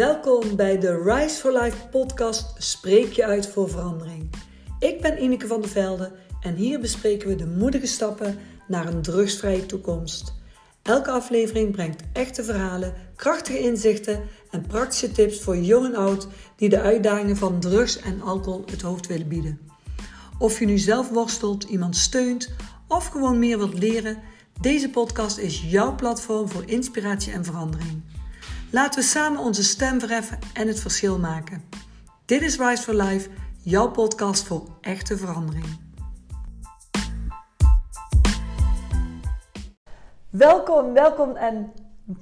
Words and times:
Welkom 0.00 0.56
bij 0.56 0.78
de 0.78 1.02
Rise 1.02 1.36
for 1.36 1.52
Life 1.52 1.88
podcast 1.90 2.54
Spreek 2.58 3.12
je 3.12 3.24
uit 3.24 3.48
voor 3.48 3.68
verandering. 3.68 4.30
Ik 4.78 5.00
ben 5.00 5.22
Ineke 5.22 5.46
van 5.46 5.60
der 5.60 5.70
Velde 5.70 6.12
en 6.40 6.54
hier 6.54 6.80
bespreken 6.80 7.28
we 7.28 7.34
de 7.34 7.46
moedige 7.46 7.86
stappen 7.86 8.38
naar 8.68 8.86
een 8.86 9.02
drugsvrije 9.02 9.66
toekomst. 9.66 10.34
Elke 10.82 11.10
aflevering 11.10 11.72
brengt 11.72 12.02
echte 12.12 12.44
verhalen, 12.44 12.94
krachtige 13.16 13.58
inzichten 13.58 14.20
en 14.50 14.66
praktische 14.66 15.12
tips 15.12 15.40
voor 15.40 15.56
jong 15.56 15.86
en 15.86 15.96
oud 15.96 16.26
die 16.56 16.68
de 16.68 16.80
uitdagingen 16.80 17.36
van 17.36 17.60
drugs 17.60 17.98
en 18.00 18.22
alcohol 18.22 18.64
het 18.70 18.82
hoofd 18.82 19.06
willen 19.06 19.28
bieden. 19.28 19.60
Of 20.38 20.58
je 20.58 20.66
nu 20.66 20.78
zelf 20.78 21.08
worstelt, 21.08 21.64
iemand 21.64 21.96
steunt 21.96 22.50
of 22.88 23.06
gewoon 23.06 23.38
meer 23.38 23.58
wilt 23.58 23.78
leren, 23.78 24.18
deze 24.60 24.90
podcast 24.90 25.38
is 25.38 25.62
jouw 25.66 25.94
platform 25.94 26.48
voor 26.48 26.64
inspiratie 26.66 27.32
en 27.32 27.44
verandering. 27.44 28.02
Laten 28.72 29.00
we 29.00 29.06
samen 29.06 29.40
onze 29.40 29.62
stem 29.64 30.00
verheffen 30.00 30.38
en 30.54 30.66
het 30.66 30.80
verschil 30.80 31.18
maken. 31.18 31.68
Dit 32.24 32.42
is 32.42 32.58
Rise 32.58 32.82
for 32.82 32.94
Life, 32.94 33.30
jouw 33.62 33.90
podcast 33.90 34.46
voor 34.46 34.68
echte 34.80 35.16
verandering. 35.16 35.64
Welkom, 40.30 40.92
welkom 40.92 41.36
en 41.36 41.72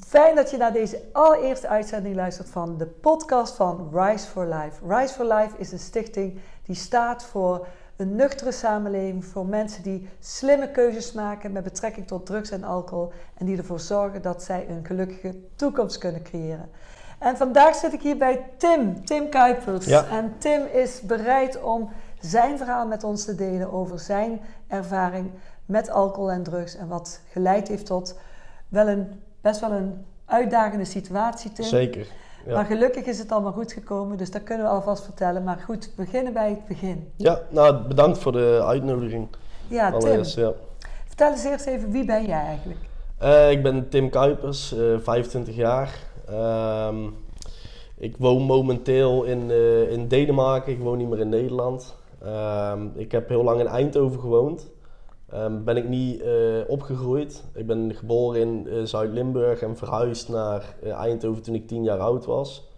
fijn 0.06 0.34
dat 0.34 0.50
je 0.50 0.56
naar 0.56 0.72
deze 0.72 1.02
allereerste 1.12 1.68
uitzending 1.68 2.14
luistert 2.14 2.48
van 2.48 2.78
de 2.78 2.86
podcast 2.86 3.54
van 3.54 3.90
Rise 3.92 4.26
for 4.28 4.46
Life. 4.46 4.94
Rise 4.96 5.14
for 5.14 5.24
Life 5.24 5.58
is 5.58 5.72
een 5.72 5.78
stichting 5.78 6.40
die 6.62 6.76
staat 6.76 7.24
voor 7.24 7.66
een 7.98 8.16
nuchtere 8.16 8.52
samenleving 8.52 9.24
voor 9.24 9.46
mensen 9.46 9.82
die 9.82 10.08
slimme 10.20 10.70
keuzes 10.70 11.12
maken 11.12 11.52
met 11.52 11.64
betrekking 11.64 12.06
tot 12.06 12.26
drugs 12.26 12.50
en 12.50 12.64
alcohol 12.64 13.12
en 13.34 13.46
die 13.46 13.56
ervoor 13.56 13.80
zorgen 13.80 14.22
dat 14.22 14.42
zij 14.42 14.68
een 14.68 14.84
gelukkige 14.84 15.34
toekomst 15.54 15.98
kunnen 15.98 16.22
creëren. 16.22 16.70
En 17.18 17.36
vandaag 17.36 17.74
zit 17.74 17.92
ik 17.92 18.02
hier 18.02 18.16
bij 18.16 18.44
Tim, 18.56 19.04
Tim 19.04 19.28
Kuipers. 19.28 19.86
En 19.86 20.34
Tim 20.38 20.66
is 20.72 21.00
bereid 21.00 21.62
om 21.62 21.90
zijn 22.20 22.58
verhaal 22.58 22.86
met 22.86 23.04
ons 23.04 23.24
te 23.24 23.34
delen 23.34 23.72
over 23.72 23.98
zijn 23.98 24.40
ervaring 24.66 25.30
met 25.66 25.90
alcohol 25.90 26.30
en 26.30 26.42
drugs 26.42 26.76
en 26.76 26.88
wat 26.88 27.20
geleid 27.30 27.68
heeft 27.68 27.86
tot 27.86 28.18
wel 28.68 28.88
een, 28.88 29.22
best 29.40 29.60
wel 29.60 29.72
een 29.72 30.04
uitdagende 30.24 30.84
situatie, 30.84 31.52
Tim. 31.52 31.64
Zeker. 31.64 32.06
Maar 32.46 32.64
gelukkig 32.64 33.04
is 33.04 33.18
het 33.18 33.32
allemaal 33.32 33.52
goed 33.52 33.72
gekomen, 33.72 34.16
dus 34.16 34.30
dat 34.30 34.42
kunnen 34.42 34.66
we 34.66 34.72
alvast 34.72 35.04
vertellen. 35.04 35.44
Maar 35.44 35.62
goed, 35.64 35.92
beginnen 35.96 36.32
bij 36.32 36.48
het 36.48 36.66
begin. 36.66 37.12
Ja, 37.16 37.40
nou 37.50 37.86
bedankt 37.88 38.18
voor 38.18 38.32
de 38.32 38.62
uitnodiging. 38.64 39.28
Ja, 39.68 39.98
Tim. 39.98 40.22
Ja. 40.24 40.52
Vertel 41.06 41.30
eens 41.30 41.44
eerst 41.44 41.66
even, 41.66 41.90
wie 41.90 42.04
ben 42.04 42.26
jij 42.26 42.40
eigenlijk? 42.40 42.80
Uh, 43.22 43.50
ik 43.50 43.62
ben 43.62 43.88
Tim 43.88 44.10
Kuipers, 44.10 44.74
uh, 44.74 44.94
eh, 44.94 45.00
25 45.00 45.56
jaar. 45.56 45.94
Uh, 46.30 46.88
ik 47.96 48.16
woon 48.18 48.42
momenteel 48.42 49.24
in, 49.24 49.50
uh, 49.50 49.90
in 49.92 50.08
Denemarken, 50.08 50.72
ik 50.72 50.78
woon 50.78 50.98
niet 50.98 51.08
meer 51.08 51.18
in 51.18 51.28
Nederland. 51.28 51.96
Ehm, 52.22 52.86
ik 52.94 53.12
heb 53.12 53.28
heel 53.28 53.44
lang 53.44 53.60
in 53.60 53.66
Eindhoven 53.66 54.20
gewoond. 54.20 54.70
Um, 55.34 55.64
ben 55.64 55.76
ik 55.76 55.88
niet 55.88 56.22
uh, 56.22 56.60
opgegroeid. 56.66 57.44
Ik 57.54 57.66
ben 57.66 57.94
geboren 57.94 58.40
in 58.40 58.66
uh, 58.66 58.84
Zuid-Limburg 58.84 59.60
en 59.62 59.76
verhuisd 59.76 60.28
naar 60.28 60.74
uh, 60.82 60.92
Eindhoven 60.92 61.42
toen 61.42 61.54
ik 61.54 61.68
10 61.68 61.82
jaar 61.82 61.98
oud 61.98 62.24
was. 62.24 62.68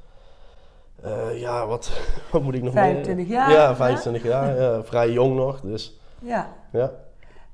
ja, 1.35 1.67
wat, 1.67 1.91
wat 2.33 2.43
moet 2.43 2.55
ik 2.55 2.63
nog 2.63 2.73
25 2.73 3.29
jaar? 3.29 3.51
Ja, 3.51 3.77
25 3.77 4.23
jaar. 4.23 4.61
Ja, 4.61 4.85
vrij 4.85 5.11
jong 5.11 5.37
nog, 5.37 5.61
dus... 5.61 6.01
Ja. 6.19 6.57
ja. 6.73 6.93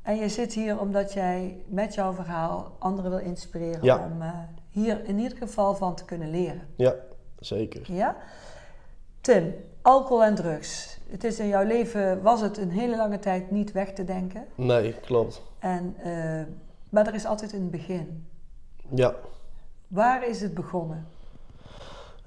En 0.03 0.17
je 0.17 0.29
zit 0.29 0.53
hier 0.53 0.81
omdat 0.81 1.13
jij 1.13 1.63
met 1.67 1.95
jouw 1.95 2.13
verhaal 2.13 2.77
anderen 2.79 3.11
wil 3.11 3.21
inspireren 3.21 3.85
ja. 3.85 3.97
om 3.97 4.23
hier 4.71 5.05
in 5.05 5.19
ieder 5.19 5.39
geval 5.39 5.75
van 5.75 5.95
te 5.95 6.05
kunnen 6.05 6.31
leren. 6.31 6.63
Ja, 6.77 6.95
zeker. 7.39 7.93
Ja? 7.93 8.17
Tim, 9.21 9.55
alcohol 9.87 10.25
en 10.25 10.35
drugs 10.35 10.97
het 11.11 11.25
is 11.25 11.39
in 11.39 11.49
jouw 11.49 11.67
leven, 11.67 12.23
was 12.23 12.41
het 12.41 12.59
een 12.59 12.71
hele 12.71 12.97
lange 12.97 13.19
tijd 13.19 13.51
niet 13.51 13.73
weg 13.73 13.93
te 13.93 14.05
denken. 14.05 14.47
Nee, 14.55 14.93
klopt. 14.93 15.43
En, 15.59 15.97
uh, 15.99 16.43
maar 16.89 17.07
er 17.07 17.15
is 17.15 17.27
altijd 17.27 17.53
een 17.53 17.71
begin. 17.71 18.27
Ja. 18.95 19.15
Waar 19.89 20.29
is 20.29 20.41
het 20.41 20.55
begonnen? 20.55 21.07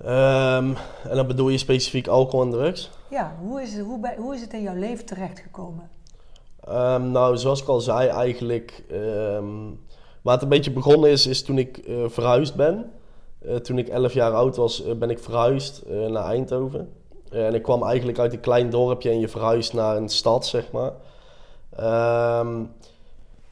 Um, 0.02 0.76
en 1.10 1.16
dan 1.16 1.28
bedoel 1.28 1.50
je 1.50 1.58
specifiek 1.58 2.08
alcohol 2.08 2.46
en 2.46 2.52
drugs? 2.52 2.92
Ja, 3.10 3.36
hoe 3.42 3.62
is 3.62 3.74
het, 3.74 3.86
hoe 3.86 4.00
bij, 4.00 4.16
hoe 4.18 4.36
is 4.36 4.42
het 4.42 4.54
in 4.54 4.62
jouw 4.62 4.76
leven 4.76 5.06
terechtgekomen? 5.06 5.90
Um, 6.70 7.12
nou, 7.12 7.38
zoals 7.38 7.62
ik 7.62 7.68
al 7.68 7.80
zei, 7.80 8.08
eigenlijk. 8.08 8.84
Um, 8.92 9.80
waar 10.22 10.34
het 10.34 10.44
een 10.44 10.50
beetje 10.50 10.72
begonnen 10.72 11.10
is, 11.10 11.28
is 11.28 11.44
toen 11.44 11.58
ik 11.58 11.88
uh, 11.88 12.04
verhuisd 12.08 12.56
ben. 12.56 12.92
Uh, 13.42 13.56
toen 13.56 13.78
ik 13.78 13.88
11 13.88 14.14
jaar 14.14 14.34
oud 14.34 14.56
was, 14.56 14.86
uh, 14.86 14.94
ben 14.94 15.10
ik 15.10 15.20
verhuisd 15.20 15.84
naar 15.88 16.26
Eindhoven. 16.26 16.99
Eh, 17.30 17.46
en 17.46 17.54
ik 17.54 17.64
kwam 17.64 17.84
eigenlijk 17.84 18.20
uit 18.20 18.34
een 18.34 18.40
klein 18.40 18.70
dorpje 18.70 19.10
en 19.10 19.20
je 19.20 19.28
verhuist 19.28 19.74
naar 19.74 19.98
een 19.98 20.10
stad, 20.10 20.48
zeg 20.48 20.72
maar. 20.72 20.92
Ehm, 21.76 22.64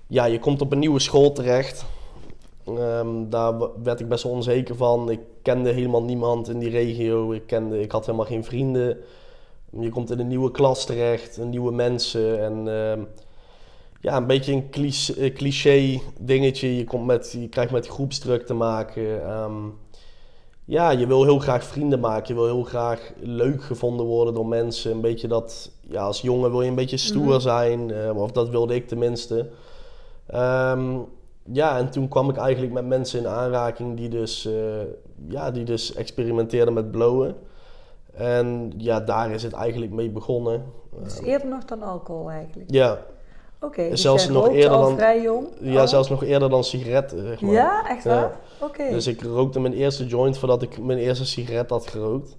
ja, 0.07 0.25
je 0.25 0.39
komt 0.39 0.61
op 0.61 0.71
een 0.71 0.79
nieuwe 0.79 0.99
school 0.99 1.31
terecht. 1.31 1.85
Um, 2.69 3.29
daar 3.29 3.53
werd 3.83 3.99
ik 3.99 4.07
best 4.07 4.23
wel 4.23 4.31
onzeker 4.31 4.75
van. 4.75 5.09
Ik 5.09 5.19
kende 5.41 5.71
helemaal 5.71 6.03
niemand 6.03 6.49
in 6.49 6.59
die 6.59 6.69
regio. 6.69 7.31
Ik, 7.31 7.47
kende, 7.47 7.81
ik 7.81 7.91
had 7.91 8.05
helemaal 8.05 8.25
geen 8.25 8.43
vrienden. 8.43 8.97
Je 9.79 9.89
komt 9.89 10.11
in 10.11 10.19
een 10.19 10.27
nieuwe 10.27 10.51
klas 10.51 10.85
terecht, 10.85 11.39
nieuwe 11.43 11.71
mensen. 11.71 12.43
En 12.43 12.65
uh, 12.67 13.05
ja, 14.01 14.17
een 14.17 14.27
beetje 14.27 14.53
een 14.53 14.69
cliché, 14.69 15.31
cliché, 15.31 15.99
dingetje. 16.19 16.77
Je, 16.77 16.83
komt 16.83 17.05
met, 17.05 17.35
je 17.39 17.49
krijgt 17.49 17.71
met 17.71 17.87
groepsdruk 17.87 18.45
te 18.45 18.53
maken. 18.53 19.25
Ja, 20.67 20.89
je 20.89 21.07
wil 21.07 21.23
heel 21.23 21.39
graag 21.39 21.63
vrienden 21.63 21.99
maken. 21.99 22.27
Je 22.27 22.33
wil 22.33 22.45
heel 22.45 22.63
graag 22.63 23.11
leuk 23.19 23.63
gevonden 23.63 24.05
worden 24.05 24.33
door 24.33 24.47
mensen. 24.47 24.91
Een 24.91 25.01
beetje 25.01 25.27
dat, 25.27 25.71
ja, 25.81 26.01
als 26.01 26.21
jongen 26.21 26.51
wil 26.51 26.61
je 26.61 26.69
een 26.69 26.75
beetje 26.75 26.97
stoer 26.97 27.33
mhm. 27.33 27.39
zijn. 27.39 27.89
Uh, 27.89 28.17
of 28.17 28.31
dat 28.31 28.49
wilde 28.49 28.75
ik 28.75 28.87
tenminste. 28.87 29.49
Um, 30.35 31.05
ja, 31.43 31.77
en 31.77 31.89
toen 31.89 32.07
kwam 32.07 32.29
ik 32.29 32.37
eigenlijk 32.37 32.73
met 32.73 32.85
mensen 32.85 33.19
in 33.19 33.27
aanraking 33.27 33.97
die 33.97 34.09
dus, 34.09 34.45
uh, 34.45 34.53
ja, 35.27 35.51
die 35.51 35.63
dus 35.63 35.93
experimenteerden 35.93 36.73
met 36.73 36.91
blowen. 36.91 37.35
En 38.13 38.73
ja, 38.77 38.99
daar 38.99 39.31
is 39.31 39.43
het 39.43 39.53
eigenlijk 39.53 39.91
mee 39.91 40.09
begonnen. 40.09 40.63
Dus 41.03 41.21
eerder 41.21 41.47
nog 41.47 41.65
dan 41.65 41.83
alcohol 41.83 42.29
eigenlijk? 42.29 42.71
Ja, 42.71 42.99
Oké, 43.61 43.89
dus 43.89 44.01
zelfs 44.01 44.29
nog 44.29 44.49
eerder 44.49 44.77
dan, 44.77 44.95
vrij 44.95 45.21
jong? 45.21 45.47
Ja, 45.59 45.81
oh. 45.81 45.87
zelfs 45.87 46.09
nog 46.09 46.23
eerder 46.23 46.49
dan 46.49 46.63
sigaretten. 46.63 47.27
Zeg 47.27 47.41
maar. 47.41 47.51
Ja, 47.51 47.89
echt 47.89 48.03
waar? 48.03 48.39
Oké. 48.61 48.89
Dus 48.89 49.07
ik 49.07 49.21
rookte 49.21 49.59
mijn 49.59 49.73
eerste 49.73 50.05
joint 50.05 50.37
voordat 50.37 50.61
ik 50.61 50.79
mijn 50.79 50.99
eerste 50.99 51.25
sigaret 51.25 51.69
had 51.69 51.87
gerookt. 51.87 52.37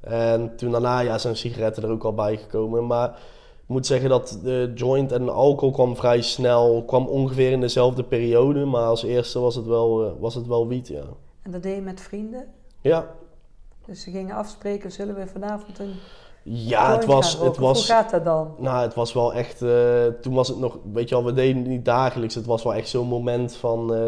En 0.00 0.56
toen 0.56 0.70
daarna 0.70 1.00
ja, 1.00 1.18
zijn 1.18 1.36
sigaretten 1.36 1.82
er 1.82 1.90
ook 1.90 2.04
al 2.04 2.14
bij 2.14 2.36
gekomen. 2.36 2.86
Maar 2.86 3.08
ik 3.08 3.66
moet 3.66 3.86
zeggen 3.86 4.08
dat 4.08 4.38
de 4.42 4.72
joint 4.74 5.12
en 5.12 5.28
alcohol 5.28 5.74
kwam 5.74 5.96
vrij 5.96 6.22
snel. 6.22 6.84
Kwam 6.86 7.06
ongeveer 7.06 7.50
in 7.50 7.60
dezelfde 7.60 8.04
periode. 8.04 8.64
Maar 8.64 8.84
als 8.84 9.02
eerste 9.02 9.38
was 9.38 9.54
het 9.54 9.66
wel, 9.66 10.04
uh, 10.04 10.10
was 10.18 10.34
het 10.34 10.46
wel 10.46 10.68
wiet, 10.68 10.88
ja. 10.88 11.04
En 11.42 11.50
dat 11.50 11.62
deed 11.62 11.74
je 11.74 11.82
met 11.82 12.00
vrienden? 12.00 12.46
Ja. 12.80 13.14
Dus 13.86 14.02
ze 14.02 14.10
gingen 14.10 14.36
afspreken, 14.36 14.92
zullen 14.92 15.14
we 15.14 15.26
vanavond 15.26 15.78
een 15.78 15.94
ja, 16.42 16.92
het 16.92 17.04
was, 17.04 17.38
het 17.38 17.56
was. 17.56 17.78
Hoe 17.86 17.96
gaat 17.96 18.10
dat 18.10 18.24
dan? 18.24 18.54
Nou, 18.58 18.82
het 18.82 18.94
was 18.94 19.12
wel 19.12 19.34
echt. 19.34 19.62
Uh, 19.62 20.06
toen 20.20 20.34
was 20.34 20.48
het 20.48 20.58
nog. 20.58 20.78
Weet 20.92 21.08
je 21.08 21.14
wel, 21.14 21.24
we 21.24 21.32
deden 21.32 21.56
het 21.56 21.68
niet 21.68 21.84
dagelijks. 21.84 22.34
Het 22.34 22.46
was 22.46 22.62
wel 22.62 22.74
echt 22.74 22.88
zo'n 22.88 23.06
moment 23.06 23.56
van. 23.56 23.94
Uh, 23.94 24.06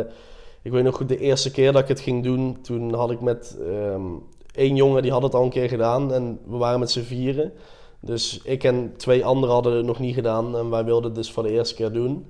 ik 0.62 0.72
weet 0.72 0.84
nog 0.84 0.96
goed, 0.96 1.08
de 1.08 1.18
eerste 1.18 1.50
keer 1.50 1.72
dat 1.72 1.82
ik 1.82 1.88
het 1.88 2.00
ging 2.00 2.24
doen. 2.24 2.58
Toen 2.62 2.94
had 2.94 3.10
ik 3.10 3.20
met 3.20 3.56
um, 3.60 4.22
één 4.54 4.76
jongen, 4.76 5.02
die 5.02 5.12
had 5.12 5.22
het 5.22 5.34
al 5.34 5.42
een 5.42 5.50
keer 5.50 5.68
gedaan. 5.68 6.12
En 6.12 6.38
we 6.46 6.56
waren 6.56 6.80
met 6.80 6.90
z'n 6.90 7.02
vieren. 7.02 7.52
Dus 8.00 8.40
ik 8.44 8.64
en 8.64 8.94
twee 8.96 9.24
anderen 9.24 9.54
hadden 9.54 9.76
het 9.76 9.86
nog 9.86 9.98
niet 9.98 10.14
gedaan. 10.14 10.56
En 10.56 10.70
wij 10.70 10.84
wilden 10.84 11.04
het 11.04 11.14
dus 11.14 11.32
voor 11.32 11.42
de 11.42 11.50
eerste 11.50 11.74
keer 11.74 11.92
doen. 11.92 12.26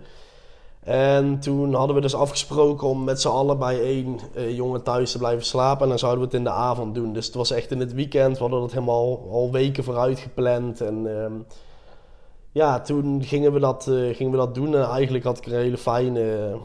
En 0.84 1.38
toen 1.40 1.74
hadden 1.74 1.96
we 1.96 2.02
dus 2.02 2.14
afgesproken 2.14 2.88
om 2.88 3.04
met 3.04 3.20
z'n 3.20 3.28
allen 3.28 3.58
bij 3.58 3.80
één 3.80 4.18
uh, 4.36 4.56
jongen 4.56 4.82
thuis 4.82 5.12
te 5.12 5.18
blijven 5.18 5.44
slapen. 5.44 5.82
En 5.82 5.88
dan 5.88 5.98
zouden 5.98 6.20
we 6.20 6.26
het 6.26 6.36
in 6.36 6.44
de 6.44 6.50
avond 6.50 6.94
doen. 6.94 7.12
Dus 7.12 7.26
het 7.26 7.34
was 7.34 7.50
echt 7.50 7.70
in 7.70 7.80
het 7.80 7.92
weekend. 7.92 8.36
We 8.36 8.42
hadden 8.42 8.60
dat 8.60 8.72
helemaal 8.72 9.28
al 9.30 9.52
weken 9.52 9.84
vooruit 9.84 10.18
gepland. 10.18 10.80
En 10.80 11.04
uh, 11.06 11.26
ja, 12.52 12.80
toen 12.80 13.22
gingen 13.22 13.52
we, 13.52 13.58
dat, 13.58 13.86
uh, 13.86 14.14
gingen 14.14 14.32
we 14.32 14.38
dat 14.38 14.54
doen. 14.54 14.74
En 14.76 14.84
eigenlijk 14.84 15.24
had 15.24 15.38
ik 15.38 15.46
er 15.46 15.52
een 15.52 15.60
hele 15.60 15.78
fijne, 15.78 16.56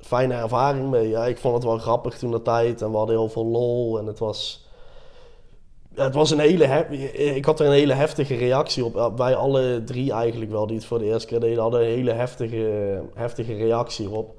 fijne 0.00 0.34
ervaring 0.34 0.90
mee. 0.90 1.08
Ja, 1.08 1.26
ik 1.26 1.38
vond 1.38 1.54
het 1.54 1.64
wel 1.64 1.78
grappig 1.78 2.18
toen 2.18 2.30
de 2.30 2.42
tijd. 2.42 2.82
En 2.82 2.90
we 2.90 2.96
hadden 2.96 3.16
heel 3.16 3.28
veel 3.28 3.46
lol. 3.46 3.98
En 3.98 4.06
het 4.06 4.18
was 4.18 4.65
het 5.96 6.14
was 6.14 6.30
een 6.30 6.38
hele 6.38 6.86
ik 7.34 7.44
had 7.44 7.60
er 7.60 7.66
een 7.66 7.72
hele 7.72 7.92
heftige 7.92 8.34
reactie 8.34 8.84
op. 8.84 9.18
Wij 9.18 9.34
alle 9.34 9.84
drie 9.84 10.12
eigenlijk 10.12 10.50
wel, 10.50 10.66
die 10.66 10.76
het 10.76 10.86
voor 10.86 10.98
de 10.98 11.04
eerste 11.04 11.26
keer 11.28 11.40
deden, 11.40 11.62
hadden 11.62 11.80
een 11.80 11.86
hele 11.86 12.12
heftige, 12.12 13.02
heftige 13.14 13.54
reactie 13.54 14.06
erop. 14.06 14.34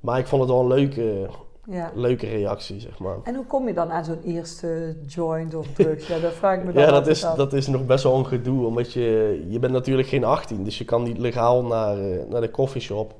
Maar 0.00 0.18
ik 0.18 0.26
vond 0.26 0.42
het 0.42 0.50
wel 0.50 0.60
een 0.60 0.66
leuke, 0.66 1.28
ja. 1.66 1.92
leuke 1.94 2.26
reactie, 2.26 2.80
zeg 2.80 2.98
maar. 2.98 3.16
En 3.22 3.34
hoe 3.34 3.46
kom 3.46 3.66
je 3.66 3.74
dan 3.74 3.90
aan 3.90 4.04
zo'n 4.04 4.22
eerste 4.24 4.96
joint 5.06 5.54
of 5.54 5.66
drugs? 5.72 6.06
Ja, 6.06 6.18
dat 6.18 6.32
vraag 6.32 6.58
ik 6.58 6.64
me 6.64 6.72
dan 6.72 6.82
Ja, 6.82 6.90
dat 6.90 7.06
is, 7.06 7.26
dat 7.36 7.52
is 7.52 7.66
nog 7.66 7.86
best 7.86 8.04
wel 8.04 8.16
een 8.16 8.26
gedoe, 8.26 8.66
omdat 8.66 8.92
je, 8.92 9.44
je 9.48 9.58
bent 9.58 9.72
natuurlijk 9.72 10.08
geen 10.08 10.24
18, 10.24 10.64
dus 10.64 10.78
je 10.78 10.84
kan 10.84 11.02
niet 11.02 11.18
legaal 11.18 11.64
naar, 11.64 11.98
eh, 11.98 12.18
naar 12.28 12.40
de 12.40 12.50
coffeeshop. 12.50 13.14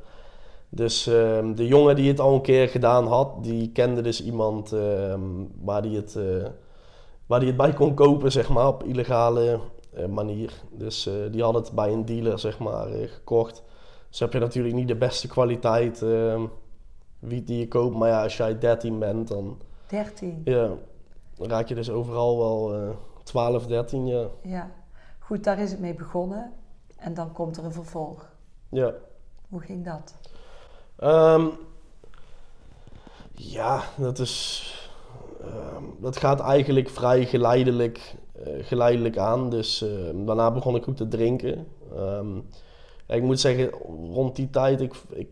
Dus 0.69 1.06
ehm, 1.06 1.55
de 1.55 1.67
jongen 1.67 1.97
die 1.97 2.09
het 2.09 2.20
al 2.20 2.35
een 2.35 2.41
keer 2.41 2.69
gedaan 2.69 3.06
had, 3.06 3.44
die 3.44 3.70
kende 3.73 4.00
dus 4.00 4.25
iemand 4.25 4.73
ehm, 4.73 5.20
waar, 5.62 5.82
die 5.82 5.97
het, 5.97 6.17
eh, 6.17 6.47
waar 7.26 7.38
die 7.38 7.49
het 7.49 7.56
bij 7.56 7.73
kon 7.73 7.94
kopen, 7.94 8.32
zeg 8.32 8.49
maar, 8.49 8.67
op 8.67 8.82
illegale 8.82 9.61
eh, 9.94 10.06
manier. 10.06 10.53
Dus 10.71 11.06
eh, 11.06 11.15
die 11.31 11.43
had 11.43 11.55
het 11.55 11.73
bij 11.73 11.93
een 11.93 12.05
dealer, 12.05 12.38
zeg 12.38 12.59
maar, 12.59 12.87
eh, 12.87 13.09
gekocht. 13.09 13.62
Dus 14.09 14.19
heb 14.19 14.32
je 14.32 14.38
natuurlijk 14.38 14.75
niet 14.75 14.88
de 14.88 14.97
beste 14.97 15.29
kwaliteit 15.29 16.03
ehm, 16.03 16.47
wiet 17.19 17.47
die 17.47 17.59
je 17.59 17.69
koopt. 17.69 17.97
Maar 17.97 18.09
ja, 18.09 18.23
als 18.23 18.37
jij 18.37 18.59
13 18.59 18.99
bent, 18.99 19.29
dan, 19.29 19.61
13. 19.87 20.41
ja, 20.44 20.71
dan 21.37 21.49
raak 21.49 21.69
je 21.69 21.75
dus 21.75 21.91
overal 21.91 22.38
wel 22.38 22.75
eh 22.75 22.91
12, 23.25 23.67
13, 23.67 24.06
ja. 24.06 24.27
Ja. 24.43 24.70
Goed, 25.19 25.44
daar 25.44 25.59
is 25.59 25.70
het 25.70 25.81
mee 25.81 25.94
begonnen. 25.94 26.53
En 26.97 27.15
dan 27.15 27.32
komt 27.32 27.56
er 27.56 27.65
een 27.65 27.73
vervolg. 27.73 28.32
ja. 28.69 28.94
Hoe 29.49 29.61
ging 29.61 29.85
dat? 29.85 30.15
Ehm, 30.97 31.47
ja, 33.35 33.82
dat 33.97 34.19
is. 34.19 34.83
Ehm, 35.46 35.85
dat 36.00 36.17
gaat 36.17 36.41
eigenlijk 36.41 36.91
vrij 36.91 37.26
geleidelijk, 37.26 38.14
eh, 38.32 38.52
geleidelijk 38.61 39.19
aan. 39.19 39.50
Dus 39.50 39.82
ehm, 39.82 40.25
daarna 40.25 40.50
begon 40.50 40.76
ik 40.76 40.88
ook 40.88 40.96
te 40.96 41.08
drinken. 41.08 41.67
Ja, 43.06 43.14
ik 43.14 43.23
moet 43.23 43.41
zeggen, 43.41 43.70
rond 44.12 44.37
die 44.37 44.50
tijd. 44.50 44.81
Ik, 44.81 44.94
ik, 45.11 45.29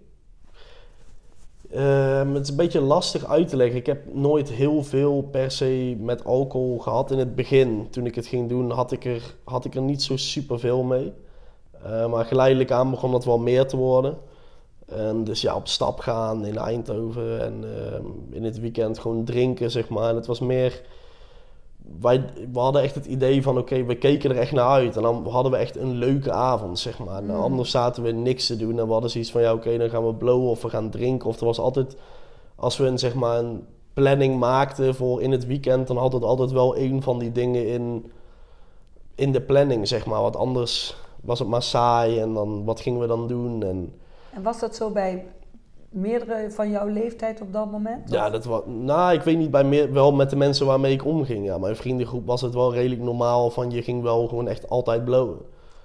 het 1.68 2.42
is 2.42 2.48
een 2.48 2.56
beetje 2.56 2.80
lastig 2.80 3.26
uit 3.26 3.48
te 3.48 3.56
leggen. 3.56 3.76
Ik 3.76 3.86
heb 3.86 4.14
nooit 4.14 4.50
heel 4.50 4.82
veel 4.82 5.22
per 5.22 5.50
se 5.50 5.96
met 5.98 6.24
alcohol 6.24 6.78
gehad. 6.78 7.10
In 7.10 7.18
het 7.18 7.34
begin, 7.34 7.90
toen 7.90 8.06
ik 8.06 8.14
het 8.14 8.26
ging 8.26 8.48
doen, 8.48 8.70
had 8.70 8.92
ik 8.92 9.04
er, 9.04 9.34
had 9.44 9.64
ik 9.64 9.74
er 9.74 9.82
niet 9.82 10.02
zo 10.02 10.16
super 10.16 10.58
veel 10.58 10.82
mee. 10.82 11.12
Maar 12.08 12.24
geleidelijk 12.24 12.70
aan 12.70 12.90
begon 12.90 13.10
dat 13.10 13.24
wel 13.24 13.38
meer 13.38 13.66
te 13.66 13.76
worden. 13.76 14.18
En 14.96 15.24
dus 15.24 15.40
ja, 15.40 15.54
op 15.56 15.68
stap 15.68 15.98
gaan 16.00 16.44
in 16.44 16.56
Eindhoven 16.56 17.40
en 17.40 17.64
ehm, 17.76 18.06
in 18.30 18.44
het 18.44 18.60
weekend 18.60 18.98
gewoon 18.98 19.24
drinken, 19.24 19.70
zeg 19.70 19.88
maar. 19.88 20.08
En 20.08 20.16
het 20.16 20.26
was 20.26 20.40
meer... 20.40 20.82
Wij, 22.00 22.24
we 22.52 22.58
hadden 22.58 22.82
echt 22.82 22.94
het 22.94 23.06
idee 23.06 23.42
van, 23.42 23.58
oké, 23.58 23.84
we 23.84 23.94
keken 23.94 24.30
er 24.30 24.36
echt 24.38 24.52
naar 24.52 24.68
uit. 24.68 24.96
En 24.96 25.02
dan 25.02 25.26
hadden 25.28 25.52
we 25.52 25.58
echt 25.58 25.76
een 25.76 25.92
leuke 25.92 26.32
avond, 26.32 26.78
zeg 26.78 26.98
maar. 26.98 27.16
En 27.16 27.24
Mm. 27.24 27.30
anders 27.30 27.70
zaten 27.70 28.02
we 28.02 28.10
niks 28.10 28.46
te 28.46 28.56
doen. 28.56 28.78
En 28.78 28.86
we 28.86 28.92
hadden 28.92 29.10
zoiets 29.10 29.30
van, 29.30 29.40
ja, 29.42 29.52
oké, 29.52 29.78
dan 29.78 29.90
gaan 29.90 30.06
we 30.06 30.14
blowen 30.14 30.50
of 30.50 30.62
we 30.62 30.68
gaan 30.68 30.90
drinken. 30.90 31.28
Of 31.28 31.40
er 31.40 31.46
was 31.46 31.58
altijd, 31.58 31.96
als 32.56 32.76
we 32.76 32.86
een, 32.86 32.98
zeg 32.98 33.14
maar, 33.14 33.38
een 33.38 33.64
planning 33.94 34.38
maakten 34.38 34.94
voor 34.94 35.22
in 35.22 35.30
het 35.30 35.46
weekend... 35.46 35.86
dan 35.86 35.96
had 35.96 36.12
het 36.12 36.22
altijd 36.22 36.50
wel 36.50 36.76
een 36.76 37.02
van 37.02 37.18
die 37.18 37.32
dingen 37.32 37.66
in, 37.66 38.12
in 39.14 39.32
de 39.32 39.40
planning, 39.40 39.88
zeg 39.88 40.06
maar. 40.06 40.22
Want 40.22 40.36
anders 40.36 40.96
was 41.20 41.38
het 41.38 41.48
maar 41.48 41.62
saai 41.62 42.20
en 42.20 42.34
dan, 42.34 42.64
wat 42.64 42.80
gingen 42.80 43.00
we 43.00 43.06
dan 43.06 43.28
doen? 43.28 43.62
En... 43.62 43.92
En 44.34 44.42
was 44.42 44.60
dat 44.60 44.76
zo 44.76 44.90
bij 44.90 45.26
meerdere 45.88 46.50
van 46.50 46.70
jouw 46.70 46.86
leeftijd 46.86 47.40
op 47.40 47.52
dat 47.52 47.70
moment? 47.70 48.10
Ja, 48.10 48.26
Of- 48.26 48.32
dat 48.32 48.44
was. 48.44 48.60
Nou, 48.66 49.12
ik 49.14 49.22
weet 49.22 49.38
niet, 49.38 49.50
bij 49.50 49.64
meer, 49.64 49.92
wel 49.92 50.12
met 50.12 50.30
de 50.30 50.36
mensen 50.36 50.66
waarmee 50.66 50.92
ik 50.92 51.04
omging. 51.04 51.44
Ja, 51.44 51.58
mijn 51.58 51.76
vriendengroep 51.76 52.26
was 52.26 52.40
het 52.40 52.54
wel 52.54 52.72
redelijk 52.74 53.00
normaal. 53.02 53.50
Van 53.50 53.70
je 53.70 53.82
ging 53.82 54.02
wel 54.02 54.28
gewoon 54.28 54.48
echt 54.48 54.68
altijd 54.68 55.04
blowen. 55.04 55.38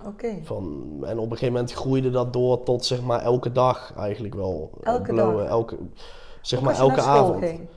Oké. 0.05 0.27
Van, 0.43 0.65
en 1.01 1.17
op 1.17 1.23
een 1.25 1.31
gegeven 1.37 1.53
moment 1.53 1.71
groeide 1.73 2.09
dat 2.09 2.33
door 2.33 2.63
tot 2.63 2.85
zeg 2.85 3.01
maar 3.01 3.21
elke 3.21 3.51
dag 3.51 3.93
eigenlijk 3.97 4.35
wel. 4.35 4.69
eh, 4.81 4.93
Elke 4.93 5.13
blowen. 5.13 5.37
dag? 5.37 5.47
Elke, 5.47 5.77
zeg 6.41 6.61
maar 6.61 6.75
elke 6.79 7.01
avond. 7.01 7.43
ging? 7.45 7.67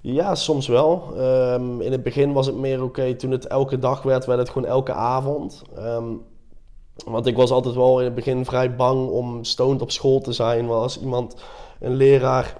Ja, 0.00 0.34
soms 0.34 0.66
wel. 0.68 1.02
Ehm, 1.16 1.80
in 1.80 1.92
het 1.92 2.02
begin 2.02 2.32
was 2.32 2.46
het 2.46 2.56
meer 2.56 2.82
oké. 2.82 3.14
Toen 3.14 3.30
het 3.30 3.46
elke 3.46 3.78
dag 3.78 4.02
werd, 4.02 4.24
werd 4.26 4.38
het 4.38 4.48
gewoon 4.50 4.68
elke 4.68 4.92
avond. 4.92 5.62
Ehm, 5.76 6.04
want 7.06 7.26
ik 7.26 7.36
was 7.36 7.50
altijd 7.50 7.74
wel 7.74 7.98
in 7.98 8.04
het 8.04 8.14
begin 8.14 8.44
vrij 8.44 8.76
bang 8.76 9.08
om 9.08 9.44
stoned 9.44 9.82
op 9.82 9.90
school 9.90 10.20
te 10.20 10.32
zijn. 10.32 10.66
Want 10.66 10.82
als 10.82 11.00
iemand, 11.00 11.34
een 11.80 11.94
leraar, 11.94 12.56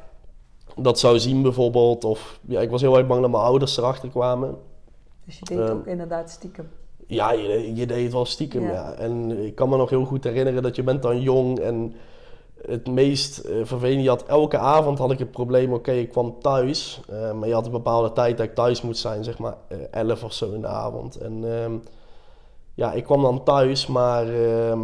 dat 0.77 0.99
zou 0.99 1.19
zien 1.19 1.43
bijvoorbeeld. 1.43 2.05
Of 2.05 2.41
ja, 2.47 2.61
ik 2.61 2.71
was 2.71 2.81
heel 2.81 2.97
erg 2.97 3.07
bang 3.07 3.21
dat 3.21 3.31
mijn 3.31 3.43
ouders 3.43 3.77
erachter 3.77 4.09
kwamen. 4.09 4.57
Dus 5.25 5.39
je 5.39 5.45
deed 5.45 5.59
het 5.59 5.69
Ehm, 5.69 5.77
ook 5.77 5.87
inderdaad 5.87 6.31
stiekem. 6.31 6.69
Ja, 7.07 7.33
je, 7.33 7.75
je 7.75 7.87
deed 7.87 8.03
het 8.03 8.13
wel 8.13 8.25
stiekem, 8.25 8.63
Ja. 8.63 8.73
ja. 8.73 8.93
En 8.93 9.45
ik 9.47 9.55
kan 9.55 9.69
me 9.69 9.77
nog 9.77 9.91
heel 9.91 10.05
goed 10.05 10.25
herinneren 10.25 10.63
dat 10.63 10.77
je 10.77 10.83
bent 10.83 11.03
dan 11.03 11.21
jong 11.21 11.59
en 11.59 11.95
het 12.67 12.87
meest 12.87 13.39
eh, 13.39 13.57
vervelende, 13.63 14.03
je 14.03 14.09
had 14.09 14.25
elke 14.27 14.59
avond 14.59 14.99
had 14.99 15.11
ik 15.11 15.19
het 15.19 15.31
probleem, 15.31 15.73
oké, 15.73 15.93
ik 15.93 16.11
kwam 16.11 16.37
thuis, 16.41 17.01
eh, 17.09 17.33
maar 17.33 17.49
je 17.49 17.55
had 17.55 17.67
een 17.67 17.73
bepaalde 17.73 18.13
tijd 18.13 18.37
dat 18.37 18.47
ik 18.47 18.55
thuis 18.55 18.83
moest 18.83 19.01
zijn, 19.01 19.25
zeg 19.25 19.39
maar 19.39 19.57
eh, 19.69 19.79
11 19.91 20.25
of 20.25 20.33
zo 20.33 20.53
in 20.53 20.61
de 20.61 20.67
avond. 20.67 21.17
En 21.17 21.63
ehm, 21.63 21.73
ja, 22.81 22.93
ik 22.93 23.05
kwam 23.05 23.23
dan 23.23 23.43
thuis, 23.45 23.87
maar 23.87 24.27
ehm, 24.29 24.81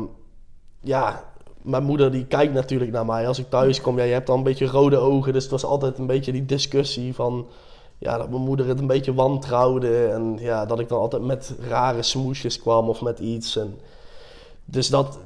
ja, 0.81 1.25
mijn 1.63 1.85
moeder 1.85 2.11
die 2.11 2.27
kijkt 2.27 2.53
natuurlijk 2.53 2.91
naar 2.91 3.07
mij 3.07 3.29
als 3.29 3.39
ik 3.39 3.51
thuis 3.51 3.81
kom. 3.81 3.99
Ja, 3.99 4.05
je 4.05 4.13
hebt 4.13 4.27
dan 4.27 4.37
een 4.37 4.43
beetje 4.43 4.67
rode 4.67 4.97
ogen, 4.97 5.33
dus 5.33 5.43
het 5.43 5.53
was 5.53 5.65
altijd 5.65 5.99
een 5.99 6.07
beetje 6.07 6.33
die 6.33 6.47
discussie 6.47 7.15
van 7.15 7.47
ja, 7.99 8.19
dat 8.19 8.31
mijn 8.31 8.43
moeder 8.43 8.67
het 8.67 8.79
een 8.79 8.87
beetje 8.87 9.15
wantrouwde. 9.15 10.07
En 10.07 10.37
ja, 10.41 10.67
dat 10.67 10.81
ik 10.81 10.89
dan 10.89 11.01
altijd 11.01 11.23
met 11.23 11.55
rare 11.69 12.03
smoesjes 12.03 12.61
kwam 12.61 12.89
of 12.89 13.01
met 13.01 13.19
iets. 13.19 13.57
En 13.57 13.79
dus 14.65 14.89
dat, 14.89 15.19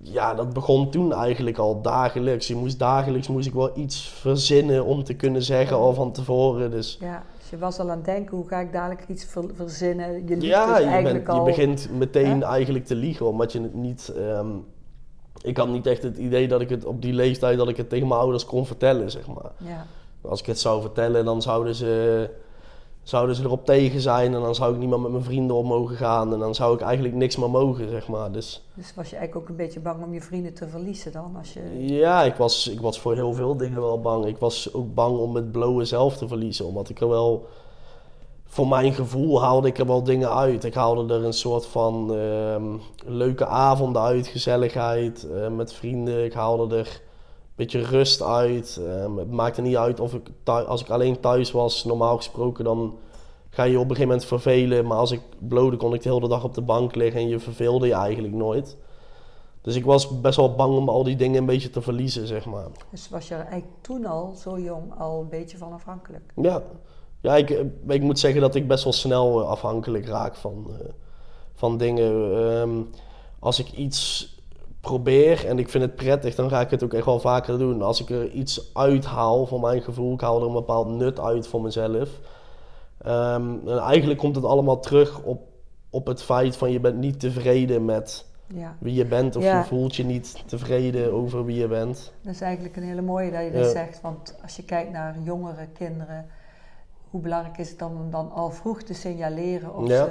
ja, 0.00 0.34
dat 0.34 0.52
begon 0.52 0.90
toen 0.90 1.12
eigenlijk 1.12 1.58
al 1.58 1.82
dagelijks. 1.82 2.46
Je 2.46 2.56
moest 2.56 2.78
dagelijks 2.78 3.28
moest 3.28 3.46
ik 3.46 3.54
wel 3.54 3.70
iets 3.74 4.08
verzinnen 4.08 4.84
om 4.84 5.04
te 5.04 5.14
kunnen 5.14 5.42
zeggen 5.42 5.76
al 5.76 5.94
van 5.94 6.12
tevoren. 6.12 6.70
Dus 6.70 6.96
Ja, 7.00 7.24
dus 7.50 7.58
je 7.58 7.64
was 7.64 7.78
al 7.78 7.90
aan 7.90 7.96
het 7.96 8.04
denken, 8.04 8.36
hoe 8.36 8.48
ga 8.48 8.58
ik 8.58 8.72
dadelijk 8.72 9.08
iets 9.08 9.24
ver- 9.24 9.54
verzinnen? 9.54 10.14
Je 10.14 10.36
liet 10.36 10.42
ja, 10.42 10.66
dus 10.66 10.78
je, 10.78 10.84
eigenlijk 10.90 11.24
bent, 11.24 11.26
je 11.26 11.32
al... 11.42 11.44
begint 11.44 11.88
meteen 11.98 12.40
Hè? 12.40 12.46
eigenlijk 12.46 12.86
te 12.86 12.94
liegen, 12.94 13.26
omdat 13.26 13.52
je 13.52 13.60
het 13.62 13.74
niet... 13.74 14.12
ehm, 14.16 14.48
ik 15.42 15.56
had 15.56 15.68
niet 15.68 15.86
echt 15.86 16.02
het 16.02 16.16
idee 16.16 16.48
dat 16.48 16.60
ik 16.60 16.68
het 16.68 16.84
op 16.84 17.02
die 17.02 17.12
leeftijd 17.12 17.58
dat 17.58 17.68
ik 17.68 17.76
het 17.76 17.88
tegen 17.88 18.08
mijn 18.08 18.20
ouders 18.20 18.44
kon 18.44 18.66
vertellen, 18.66 19.10
zeg 19.10 19.26
maar. 19.26 19.50
Ja, 19.56 19.86
Als 20.20 20.40
ik 20.40 20.46
het 20.46 20.58
zou 20.58 20.80
vertellen, 20.80 21.24
dan 21.24 21.42
zouden 21.42 21.74
ze, 21.74 22.30
zouden 23.08 23.36
ze 23.36 23.42
erop 23.42 23.64
tegen 23.64 24.00
zijn. 24.00 24.34
En 24.34 24.40
dan 24.40 24.54
zou 24.54 24.72
ik 24.72 24.78
niet 24.78 24.88
meer 24.88 25.00
met 25.00 25.10
mijn 25.10 25.24
vrienden 25.24 25.56
op 25.56 25.64
mogen 25.64 25.96
gaan. 25.96 26.32
En 26.32 26.38
dan 26.38 26.54
zou 26.54 26.74
ik 26.74 26.80
eigenlijk 26.80 27.14
niks 27.14 27.36
meer 27.36 27.50
mogen, 27.50 27.88
zeg 27.88 28.08
maar. 28.08 28.32
Dus 28.32 28.62
dus 28.74 28.94
was 28.94 29.10
je 29.10 29.16
eigenlijk 29.16 29.44
ook 29.44 29.50
een 29.50 29.64
beetje 29.64 29.80
bang 29.80 30.04
om 30.04 30.14
je 30.14 30.20
vrienden 30.20 30.54
te 30.54 30.68
verliezen 30.68 31.12
dan? 31.12 31.34
Als 31.38 31.52
je... 31.52 31.86
ja, 31.86 32.22
ik 32.22 32.34
was, 32.34 32.68
ik 32.68 32.80
was 32.80 33.00
voor 33.00 33.14
heel 33.14 33.32
veel 33.32 33.56
dingen 33.56 33.80
wel 33.80 34.00
bang. 34.00 34.26
Ik 34.26 34.38
was 34.38 34.74
ook 34.74 34.94
bang 34.94 35.18
om 35.18 35.34
het 35.34 35.52
blowen 35.52 35.86
zelf 35.86 36.16
te 36.16 36.28
verliezen. 36.28 36.66
Omdat 36.66 36.88
ik 36.88 37.00
er 37.00 37.08
wel... 37.08 37.46
Voor 38.44 38.68
mijn 38.68 38.92
gevoel 38.92 39.42
haalde 39.42 39.68
ik 39.68 39.78
er 39.78 39.86
wel 39.86 40.02
dingen 40.02 40.34
uit. 40.34 40.64
Ik 40.64 40.74
haalde 40.74 41.14
er 41.14 41.24
een 41.24 41.32
soort 41.32 41.66
van 41.66 42.14
ehm, 42.14 42.64
leuke 43.06 43.46
avonden 43.46 44.02
uit, 44.02 44.26
gezelligheid 44.26 45.28
eh, 45.30 45.48
met 45.48 45.72
vrienden. 45.72 46.24
Ik 46.24 46.32
haalde 46.32 46.76
er 46.76 47.00
beetje 47.58 47.80
rust 47.80 48.22
uit. 48.22 48.80
Ehm, 48.86 49.16
het 49.16 49.30
maakte 49.30 49.62
niet 49.62 49.76
uit 49.76 50.00
of 50.00 50.14
ik 50.14 50.28
als 50.44 50.80
ik 50.80 50.90
alleen 50.90 51.20
thuis 51.20 51.50
was, 51.50 51.84
normaal 51.84 52.16
gesproken, 52.16 52.64
dan 52.64 52.98
ga 53.50 53.62
je 53.62 53.70
je 53.70 53.76
op 53.76 53.82
een 53.82 53.96
gegeven 53.96 54.08
moment 54.08 54.28
vervelen. 54.28 54.86
Maar 54.86 54.98
als 54.98 55.10
ik 55.10 55.20
blode 55.38 55.76
kon 55.76 55.94
ik 55.94 56.02
de 56.02 56.12
hele 56.12 56.28
dag 56.28 56.44
op 56.44 56.54
de 56.54 56.62
bank 56.62 56.94
liggen 56.94 57.20
en 57.20 57.28
je 57.28 57.38
verveelde 57.38 57.86
je 57.86 57.94
eigenlijk 57.94 58.34
nooit. 58.34 58.76
Dus 59.60 59.76
ik 59.76 59.84
was 59.84 60.20
best 60.20 60.36
wel 60.36 60.54
bang 60.54 60.76
om 60.76 60.88
al 60.88 61.04
die 61.04 61.16
dingen 61.16 61.38
een 61.38 61.46
beetje 61.46 61.70
te 61.70 61.82
verliezen, 61.82 62.26
zeg 62.26 62.44
maar. 62.46 62.66
Dus 62.90 63.08
was 63.08 63.28
je 63.28 63.34
eigenlijk 63.34 63.66
toen 63.80 64.06
al, 64.06 64.34
zo 64.34 64.58
jong, 64.58 64.98
al 64.98 65.20
een 65.20 65.28
beetje 65.28 65.58
van 65.58 65.72
afhankelijk? 65.72 66.32
Ja, 66.36 66.62
ja 67.20 67.36
ik, 67.36 67.50
eh, 67.50 67.64
ik 67.88 68.02
moet 68.02 68.18
zeggen 68.18 68.40
dat 68.40 68.54
ik 68.54 68.68
best 68.68 68.84
wel 68.84 68.92
snel 68.92 69.40
eh, 69.40 69.48
afhankelijk 69.48 70.06
raak 70.06 70.34
van, 70.34 70.66
eh, 70.70 70.88
van 71.54 71.78
dingen. 71.78 72.36
Ehm, 72.50 72.82
als 73.38 73.58
ik 73.58 73.72
iets 73.72 74.32
probeer 74.80 75.46
en 75.46 75.58
ik 75.58 75.68
vind 75.68 75.84
het 75.84 75.94
prettig, 75.94 76.34
dan 76.34 76.48
ga 76.50 76.60
ik 76.60 76.70
het 76.70 76.82
ook 76.82 76.92
echt 76.94 77.04
wel 77.04 77.20
vaker 77.20 77.58
doen. 77.58 77.82
Als 77.82 78.00
ik 78.00 78.10
er 78.10 78.30
iets 78.30 78.70
uithaal 78.74 79.46
voor 79.46 79.60
mijn 79.60 79.82
gevoel, 79.82 80.12
ik 80.14 80.20
haal 80.20 80.40
er 80.40 80.46
een 80.46 80.52
bepaald 80.52 80.88
nut 80.88 81.20
uit 81.20 81.46
voor 81.46 81.62
mezelf. 81.62 82.08
Ehm, 82.98 83.54
en 83.66 83.78
eigenlijk 83.78 84.18
komt 84.18 84.36
het 84.36 84.44
allemaal 84.44 84.80
terug 84.80 85.22
op, 85.22 85.40
op 85.90 86.06
het 86.06 86.22
feit 86.22 86.56
van 86.56 86.70
je 86.70 86.80
bent 86.80 86.96
niet 86.96 87.20
tevreden 87.20 87.84
met 87.84 88.26
Ja, 88.54 88.76
wie 88.78 88.94
je 88.94 89.04
bent 89.04 89.36
of 89.36 89.42
Ja. 89.42 89.58
je 89.58 89.64
voelt 89.64 89.96
je 89.96 90.04
niet 90.04 90.42
tevreden 90.46 91.12
over 91.12 91.44
wie 91.44 91.56
je 91.58 91.68
bent. 91.68 92.12
dat 92.22 92.34
is 92.34 92.40
eigenlijk 92.40 92.76
een 92.76 92.82
hele 92.82 93.02
mooie 93.02 93.30
dat 93.30 93.44
je 93.44 93.50
dat 93.50 93.64
Ja. 93.64 93.70
zegt. 93.70 94.00
Want 94.00 94.34
als 94.42 94.56
je 94.56 94.64
kijkt 94.64 94.92
naar 94.92 95.16
jongere 95.22 95.66
kinderen, 95.66 96.26
hoe 97.10 97.20
belangrijk 97.20 97.58
is 97.58 97.68
het 97.68 97.78
dan 97.78 97.90
om 97.96 98.10
dan 98.10 98.32
al 98.32 98.50
vroeg 98.50 98.82
te 98.82 98.94
signaleren 98.94 99.76
of, 99.76 99.86
ze, 99.88 100.10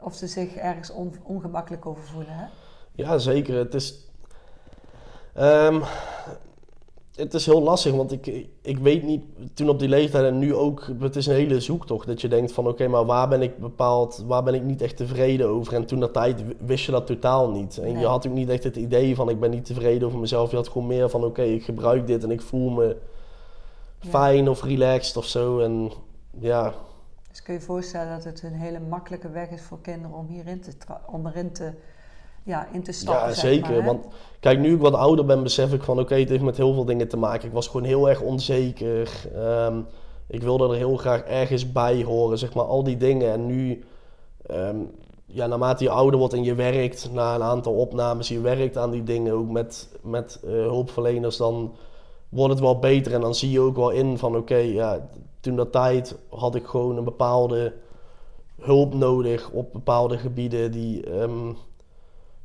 of 0.00 0.14
ze 0.14 0.26
zich 0.26 0.54
ergens 0.56 0.90
on- 0.92 1.14
ongemakkelijk 1.22 1.86
over 1.86 2.02
voelen? 2.02 2.32
Hè? 2.34 2.44
Ja, 3.00 3.18
zeker. 3.18 3.56
Het 3.56 3.74
is. 3.74 3.94
Ehm, 5.34 5.80
het 7.16 7.34
is 7.34 7.46
heel 7.46 7.62
lastig, 7.62 7.92
want 7.94 8.12
ik, 8.12 8.46
ik 8.62 8.78
weet 8.78 9.02
niet, 9.02 9.24
toen 9.54 9.68
op 9.68 9.78
die 9.78 9.88
leeftijd 9.88 10.24
en 10.24 10.38
nu 10.38 10.54
ook, 10.54 10.86
het 11.00 11.16
is 11.16 11.26
een 11.26 11.34
hele 11.34 11.60
zoektocht. 11.60 12.06
Dat 12.06 12.20
je 12.20 12.28
denkt 12.28 12.52
van 12.52 12.66
oké, 12.68 12.88
maar 12.88 13.04
waar 13.04 13.28
ben 13.28 13.42
ik 13.42 13.58
bepaald, 13.58 14.24
waar 14.26 14.42
ben 14.42 14.54
ik 14.54 14.62
niet 14.62 14.82
echt 14.82 14.96
tevreden 14.96 15.48
over? 15.48 15.74
En 15.74 15.86
toen 15.86 16.00
dat 16.00 16.12
tijd 16.12 16.42
wist 16.58 16.84
je 16.84 16.92
dat 16.92 17.06
totaal 17.06 17.50
niet. 17.50 17.78
En 17.78 17.92
Nee. 17.92 18.00
je 18.00 18.06
had 18.06 18.26
ook 18.26 18.32
niet 18.32 18.48
echt 18.48 18.64
het 18.64 18.76
idee 18.76 19.14
van 19.14 19.28
ik 19.28 19.40
ben 19.40 19.50
niet 19.50 19.64
tevreden 19.64 20.06
over 20.08 20.18
mezelf. 20.20 20.50
Je 20.50 20.56
had 20.56 20.68
gewoon 20.68 20.86
meer 20.86 21.08
van 21.10 21.24
oké, 21.24 21.42
ik 21.42 21.64
gebruik 21.64 22.06
dit 22.06 22.22
en 22.24 22.30
ik 22.30 22.40
voel 22.42 22.70
me 22.70 22.96
Ja. 24.00 24.08
fijn 24.10 24.48
of 24.48 24.62
relaxed 24.62 25.16
of 25.16 25.24
zo. 25.24 25.58
En 25.58 25.90
ja, 26.38 26.74
Dus 27.30 27.42
kun 27.42 27.54
je 27.54 27.60
je 27.60 27.66
voorstellen 27.66 28.14
dat 28.14 28.24
het 28.24 28.42
een 28.42 28.52
hele 28.54 28.80
makkelijke 28.80 29.30
weg 29.30 29.50
is 29.50 29.62
voor 29.62 29.80
kinderen 29.80 30.16
om 30.16 30.26
hierin 30.26 30.60
te, 30.60 30.70
om 31.06 31.26
erin 31.26 31.52
te, 31.52 31.72
ja, 32.50 32.68
in 32.72 32.82
te 32.82 32.92
stappen. 32.92 33.28
Ja, 33.28 33.34
zeker. 33.34 33.70
maar, 33.70 33.84
want 33.84 34.06
kijk, 34.40 34.58
nu 34.58 34.74
ik 34.74 34.80
wat 34.80 34.94
ouder 34.94 35.24
ben, 35.24 35.42
besef 35.42 35.72
ik 35.72 35.82
van 35.82 36.00
oké, 36.00 36.14
het 36.14 36.28
heeft 36.28 36.42
met 36.42 36.56
heel 36.56 36.74
veel 36.74 36.84
dingen 36.84 37.08
te 37.08 37.16
maken. 37.16 37.48
Ik 37.48 37.54
was 37.54 37.66
gewoon 37.66 37.86
heel 37.86 38.08
erg 38.08 38.20
onzeker. 38.20 39.10
Ehm, 39.34 39.80
ik 40.26 40.42
wilde 40.42 40.68
er 40.68 40.74
heel 40.74 40.96
graag 40.96 41.22
ergens 41.22 41.72
bij 41.72 42.02
horen, 42.02 42.38
zeg 42.38 42.54
maar, 42.54 42.64
al 42.64 42.82
die 42.82 42.96
dingen. 42.96 43.32
En 43.32 43.46
nu, 43.46 43.84
ehm, 44.46 44.76
ja, 45.26 45.46
naarmate 45.46 45.84
je 45.84 45.90
ouder 45.90 46.18
wordt 46.18 46.34
en 46.34 46.44
je 46.44 46.54
werkt 46.54 47.10
na 47.12 47.34
een 47.34 47.42
aantal 47.42 47.72
opnames, 47.72 48.28
je 48.28 48.40
werkt 48.40 48.76
aan 48.76 48.90
die 48.90 49.02
dingen 49.02 49.32
ook 49.34 49.50
met, 49.50 49.88
met 50.02 50.40
eh, 50.44 50.50
hulpverleners, 50.50 51.36
dan 51.36 51.74
wordt 52.28 52.52
het 52.52 52.62
wel 52.62 52.78
beter. 52.78 53.14
En 53.14 53.20
dan 53.20 53.34
zie 53.34 53.50
je 53.50 53.60
ook 53.60 53.76
wel 53.76 53.90
in 53.90 54.18
van 54.18 54.36
oké, 54.36 54.56
ja, 54.56 55.08
toen 55.40 55.56
dat 55.56 55.72
tijd 55.72 56.18
had 56.28 56.54
ik 56.54 56.66
gewoon 56.66 56.96
een 56.96 57.04
bepaalde 57.04 57.72
hulp 58.60 58.94
nodig 58.94 59.50
op 59.50 59.72
bepaalde 59.72 60.18
gebieden 60.18 60.72
die 60.72 61.10
ehm, 61.10 61.52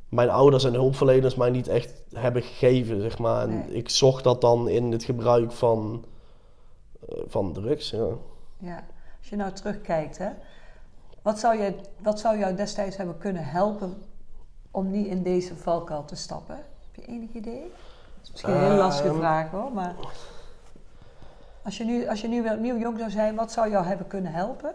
mijn 0.08 0.30
ouders 0.30 0.64
en 0.64 0.72
hulpverleners 0.72 1.34
mij 1.34 1.50
niet 1.50 1.68
echt 1.68 2.02
hebben 2.12 2.42
gegeven, 2.42 3.00
zeg 3.00 3.18
maar. 3.18 3.42
En 3.42 3.48
Nee. 3.58 3.74
ik 3.74 3.88
zocht 3.88 4.24
dat 4.24 4.40
dan 4.40 4.68
in 4.68 4.92
het 4.92 5.04
gebruik 5.04 5.52
van, 5.52 6.04
eh, 7.08 7.18
van 7.26 7.52
drugs, 7.52 7.90
ja. 7.90 8.06
Ja, 8.58 8.84
als 9.18 9.28
je 9.28 9.36
nou 9.36 9.52
terugkijkt, 9.52 10.18
hè, 10.18 10.28
wat, 11.22 11.38
zou 11.38 11.56
je, 11.62 11.74
wat 12.02 12.20
zou 12.20 12.38
jou 12.38 12.54
destijds 12.54 12.96
hebben 12.96 13.18
kunnen 13.18 13.44
helpen 13.44 14.02
om 14.70 14.90
niet 14.90 15.06
in 15.06 15.22
deze 15.22 15.56
valkuil 15.56 16.04
te 16.04 16.16
stappen? 16.16 16.54
Heb 16.92 17.04
je 17.04 17.12
enig 17.12 17.32
idee? 17.32 17.60
Dat 17.60 18.22
is 18.22 18.30
misschien 18.30 18.52
een 18.54 18.60
heel 18.70 18.76
lastige 18.76 19.08
Ehm. 19.08 19.16
vraag 19.18 19.50
hoor, 19.50 19.72
maar 19.72 19.94
als 21.64 21.76
je, 21.76 21.84
nu, 21.84 22.08
als 22.08 22.20
je 22.20 22.28
nu 22.28 22.42
weer 22.42 22.52
opnieuw 22.52 22.78
jong 22.78 22.98
zou 22.98 23.10
zijn, 23.10 23.34
wat 23.34 23.52
zou 23.52 23.70
jou 23.70 23.84
hebben 23.86 24.06
kunnen 24.06 24.32
helpen 24.32 24.74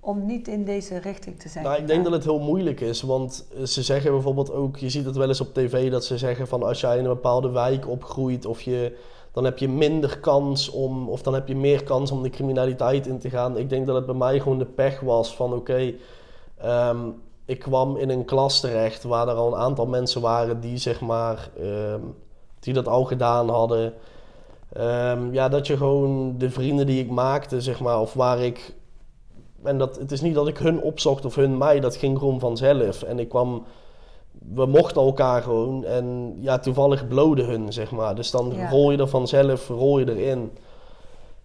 om 0.00 0.26
niet 0.26 0.48
in 0.48 0.64
deze 0.64 0.98
richting 0.98 1.40
te 1.40 1.48
zijn? 1.48 1.64
Nou, 1.64 1.76
ik 1.76 1.86
denk 1.86 2.04
dat 2.04 2.12
het 2.12 2.24
heel 2.24 2.38
moeilijk 2.38 2.80
is, 2.80 3.02
want 3.02 3.46
eh, 3.56 3.64
ze 3.64 3.82
zeggen 3.82 4.12
bijvoorbeeld 4.12 4.52
ook, 4.52 4.76
je 4.76 4.90
ziet 4.90 5.04
het 5.04 5.16
wel 5.16 5.28
eens 5.28 5.40
op 5.40 5.54
tv, 5.54 5.90
dat 5.90 6.04
ze 6.04 6.18
zeggen 6.18 6.48
van 6.48 6.62
als 6.62 6.80
jij 6.80 6.98
in 6.98 7.04
een 7.04 7.10
bepaalde 7.10 7.50
wijk 7.50 7.88
opgroeit 7.88 8.46
of 8.46 8.60
je, 8.60 8.96
dan 9.32 9.44
heb 9.44 9.58
je 9.58 9.68
minder 9.68 10.18
kans 10.18 10.70
om, 10.70 11.08
of 11.08 11.22
dan 11.22 11.34
heb 11.34 11.48
je 11.48 11.56
meer 11.56 11.84
kans 11.84 12.10
om 12.10 12.22
de 12.22 12.30
criminaliteit 12.30 13.06
in 13.06 13.18
te 13.18 13.30
gaan. 13.30 13.58
Ik 13.58 13.68
denk 13.68 13.86
dat 13.86 13.96
het 13.96 14.06
bij 14.06 14.14
mij 14.14 14.40
gewoon 14.40 14.58
de 14.58 14.64
pech 14.64 15.00
was 15.00 15.34
van 15.34 15.52
oké, 15.52 15.94
ehm, 16.56 16.98
ik 17.44 17.58
kwam 17.58 17.96
in 17.96 18.10
een 18.10 18.24
klas 18.24 18.60
terecht 18.60 19.02
waar 19.02 19.28
er 19.28 19.34
al 19.34 19.52
een 19.52 19.60
aantal 19.60 19.86
mensen 19.86 20.20
waren 20.20 20.60
die 20.60 20.76
zeg 20.76 21.00
maar, 21.00 21.50
ehm, 21.60 22.00
die 22.60 22.74
dat 22.74 22.88
al 22.88 23.04
gedaan 23.04 23.48
hadden. 23.48 23.94
Ehm, 24.72 25.32
ja, 25.32 25.48
dat 25.48 25.66
je 25.66 25.76
gewoon 25.76 26.38
de 26.38 26.50
vrienden 26.50 26.86
die 26.86 27.02
ik 27.02 27.10
maakte, 27.10 27.60
zeg 27.60 27.80
maar, 27.80 28.00
of 28.00 28.12
waar 28.14 28.40
ik 28.40 28.74
en 29.62 29.78
dat, 29.78 29.98
het 29.98 30.12
is 30.12 30.20
niet 30.20 30.34
dat 30.34 30.48
ik 30.48 30.58
hun 30.58 30.80
opzocht 30.80 31.24
of 31.24 31.34
hun 31.34 31.58
mij, 31.58 31.80
dat 31.80 31.96
ging 31.96 32.18
gewoon 32.18 32.40
vanzelf. 32.40 33.02
En 33.02 33.18
ik 33.18 33.28
kwam, 33.28 33.64
we 34.54 34.66
mochten 34.66 35.02
elkaar 35.02 35.42
gewoon 35.42 35.84
en 35.84 36.36
ja, 36.40 36.58
toevallig 36.58 37.08
bloden 37.08 37.46
hun, 37.46 37.72
zeg 37.72 37.90
maar. 37.90 38.14
Dus 38.14 38.30
dan 38.30 38.52
Ja. 38.54 38.70
rol 38.70 38.90
je 38.90 38.98
er 38.98 39.08
vanzelf, 39.08 39.68
rol 39.68 39.98
je 39.98 40.16
erin. 40.16 40.50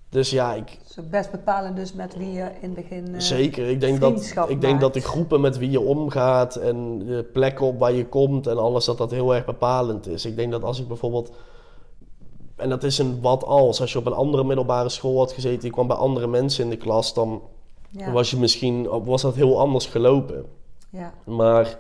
Dus 0.10 0.30
ja, 0.30 0.54
ik, 0.54 0.80
Zo 0.86 1.02
best 1.10 1.32
bepalen 1.32 1.76
dus 1.76 1.94
met 1.94 2.18
wie 2.18 2.32
je 2.32 2.42
in 2.62 2.70
het 2.70 2.74
begin... 2.74 3.16
eh, 3.16 3.20
zeker. 3.20 3.70
Ik 3.70 3.80
denk, 3.80 4.00
dat, 4.00 4.36
ik 4.48 4.62
denk 4.62 4.80
dat 4.82 4.94
de 4.94 5.02
groepen 5.02 5.42
met 5.42 5.58
wie 5.58 5.72
je 5.72 5.80
omgaat 5.80 6.56
en 6.56 7.00
de 7.00 7.30
plekken 7.34 7.66
op 7.66 7.80
waar 7.80 7.94
je 7.94 8.06
komt 8.08 8.48
en 8.48 8.58
alles, 8.58 8.86
dat 8.86 8.98
dat 8.98 9.12
heel 9.12 9.36
erg 9.36 9.46
bepalend 9.46 10.08
is. 10.08 10.26
Ik 10.26 10.36
denk 10.36 10.52
dat 10.52 10.64
als 10.64 10.80
ik 10.80 10.88
bijvoorbeeld, 10.88 11.32
en 12.56 12.70
dat 12.70 12.84
is 12.84 12.98
een 12.98 13.22
wat 13.22 13.44
als, 13.44 13.82
als 13.82 13.92
je 13.92 14.00
op 14.00 14.06
een 14.06 14.14
andere 14.14 14.44
middelbare 14.44 14.90
school 14.90 15.18
had 15.18 15.32
gezeten, 15.32 15.68
je 15.68 15.74
kwam 15.74 15.88
bij 15.88 15.98
andere 15.98 16.28
mensen 16.28 16.64
in 16.64 16.70
de 16.70 16.78
klas, 16.78 17.14
dan 17.14 17.42
ja, 17.98 18.12
was 18.12 18.32
je 18.32 18.38
misschien, 18.38 19.04
was 19.04 19.22
dat 19.22 19.36
heel 19.36 19.60
anders 19.60 19.86
gelopen. 19.86 20.46
ja, 20.90 21.14
Maar 21.26 21.78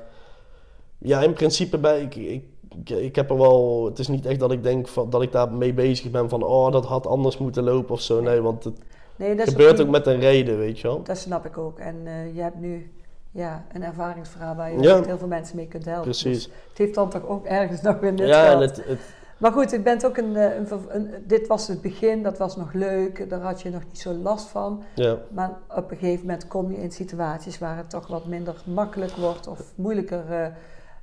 ja, 0.97 1.21
in 1.21 1.33
principe 1.33 1.77
bij 1.77 2.01
ik, 2.01 2.15
ik, 2.15 2.43
ik, 2.69 2.89
ik 2.89 3.15
heb 3.15 3.29
er 3.29 3.37
wel. 3.37 3.85
Het 3.85 3.99
is 3.99 4.07
niet 4.07 4.25
echt 4.25 4.39
dat 4.39 4.51
ik 4.51 4.63
denk 4.63 4.87
van, 4.87 5.09
dat 5.09 5.21
ik 5.21 5.31
daar 5.31 5.51
mee 5.51 5.73
bezig 5.73 6.11
ben 6.11 6.29
van 6.29 6.43
oh, 6.43 6.71
dat 6.71 6.85
had 6.85 7.07
anders 7.07 7.37
moeten 7.37 7.63
lopen 7.63 7.93
of 7.93 8.01
zo. 8.01 8.21
Nee, 8.21 8.41
want 8.41 8.63
het 8.63 8.79
nee, 9.15 9.35
dat 9.35 9.49
gebeurt 9.49 9.81
ook 9.81 9.89
met 9.89 10.07
een 10.07 10.19
reden, 10.19 10.57
weet 10.57 10.79
je 10.79 10.87
wel. 10.87 11.03
Dat 11.03 11.17
snap 11.17 11.45
ik 11.45 11.57
ook. 11.57 11.79
En 11.79 11.95
eh, 12.05 12.35
je 12.35 12.41
hebt 12.41 12.59
nu 12.59 12.91
ja, 13.31 13.65
een 13.73 13.83
ervaringsverhaal 13.83 14.55
waar 14.55 14.71
je 14.71 14.81
Ja. 14.81 15.03
heel 15.03 15.17
veel 15.17 15.27
mensen 15.27 15.55
mee 15.55 15.67
kunt 15.67 15.85
helpen. 15.85 16.03
Precies. 16.03 16.43
Dus 16.43 16.53
het 16.69 16.77
heeft 16.77 16.93
dan 16.95 17.09
toch 17.09 17.27
ook 17.27 17.45
ergens 17.45 17.81
nog 17.81 17.99
weer 17.99 18.13
nut 18.13 18.27
Ja, 18.27 18.51
en 18.51 18.59
het, 18.59 18.75
het, 18.85 18.99
Maar 19.43 19.51
goed, 19.51 19.71
je 19.71 19.79
bent 19.81 20.05
ook 20.05 20.17
een, 20.17 20.35
eh, 20.35 20.55
een, 20.89 21.09
Dit 21.27 21.47
was 21.47 21.67
het 21.67 21.81
begin, 21.81 22.23
dat 22.23 22.37
was 22.37 22.55
nog 22.55 22.73
leuk. 22.73 23.29
Daar 23.29 23.41
had 23.41 23.61
je 23.61 23.69
nog 23.69 23.81
niet 23.85 23.99
zo 23.99 24.13
last 24.13 24.47
van. 24.47 24.83
ja. 24.95 25.17
Maar 25.31 25.59
op 25.75 25.91
een 25.91 25.97
gegeven 25.97 26.25
moment 26.25 26.47
kom 26.47 26.71
je 26.71 26.77
in 26.77 26.91
situaties 26.91 27.59
waar 27.59 27.77
het 27.77 27.89
toch 27.89 28.07
wat 28.07 28.25
minder 28.25 28.55
makkelijk 28.65 29.11
wordt 29.11 29.47
of 29.47 29.59
moeilijker 29.75 30.31
eh, 30.31 30.47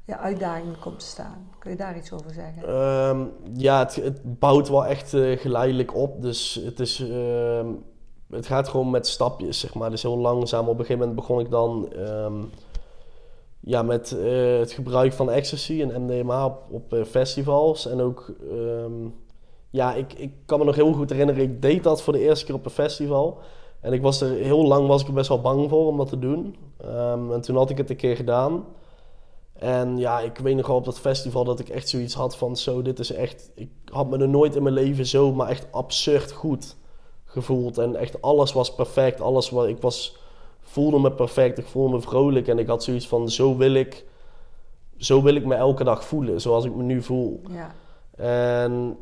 ja, 0.04 0.18
uitdagingen 0.18 0.78
komt 0.78 0.99
te 0.99 1.04
staan. 1.04 1.49
Kun 1.59 1.70
je 1.70 1.76
daar 1.76 1.97
iets 1.97 2.12
over 2.12 2.32
zeggen? 2.32 2.62
Ehm, 2.68 3.25
ja, 3.52 3.78
het, 3.78 3.94
het 3.94 4.38
bouwt 4.38 4.68
wel 4.68 4.87
echt 4.87 5.14
eh, 5.14 5.38
geleidelijk 5.38 5.94
op. 5.94 6.23
Dus 6.23 6.61
het 6.64 6.80
is. 6.80 7.00
ehm, 7.11 7.66
het 8.30 8.47
gaat 8.47 8.68
gewoon 8.68 8.90
met 8.90 9.06
stapjes, 9.06 9.61
zeg 9.61 9.75
maar. 9.75 9.90
Dus 9.90 10.02
heel 10.02 10.18
langzaam. 10.18 10.68
Op 10.68 10.78
een 10.78 10.85
gegeven 10.85 10.99
moment 10.99 11.16
begon 11.16 11.40
ik 11.40 11.50
dan. 11.50 11.92
ehm, 11.92 12.42
ja, 13.61 13.83
met 13.83 14.12
eh, 14.12 14.59
het 14.59 14.73
gebruik 14.73 15.12
van 15.12 15.31
ecstasy 15.31 15.83
en 15.83 16.02
MDMA 16.02 16.45
op, 16.45 16.62
op 16.71 16.93
eh, 16.93 17.05
festivals. 17.05 17.87
En 17.87 18.00
ook. 18.00 18.33
ehm, 18.50 19.09
ja, 19.71 19.95
ik, 19.95 20.12
ik 20.12 20.33
kan 20.47 20.59
me 20.59 20.64
nog 20.64 20.75
heel 20.75 20.93
goed 20.93 21.11
herinneren. 21.11 21.43
Ik 21.43 21.62
deed 21.62 21.83
dat 21.85 22.02
voor 22.02 22.12
de 22.12 22.19
eerste 22.19 22.45
keer 22.45 22.55
op 22.55 22.64
een 22.64 22.71
festival. 22.71 23.38
En 23.81 23.93
ik 23.93 24.02
was 24.02 24.21
er 24.21 24.31
heel 24.31 24.67
lang 24.67 24.87
was 24.87 25.00
ik 25.02 25.09
er 25.09 25.14
best 25.14 25.29
wel 25.29 25.40
bang 25.40 25.69
voor 25.69 25.87
om 25.87 25.97
dat 25.97 26.09
te 26.09 26.19
doen. 26.19 26.57
Ehm, 26.76 27.33
en 27.33 27.40
toen 27.40 27.57
had 27.57 27.71
ik 27.71 27.76
het 27.79 27.90
een 27.90 27.97
keer 27.97 28.17
gedaan. 28.17 28.64
En 29.52 29.99
ja, 29.99 30.21
ik 30.21 30.38
weet 30.38 30.57
nog 30.57 30.67
wel 30.67 30.76
op 30.76 30.85
dat 30.85 31.00
festival 31.00 31.45
dat 31.45 31.61
ik 31.61 31.69
echt 31.69 31.88
zoiets 31.88 32.14
had 32.14 32.37
van 32.37 32.57
zo, 32.57 32.83
dit 32.83 32.99
is 32.99 33.12
echt... 33.12 33.50
Ik 33.55 33.71
had 33.85 34.11
me 34.11 34.19
er 34.19 34.29
nooit 34.29 34.57
in 34.57 34.62
mijn 34.62 34.75
leven 34.75 35.07
zo, 35.07 35.33
maar 35.33 35.49
echt 35.49 35.67
absurd 35.71 36.33
goed 36.33 36.76
gevoeld. 37.25 37.79
En 37.79 37.97
echt 37.97 38.23
alles 38.23 38.52
was 38.52 38.75
perfect. 38.75 39.21
Alles 39.21 39.50
wat 39.50 39.67
ik 39.67 39.81
was, 39.81 40.17
voelde 40.71 40.99
me 40.99 41.12
perfect. 41.12 41.59
Ik 41.59 41.67
voelde 41.67 41.95
me 41.95 42.00
vrolijk. 42.00 42.49
En 42.49 42.59
ik 42.59 42.67
had 42.67 42.85
zoiets 42.85 43.09
van, 43.09 43.31
zo 43.31 43.57
wil 43.57 43.75
ik, 43.75 44.05
zo 44.97 45.23
wil 45.23 45.35
ik 45.35 45.45
me 45.45 45.55
elke 45.55 45.85
dag 45.85 46.05
voelen. 46.05 46.41
Zoals 46.41 46.65
ik 46.65 46.75
me 46.75 46.83
nu 46.83 47.03
voel. 47.03 47.41
Ja, 47.49 47.75
En, 48.65 48.97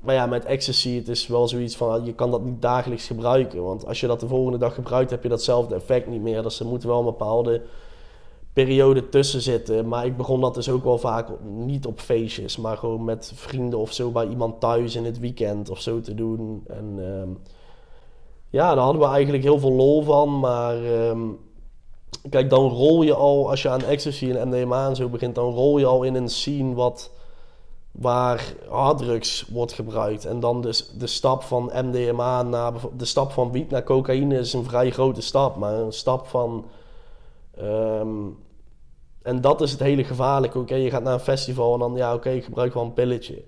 maar 0.00 0.14
ja, 0.14 0.26
met 0.26 0.44
ecstasy, 0.44 0.96
het 0.96 1.08
is 1.08 1.26
wel 1.26 1.48
zoiets 1.48 1.76
van, 1.76 2.04
je 2.04 2.14
kan 2.14 2.30
dat 2.30 2.44
niet 2.44 2.62
dagelijks 2.62 3.06
gebruiken. 3.06 3.62
Want 3.62 3.86
als 3.86 4.00
je 4.00 4.06
dat 4.06 4.20
de 4.20 4.28
volgende 4.28 4.58
dag 4.58 4.74
gebruikt, 4.74 5.10
heb 5.10 5.22
je 5.22 5.28
datzelfde 5.28 5.74
effect 5.74 6.06
niet 6.06 6.22
meer. 6.22 6.42
Dus 6.42 6.60
er 6.60 6.66
moet 6.66 6.82
wel 6.82 6.98
een 6.98 7.04
bepaalde 7.04 7.62
periode 8.52 9.08
tussen 9.08 9.40
zitten. 9.40 9.88
Maar 9.88 10.06
ik 10.06 10.16
begon 10.16 10.40
dat 10.40 10.54
dus 10.54 10.70
ook 10.70 10.84
wel 10.84 10.98
vaak 10.98 11.28
niet 11.44 11.86
op 11.86 12.00
feestjes, 12.00 12.56
maar 12.56 12.76
gewoon 12.76 13.04
met 13.04 13.32
vrienden 13.34 13.78
of 13.78 13.92
zo 13.92 14.10
bij 14.10 14.28
iemand 14.28 14.60
thuis 14.60 14.96
in 14.96 15.04
het 15.04 15.18
weekend 15.18 15.70
of 15.70 15.80
zo 15.80 16.00
te 16.00 16.14
doen. 16.14 16.64
En 16.66 16.94
ehm, 16.98 17.30
ja, 18.50 18.74
daar 18.74 18.84
hadden 18.84 19.02
we 19.02 19.08
eigenlijk 19.08 19.42
heel 19.42 19.58
veel 19.58 19.72
lol 19.72 20.02
van. 20.02 20.38
Maar 20.40 20.84
ehm, 20.84 21.20
kijk, 22.30 22.50
dan 22.50 22.68
rol 22.68 23.02
je 23.02 23.14
al, 23.14 23.50
als 23.50 23.62
je 23.62 23.68
aan 23.68 23.84
ecstasy 23.84 24.30
en 24.30 24.48
MDMA 24.48 24.88
en 24.88 24.96
zo 24.96 25.08
begint, 25.08 25.34
dan 25.34 25.52
rol 25.52 25.78
je 25.78 25.86
al 25.86 26.02
in 26.02 26.14
een 26.14 26.28
scene 26.28 26.74
wat 26.74 27.10
waar 27.90 28.54
harddrugs 28.68 29.46
wordt 29.50 29.72
gebruikt. 29.72 30.24
En 30.24 30.40
dan 30.40 30.60
dus 30.60 30.90
de 30.98 31.06
stap 31.06 31.42
van 31.42 31.70
MDMA 31.74 32.42
naar 32.42 32.72
de 32.96 33.04
stap 33.04 33.30
van 33.32 33.52
wiet 33.52 33.70
naar 33.70 33.84
cocaïne 33.84 34.38
is 34.38 34.52
een 34.52 34.64
vrij 34.64 34.90
grote 34.90 35.22
stap. 35.22 35.56
Maar 35.56 35.74
een 35.74 35.92
stap 35.92 36.26
van. 36.26 36.66
ehm, 37.56 38.08
en 39.22 39.40
dat 39.40 39.60
is 39.60 39.70
het 39.70 39.80
hele 39.80 40.04
gevaarlijke. 40.04 40.58
Oké, 40.58 40.74
je 40.74 40.90
gaat 40.90 41.02
naar 41.02 41.12
een 41.12 41.20
festival 41.20 41.72
en 41.72 41.78
dan 41.78 41.96
ja, 41.96 42.14
oké, 42.14 42.30
ik 42.30 42.44
gebruik 42.44 42.74
wel 42.74 42.82
een 42.82 42.92
pilletje. 42.92 43.44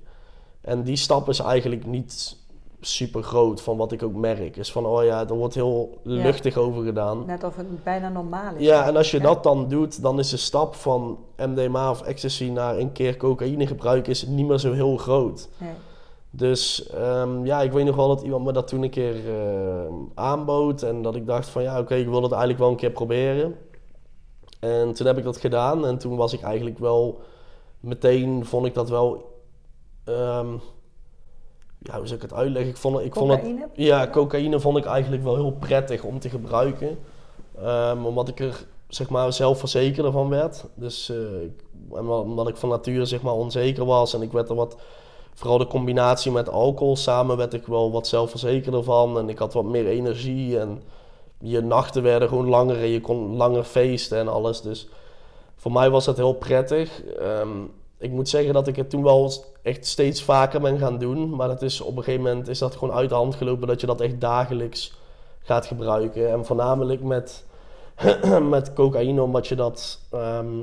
En 0.60 0.82
die 0.82 0.96
stap 0.96 1.28
is 1.28 1.38
eigenlijk 1.38 1.86
niet 1.86 2.36
super 2.80 3.22
groot 3.22 3.60
van 3.62 3.76
wat 3.76 3.92
ik 3.92 4.02
ook 4.02 4.14
merk. 4.14 4.56
Is 4.56 4.72
van 4.72 4.86
oh 4.86 5.04
ja, 5.04 5.28
er 5.28 5.34
wordt 5.34 5.54
heel 5.54 5.98
Ja. 6.02 6.22
luchtig 6.22 6.56
over 6.56 6.84
gedaan. 6.84 7.26
net 7.26 7.44
of 7.44 7.56
het 7.56 7.84
bijna 7.84 8.08
normaal 8.08 8.54
is. 8.56 8.64
Ja, 8.66 8.86
en 8.86 8.96
als 8.96 9.10
je 9.10 9.20
dat 9.20 9.42
dan 9.42 9.68
doet, 9.68 10.02
dan 10.02 10.18
is 10.18 10.30
de 10.30 10.36
stap 10.36 10.74
van 10.74 11.18
MDMA 11.36 11.90
of 11.90 12.02
ecstasy 12.02 12.44
naar 12.48 12.78
een 12.78 12.92
keer 12.92 13.16
cocaïne 13.16 13.66
gebruiken 13.66 14.12
is 14.12 14.26
niet 14.26 14.46
meer 14.46 14.58
zo 14.58 14.72
heel 14.72 14.96
groot. 14.96 15.48
Nee. 15.58 15.70
Dus 16.30 16.86
ehm, 16.88 17.44
ja, 17.46 17.60
ik 17.62 17.72
weet 17.72 17.84
nog 17.84 17.96
wel 17.96 18.08
dat 18.08 18.22
iemand 18.22 18.44
me 18.44 18.52
dat 18.52 18.68
toen 18.68 18.82
een 18.82 18.90
keer 18.90 19.16
ehm, 19.28 19.92
aanbood. 20.14 20.82
En 20.82 21.02
dat 21.02 21.14
ik 21.14 21.26
dacht 21.26 21.48
van 21.48 21.62
ja, 21.62 21.78
oké, 21.78 21.94
ik 21.94 22.08
wil 22.08 22.22
het 22.22 22.30
eigenlijk 22.30 22.60
wel 22.60 22.70
een 22.70 22.76
keer 22.76 22.90
proberen. 22.90 23.56
En 24.60 24.92
toen 24.94 25.06
heb 25.06 25.18
ik 25.18 25.24
dat 25.24 25.36
gedaan. 25.36 25.86
En 25.86 25.98
toen 25.98 26.16
was 26.16 26.32
ik 26.32 26.40
eigenlijk 26.42 26.78
wel 26.78 27.20
meteen, 27.80 28.44
vond 28.44 28.66
ik 28.66 28.74
dat 28.74 28.88
wel... 28.88 29.38
ehm, 30.04 30.46
ja, 31.82 31.96
hoe 31.96 32.06
zou 32.06 32.16
ik 32.16 32.22
het 32.22 32.34
uitleggen? 32.34 32.70
Ik 32.70 32.76
vond, 32.76 33.00
ik 33.00 33.14
vond 33.14 33.30
het, 33.30 33.40
Cocaïne? 33.40 33.68
ja, 33.74 34.08
cocaïne 34.08 34.60
vond 34.60 34.76
ik 34.76 34.84
eigenlijk 34.84 35.22
wel 35.22 35.34
heel 35.34 35.52
prettig 35.52 36.02
om 36.02 36.18
te 36.18 36.28
gebruiken. 36.28 36.98
Ehm, 37.58 38.04
omdat 38.04 38.28
ik 38.28 38.40
er 38.40 38.66
zeg 38.88 39.08
maar 39.10 39.32
zelfverzekerder 39.32 40.12
van 40.12 40.28
werd. 40.28 40.64
Dus 40.74 41.12
wel 41.90 42.20
omdat 42.20 42.48
ik 42.48 42.56
van 42.56 42.68
nature 42.68 43.04
zeg 43.04 43.22
maar 43.22 43.34
onzeker 43.34 43.84
was 43.84 44.14
en 44.14 44.22
ik 44.22 44.32
werd 44.32 44.48
er 44.48 44.54
wat, 44.54 44.76
vooral 45.34 45.58
de 45.58 45.66
combinatie 45.66 46.32
met 46.32 46.48
alcohol 46.48 46.96
samen 46.96 47.36
werd 47.36 47.54
ik 47.54 47.66
wel 47.66 47.92
wat 47.92 48.06
zelfverzekerder 48.06 48.82
van. 48.82 49.18
En 49.18 49.28
ik 49.28 49.38
had 49.38 49.52
wat 49.52 49.64
meer 49.64 49.86
energie 49.86 50.58
en 50.58 50.82
je 51.38 51.60
nachten 51.60 52.02
werden 52.02 52.28
gewoon 52.28 52.48
langer 52.48 52.76
en 52.76 52.88
je 52.88 53.00
kon 53.00 53.36
langer 53.36 53.64
feesten 53.64 54.18
en 54.18 54.28
alles. 54.28 54.60
Dus 54.60 54.88
voor 55.56 55.72
mij 55.72 55.90
was 55.90 56.04
dat 56.04 56.16
heel 56.16 56.34
prettig. 56.34 57.04
Ehm, 57.04 57.48
ik 58.00 58.10
moet 58.10 58.28
zeggen 58.28 58.54
dat 58.54 58.66
ik 58.66 58.76
het 58.76 58.90
toen 58.90 59.02
wel 59.02 59.32
echt 59.62 59.86
steeds 59.86 60.22
vaker 60.22 60.60
ben 60.60 60.78
gaan 60.78 60.98
doen. 60.98 61.36
Maar 61.36 61.48
dat 61.48 61.62
is, 61.62 61.80
op 61.80 61.96
een 61.96 62.02
gegeven 62.02 62.24
moment 62.24 62.48
is 62.48 62.58
dat 62.58 62.76
gewoon 62.76 62.94
uit 62.94 63.08
de 63.08 63.14
hand 63.14 63.34
gelopen 63.34 63.68
dat 63.68 63.80
je 63.80 63.86
dat 63.86 64.00
echt 64.00 64.20
dagelijks 64.20 64.98
gaat 65.42 65.66
gebruiken. 65.66 66.30
En 66.30 66.44
voornamelijk 66.44 67.02
met, 67.02 67.44
met 68.48 68.72
cocaïne, 68.72 69.22
omdat 69.22 69.46
je 69.46 69.54
dat... 69.54 70.00
ehm, 70.10 70.60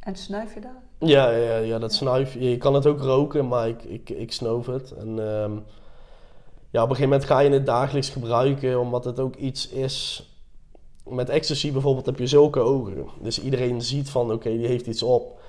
En 0.00 0.16
snuif 0.16 0.54
je 0.54 0.60
daar? 0.60 0.82
ja, 0.98 1.30
ja, 1.30 1.56
ja, 1.56 1.78
dat 1.78 1.92
snuif 1.92 2.34
je. 2.34 2.50
Je 2.50 2.56
kan 2.56 2.74
het 2.74 2.86
ook 2.86 3.00
roken, 3.00 3.48
maar 3.48 3.68
ik, 3.68 3.82
ik, 3.84 4.10
ik 4.10 4.32
snoof 4.32 4.66
het. 4.66 4.92
En 4.92 5.08
ehm, 5.08 5.52
ja, 6.70 6.82
op 6.82 6.88
een 6.90 6.96
gegeven 6.96 7.08
moment 7.08 7.24
ga 7.24 7.38
je 7.38 7.50
het 7.50 7.66
dagelijks 7.66 8.08
gebruiken, 8.08 8.80
omdat 8.80 9.04
het 9.04 9.20
ook 9.20 9.36
iets 9.36 9.68
is. 9.68 10.24
Met 11.04 11.28
ecstasy 11.28 11.72
bijvoorbeeld 11.72 12.06
heb 12.06 12.18
je 12.18 12.26
zulke 12.26 12.60
ogen. 12.60 13.06
Dus 13.20 13.42
iedereen 13.42 13.82
ziet 13.82 14.10
van, 14.10 14.32
oké, 14.32 14.48
die 14.50 14.66
heeft 14.66 14.86
iets 14.86 15.02
op. 15.02 15.39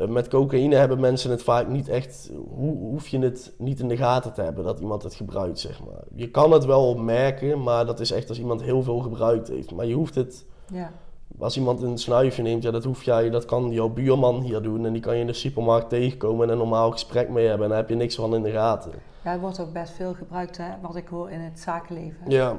Eh, 0.00 0.08
met 0.08 0.28
cocaïne 0.28 0.74
hebben 0.76 1.00
mensen 1.00 1.30
het 1.30 1.42
vaak 1.42 1.68
niet 1.68 1.88
echt, 1.88 2.30
hoe 2.54 2.76
hoef 2.76 3.08
je 3.08 3.18
het 3.18 3.52
niet 3.58 3.80
in 3.80 3.88
de 3.88 3.96
gaten 3.96 4.32
te 4.32 4.42
hebben 4.42 4.64
dat 4.64 4.80
iemand 4.80 5.02
het 5.02 5.14
gebruikt, 5.14 5.58
zeg 5.58 5.84
maar. 5.84 6.02
Je 6.14 6.30
kan 6.30 6.52
het 6.52 6.64
wel 6.64 6.94
merken, 6.96 7.62
maar 7.62 7.86
dat 7.86 8.00
is 8.00 8.10
echt 8.10 8.28
als 8.28 8.38
iemand 8.38 8.62
heel 8.62 8.82
veel 8.82 8.98
gebruikt 8.98 9.48
heeft. 9.48 9.72
Maar 9.72 9.86
je 9.86 9.94
hoeft 9.94 10.14
het 10.14 10.44
Ja. 10.72 10.90
als 11.38 11.56
iemand 11.56 11.82
een 11.82 11.98
snuifje 11.98 12.42
neemt, 12.42 12.62
ja, 12.62 12.70
dat 12.70 12.84
hoef 12.84 13.02
jij, 13.02 13.30
dat 13.30 13.44
kan 13.44 13.70
jouw 13.70 13.88
buurman 13.88 14.40
hier 14.40 14.62
doen. 14.62 14.86
En 14.86 14.92
die 14.92 15.02
kan 15.02 15.14
je 15.14 15.20
in 15.20 15.26
de 15.26 15.32
supermarkt 15.32 15.88
tegenkomen 15.88 16.46
en 16.46 16.52
een 16.52 16.58
normaal 16.58 16.90
gesprek 16.90 17.28
mee 17.28 17.46
hebben. 17.46 17.62
En 17.64 17.68
daar 17.70 17.80
heb 17.80 17.88
je 17.88 17.94
niks 17.94 18.14
van 18.14 18.34
in 18.34 18.42
de 18.42 18.50
gaten. 18.50 18.92
Ja, 19.24 19.30
het 19.30 19.40
wordt 19.40 19.60
ook 19.60 19.72
best 19.72 19.92
veel 19.92 20.14
gebruikt, 20.14 20.56
hè, 20.56 20.68
wat 20.82 20.96
ik 20.96 21.08
hoor 21.08 21.30
in 21.30 21.40
het 21.40 21.60
zakenleven. 21.60 22.30
Ja, 22.30 22.58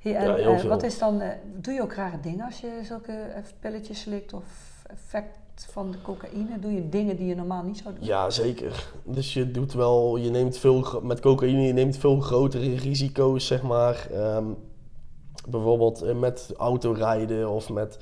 Hey, 0.00 0.14
en, 0.16 0.26
Ja, 0.28 0.34
heel 0.34 0.52
eh, 0.52 0.58
veel. 0.58 0.68
wat 0.68 0.82
is 0.82 0.98
dan, 0.98 1.20
eh, 1.20 1.28
doe 1.56 1.74
je 1.74 1.82
ook 1.82 1.92
rare 1.94 2.20
dingen 2.20 2.44
als 2.44 2.60
je 2.60 2.80
zulke 2.82 3.12
pilletjes 3.60 4.00
slikt 4.00 4.32
of 4.32 4.44
effect 4.90 5.38
van 5.70 5.90
de 5.90 6.02
cocaïne? 6.02 6.58
Doe 6.60 6.72
je 6.72 6.88
dingen 6.88 7.16
die 7.16 7.26
je 7.26 7.34
normaal 7.34 7.62
niet 7.62 7.78
zou 7.78 7.94
doen? 7.94 8.04
ja, 8.04 8.30
zeker. 8.30 8.92
Dus 9.04 9.32
je 9.34 9.50
doet 9.50 9.72
wel, 9.72 10.16
je 10.16 10.30
neemt 10.30 10.58
veel, 10.58 11.00
met 11.02 11.20
cocaïne, 11.20 11.60
je 11.60 11.72
neemt 11.72 11.96
veel 11.96 12.20
grotere 12.20 12.76
risico's, 12.76 13.46
zeg 13.46 13.62
maar. 13.62 14.08
Ehm, 14.12 14.44
bijvoorbeeld 15.48 16.02
eh, 16.02 16.14
met 16.14 16.52
autorijden 16.56 17.50
of 17.50 17.70
met... 17.70 17.98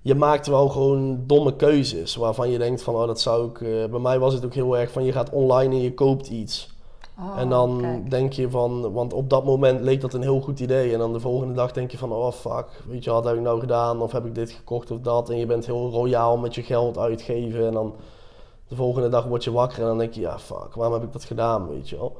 Je 0.00 0.14
maakt 0.14 0.46
wel 0.46 0.68
gewoon 0.68 1.22
domme 1.26 1.56
keuzes 1.56 2.16
waarvan 2.16 2.50
je 2.50 2.58
denkt 2.58 2.82
van, 2.82 2.94
oh, 2.94 3.06
dat 3.06 3.20
zou 3.20 3.48
ik... 3.50 3.60
eh, 3.60 3.90
bij 3.90 4.00
mij 4.00 4.18
was 4.18 4.34
het 4.34 4.44
ook 4.44 4.54
heel 4.54 4.78
erg 4.78 4.90
van, 4.90 5.04
je 5.04 5.12
gaat 5.12 5.30
online 5.30 5.74
en 5.74 5.80
je 5.80 5.94
koopt 5.94 6.28
iets. 6.28 6.75
Oh, 7.18 7.38
En 7.38 7.48
dan 7.48 7.78
kijk. 7.80 8.10
denk 8.10 8.32
je 8.32 8.50
van, 8.50 8.92
want 8.92 9.12
op 9.12 9.30
dat 9.30 9.44
moment 9.44 9.80
leek 9.80 10.00
dat 10.00 10.14
een 10.14 10.22
heel 10.22 10.40
goed 10.40 10.60
idee. 10.60 10.92
En 10.92 10.98
dan 10.98 11.12
de 11.12 11.20
volgende 11.20 11.54
dag 11.54 11.72
denk 11.72 11.90
je 11.90 11.98
van, 11.98 12.12
oh 12.12 12.32
fuck, 12.32 12.66
weet 12.88 13.04
je, 13.04 13.10
wat 13.10 13.24
heb 13.24 13.34
ik 13.34 13.40
nou 13.40 13.60
gedaan? 13.60 14.00
Of 14.02 14.12
heb 14.12 14.24
ik 14.26 14.34
dit 14.34 14.50
gekocht 14.50 14.90
of 14.90 15.00
dat? 15.00 15.30
En 15.30 15.36
je 15.36 15.46
bent 15.46 15.66
heel 15.66 15.90
royaal 15.90 16.36
met 16.36 16.54
je 16.54 16.62
geld 16.62 16.98
uitgeven. 16.98 17.66
En 17.66 17.72
dan 17.72 17.94
de 18.68 18.74
volgende 18.76 19.08
dag 19.08 19.24
word 19.24 19.44
je 19.44 19.52
wakker 19.52 19.78
en 19.80 19.84
dan 19.86 19.98
denk 19.98 20.12
je, 20.12 20.20
ja 20.20 20.38
fuck, 20.38 20.74
waarom 20.74 20.94
heb 20.94 21.02
ik 21.04 21.12
dat 21.12 21.24
gedaan, 21.24 21.68
weet 21.68 21.88
je 21.88 21.96
wel? 21.96 22.16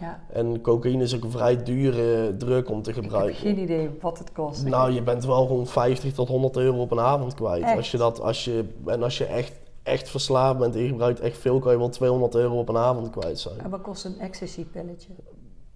Ja, 0.00 0.20
En 0.32 0.60
cocaïne 0.60 1.02
is 1.02 1.16
ook 1.16 1.24
een 1.24 1.30
vrij 1.30 1.62
dure 1.62 2.36
druk 2.36 2.70
om 2.70 2.82
te 2.82 2.90
ik 2.90 2.96
heb 2.96 3.04
gebruiken. 3.04 3.36
geen 3.36 3.58
idee 3.58 3.90
wat 4.00 4.18
het 4.18 4.32
kost. 4.32 4.64
Nou, 4.64 4.92
je 4.92 5.02
bent 5.02 5.24
wel 5.24 5.46
gewoon 5.46 5.66
50 5.66 6.12
tot 6.12 6.28
100 6.28 6.56
euro 6.56 6.80
op 6.80 6.90
een 6.90 7.00
avond 7.00 7.34
kwijt. 7.34 7.62
Echt? 7.62 7.76
Als 7.76 7.90
je 7.90 7.96
dat, 7.96 8.20
als 8.20 8.44
je, 8.44 8.64
en 8.86 9.02
als 9.02 9.18
je 9.18 9.24
echt, 9.24 9.52
echt 9.86 10.08
verslaafd 10.08 10.58
bent 10.58 10.74
en 10.74 10.80
je 10.80 10.88
gebruikt 10.88 11.20
echt 11.20 11.38
veel, 11.38 11.58
kan 11.58 11.72
je 11.72 11.78
wel 11.78 11.88
200 11.88 12.34
euro 12.34 12.58
op 12.58 12.68
een 12.68 12.76
avond 12.76 13.10
kwijt 13.10 13.38
zijn. 13.38 13.58
En 13.58 13.70
wat 13.70 13.80
kost 13.82 14.04
een 14.04 14.18
ecstasy-pilletje? 14.20 15.08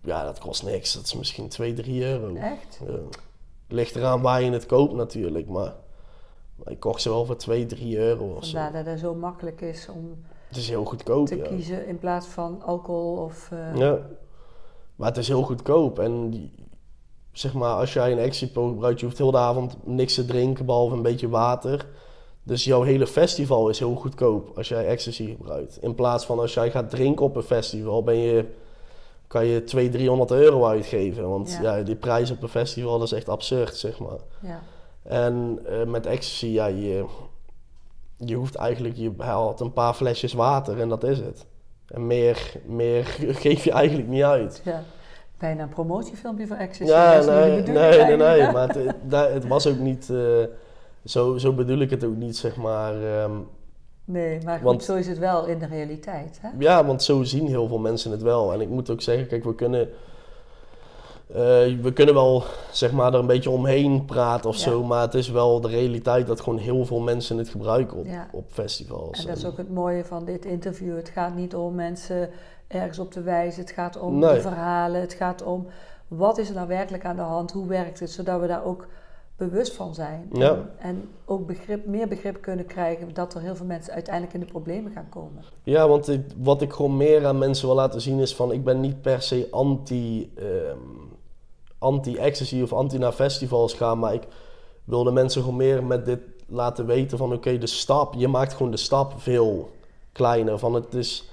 Ja, 0.02 0.24
dat 0.24 0.38
kost 0.38 0.62
niks. 0.62 0.92
Dat 0.94 1.04
is 1.04 1.14
misschien 1.14 1.48
2, 1.48 1.72
3 1.72 2.04
euro. 2.04 2.34
Echt? 2.34 2.80
Ja. 2.86 2.94
Ligt 3.68 3.96
eraan 3.96 4.20
waar 4.22 4.42
je 4.42 4.50
het 4.50 4.66
koopt 4.66 4.94
natuurlijk, 4.94 5.48
maar, 5.48 5.74
ik 6.64 6.80
kocht 6.80 7.02
ze 7.02 7.08
wel 7.08 7.24
voor 7.24 7.36
2, 7.36 7.66
3 7.66 7.98
euro 7.98 8.34
of 8.36 8.44
zo. 8.44 8.56
Vandaar 8.58 8.72
dat 8.84 8.92
het 8.92 9.00
zo 9.00 9.14
makkelijk 9.14 9.60
is 9.60 9.88
om 9.88 10.24
Het 10.48 10.56
is 10.56 10.68
heel 10.68 10.84
goedkoop, 10.84 11.26
te 11.26 11.36
ja. 11.36 11.42
kiezen 11.48 11.86
in 11.86 11.98
plaats 11.98 12.26
van 12.26 12.62
alcohol 12.62 13.16
of... 13.16 13.48
eh, 13.52 13.76
ja. 13.76 13.98
Maar 14.96 15.08
het 15.08 15.16
is 15.16 15.28
heel 15.28 15.42
goedkoop 15.42 15.98
en 15.98 16.30
die- 16.30 16.54
zeg 17.32 17.54
maar, 17.54 17.74
als 17.74 17.92
jij 17.92 18.12
een 18.12 18.18
Exipo 18.18 18.68
gebruikt, 18.68 19.00
je 19.00 19.06
hoeft 19.06 19.18
heel 19.18 19.30
de 19.30 19.38
avond 19.38 19.76
niks 19.86 20.14
te 20.14 20.24
drinken 20.24 20.66
behalve 20.66 20.94
een 20.94 21.02
beetje 21.02 21.28
water. 21.28 21.86
Dus 22.42 22.64
jouw 22.64 22.82
hele 22.82 23.06
festival 23.06 23.68
is 23.68 23.78
heel 23.78 23.94
goedkoop 23.94 24.56
als 24.56 24.68
jij 24.68 24.86
ecstasy 24.86 25.26
gebruikt. 25.36 25.78
In 25.80 25.94
plaats 25.94 26.26
van 26.26 26.38
als 26.38 26.54
jij 26.54 26.70
gaat 26.70 26.90
drinken 26.90 27.24
op 27.24 27.36
een 27.36 27.42
festival, 27.42 28.02
ben 28.02 28.16
je, 28.18 28.44
kan 29.26 29.46
je 29.46 29.64
200, 29.64 30.02
300 30.02 30.30
euro 30.30 30.66
uitgeven. 30.66 31.28
Want 31.28 31.58
Ja. 31.62 31.76
ja. 31.76 31.82
die 31.82 31.96
prijs 31.96 32.30
op 32.30 32.42
een 32.42 32.48
festival 32.48 32.98
dat 32.98 33.06
is 33.06 33.12
echt 33.14 33.28
absurd, 33.28 33.76
zeg 33.76 33.98
maar. 33.98 34.18
ja. 34.40 34.60
En 35.02 35.58
eh, 35.66 35.84
met 35.86 36.06
ecstasy, 36.06 36.46
ja, 36.46 36.66
je, 36.66 37.04
je 38.16 38.34
hoeft 38.34 38.54
eigenlijk, 38.54 38.96
je 38.96 39.12
haalt 39.18 39.60
een 39.60 39.72
paar 39.72 39.94
flesjes 39.94 40.32
water 40.32 40.80
en 40.80 40.88
dat 40.88 41.04
is 41.04 41.18
het. 41.18 41.46
En 41.86 42.06
meer, 42.06 42.52
meer 42.64 43.04
geef 43.44 43.64
je 43.64 43.72
eigenlijk 43.72 44.08
niet 44.08 44.22
uit. 44.22 44.60
ja. 44.64 44.82
Bijna 45.38 45.62
een 45.62 45.68
promotiefilmpje 45.68 46.46
voor 46.46 46.56
ecstasy. 46.56 46.90
Ja, 46.90 47.24
nee, 47.24 47.62
nee, 47.62 48.16
nee, 48.16 48.52
maar 48.52 48.68
het, 48.68 48.94
het 49.32 49.46
was 49.46 49.66
ook 49.66 49.78
niet, 49.78 50.10
eh, 50.10 50.42
zo, 51.04 51.38
zo 51.38 51.52
bedoel 51.52 51.78
ik 51.78 51.90
het 51.90 52.04
ook 52.04 52.16
niet, 52.16 52.36
zeg 52.36 52.56
maar. 52.56 53.02
ehm, 53.02 53.32
Nee, 54.04 54.40
maar 54.44 54.54
goed, 54.56 54.64
Want- 54.64 54.84
zo 54.84 54.94
is 54.94 55.06
het 55.06 55.18
wel 55.18 55.46
in 55.46 55.58
de 55.58 55.66
realiteit, 55.66 56.38
hè? 56.42 56.48
ja, 56.58 56.84
want 56.84 57.02
zo 57.02 57.22
zien 57.22 57.46
heel 57.46 57.68
veel 57.68 57.78
mensen 57.78 58.10
het 58.10 58.22
wel. 58.22 58.52
En 58.52 58.60
ik 58.60 58.68
moet 58.68 58.90
ook 58.90 59.00
zeggen, 59.02 59.26
kijk, 59.26 59.44
we 59.44 59.54
kunnen, 59.54 59.88
eh, 61.28 61.36
we 61.82 61.90
kunnen 61.94 62.14
wel, 62.14 62.42
zeg 62.70 62.92
maar, 62.92 63.12
er 63.12 63.18
een 63.18 63.26
beetje 63.26 63.50
omheen 63.50 64.04
praten 64.04 64.48
of 64.50 64.56
Ja. 64.56 64.62
zo, 64.62 64.84
maar 64.84 65.00
het 65.02 65.14
is 65.14 65.28
wel 65.30 65.60
de 65.60 65.68
realiteit 65.68 66.26
dat 66.26 66.40
gewoon 66.40 66.58
heel 66.58 66.84
veel 66.84 67.00
mensen 67.00 67.38
het 67.38 67.48
gebruiken 67.48 67.96
op, 67.98 68.06
Ja. 68.06 68.28
op 68.32 68.44
festivals. 68.52 69.20
En 69.20 69.26
dat 69.26 69.36
is 69.36 69.44
ook 69.46 69.56
het 69.56 69.70
mooie 69.70 70.04
van 70.04 70.24
dit 70.24 70.44
interview. 70.44 70.96
Het 70.96 71.08
gaat 71.08 71.34
niet 71.34 71.54
om 71.54 71.74
mensen 71.74 72.30
ergens 72.68 72.98
op 72.98 73.10
te 73.10 73.22
wijzen. 73.22 73.60
Het 73.60 73.70
gaat 73.70 73.98
om 73.98 74.18
Nee. 74.18 74.34
de 74.34 74.40
verhalen. 74.40 75.00
Het 75.00 75.12
gaat 75.14 75.42
om 75.42 75.66
wat 76.08 76.38
is 76.38 76.48
er 76.48 76.54
nou 76.54 76.68
werkelijk 76.68 77.04
aan 77.04 77.16
de 77.16 77.22
hand? 77.22 77.52
Hoe 77.52 77.66
werkt 77.66 78.00
het? 78.00 78.10
Zodat 78.10 78.40
we 78.40 78.46
daar 78.46 78.64
ook 78.64 78.86
bewust 79.48 79.72
van 79.72 79.94
zijn. 79.94 80.28
Ja. 80.32 80.50
En, 80.50 80.70
en 80.78 81.08
ook 81.24 81.46
begrip, 81.46 81.86
meer 81.86 82.08
begrip 82.08 82.40
kunnen 82.40 82.66
krijgen 82.66 83.14
dat 83.14 83.34
er 83.34 83.40
heel 83.40 83.56
veel 83.56 83.66
mensen 83.66 83.92
uiteindelijk 83.92 84.34
in 84.34 84.40
de 84.40 84.46
problemen 84.46 84.92
gaan 84.92 85.08
komen. 85.08 85.44
Ja, 85.62 85.88
want 85.88 86.08
ik- 86.08 86.32
wat 86.36 86.62
ik 86.62 86.72
gewoon 86.72 86.96
meer 86.96 87.26
aan 87.26 87.38
mensen 87.38 87.66
wil 87.66 87.74
laten 87.76 88.00
zien 88.00 88.18
is 88.18 88.34
van... 88.34 88.52
ik 88.52 88.64
ben 88.64 88.80
niet 88.80 89.02
per 89.02 89.22
se 89.22 89.48
anti, 89.50 90.32
ehm, 90.36 90.78
anti-ecstasy 91.78 92.62
of 92.62 92.72
anti 92.72 92.98
naar 92.98 93.12
festivals 93.12 93.74
gaan... 93.74 93.98
maar 93.98 94.14
ik 94.14 94.26
wil 94.84 95.04
de 95.04 95.10
mensen 95.12 95.42
gewoon 95.42 95.56
meer 95.56 95.84
met 95.84 96.04
dit 96.04 96.20
laten 96.46 96.86
weten 96.86 97.18
van... 97.18 97.32
oké, 97.32 97.58
de 97.58 97.66
stap, 97.66 98.14
je 98.14 98.28
maakt 98.28 98.52
gewoon 98.52 98.70
de 98.70 98.76
stap 98.76 99.12
veel 99.20 99.70
kleiner. 100.12 100.58
Van 100.58 100.74
het 100.74 100.94
is, 100.94 101.29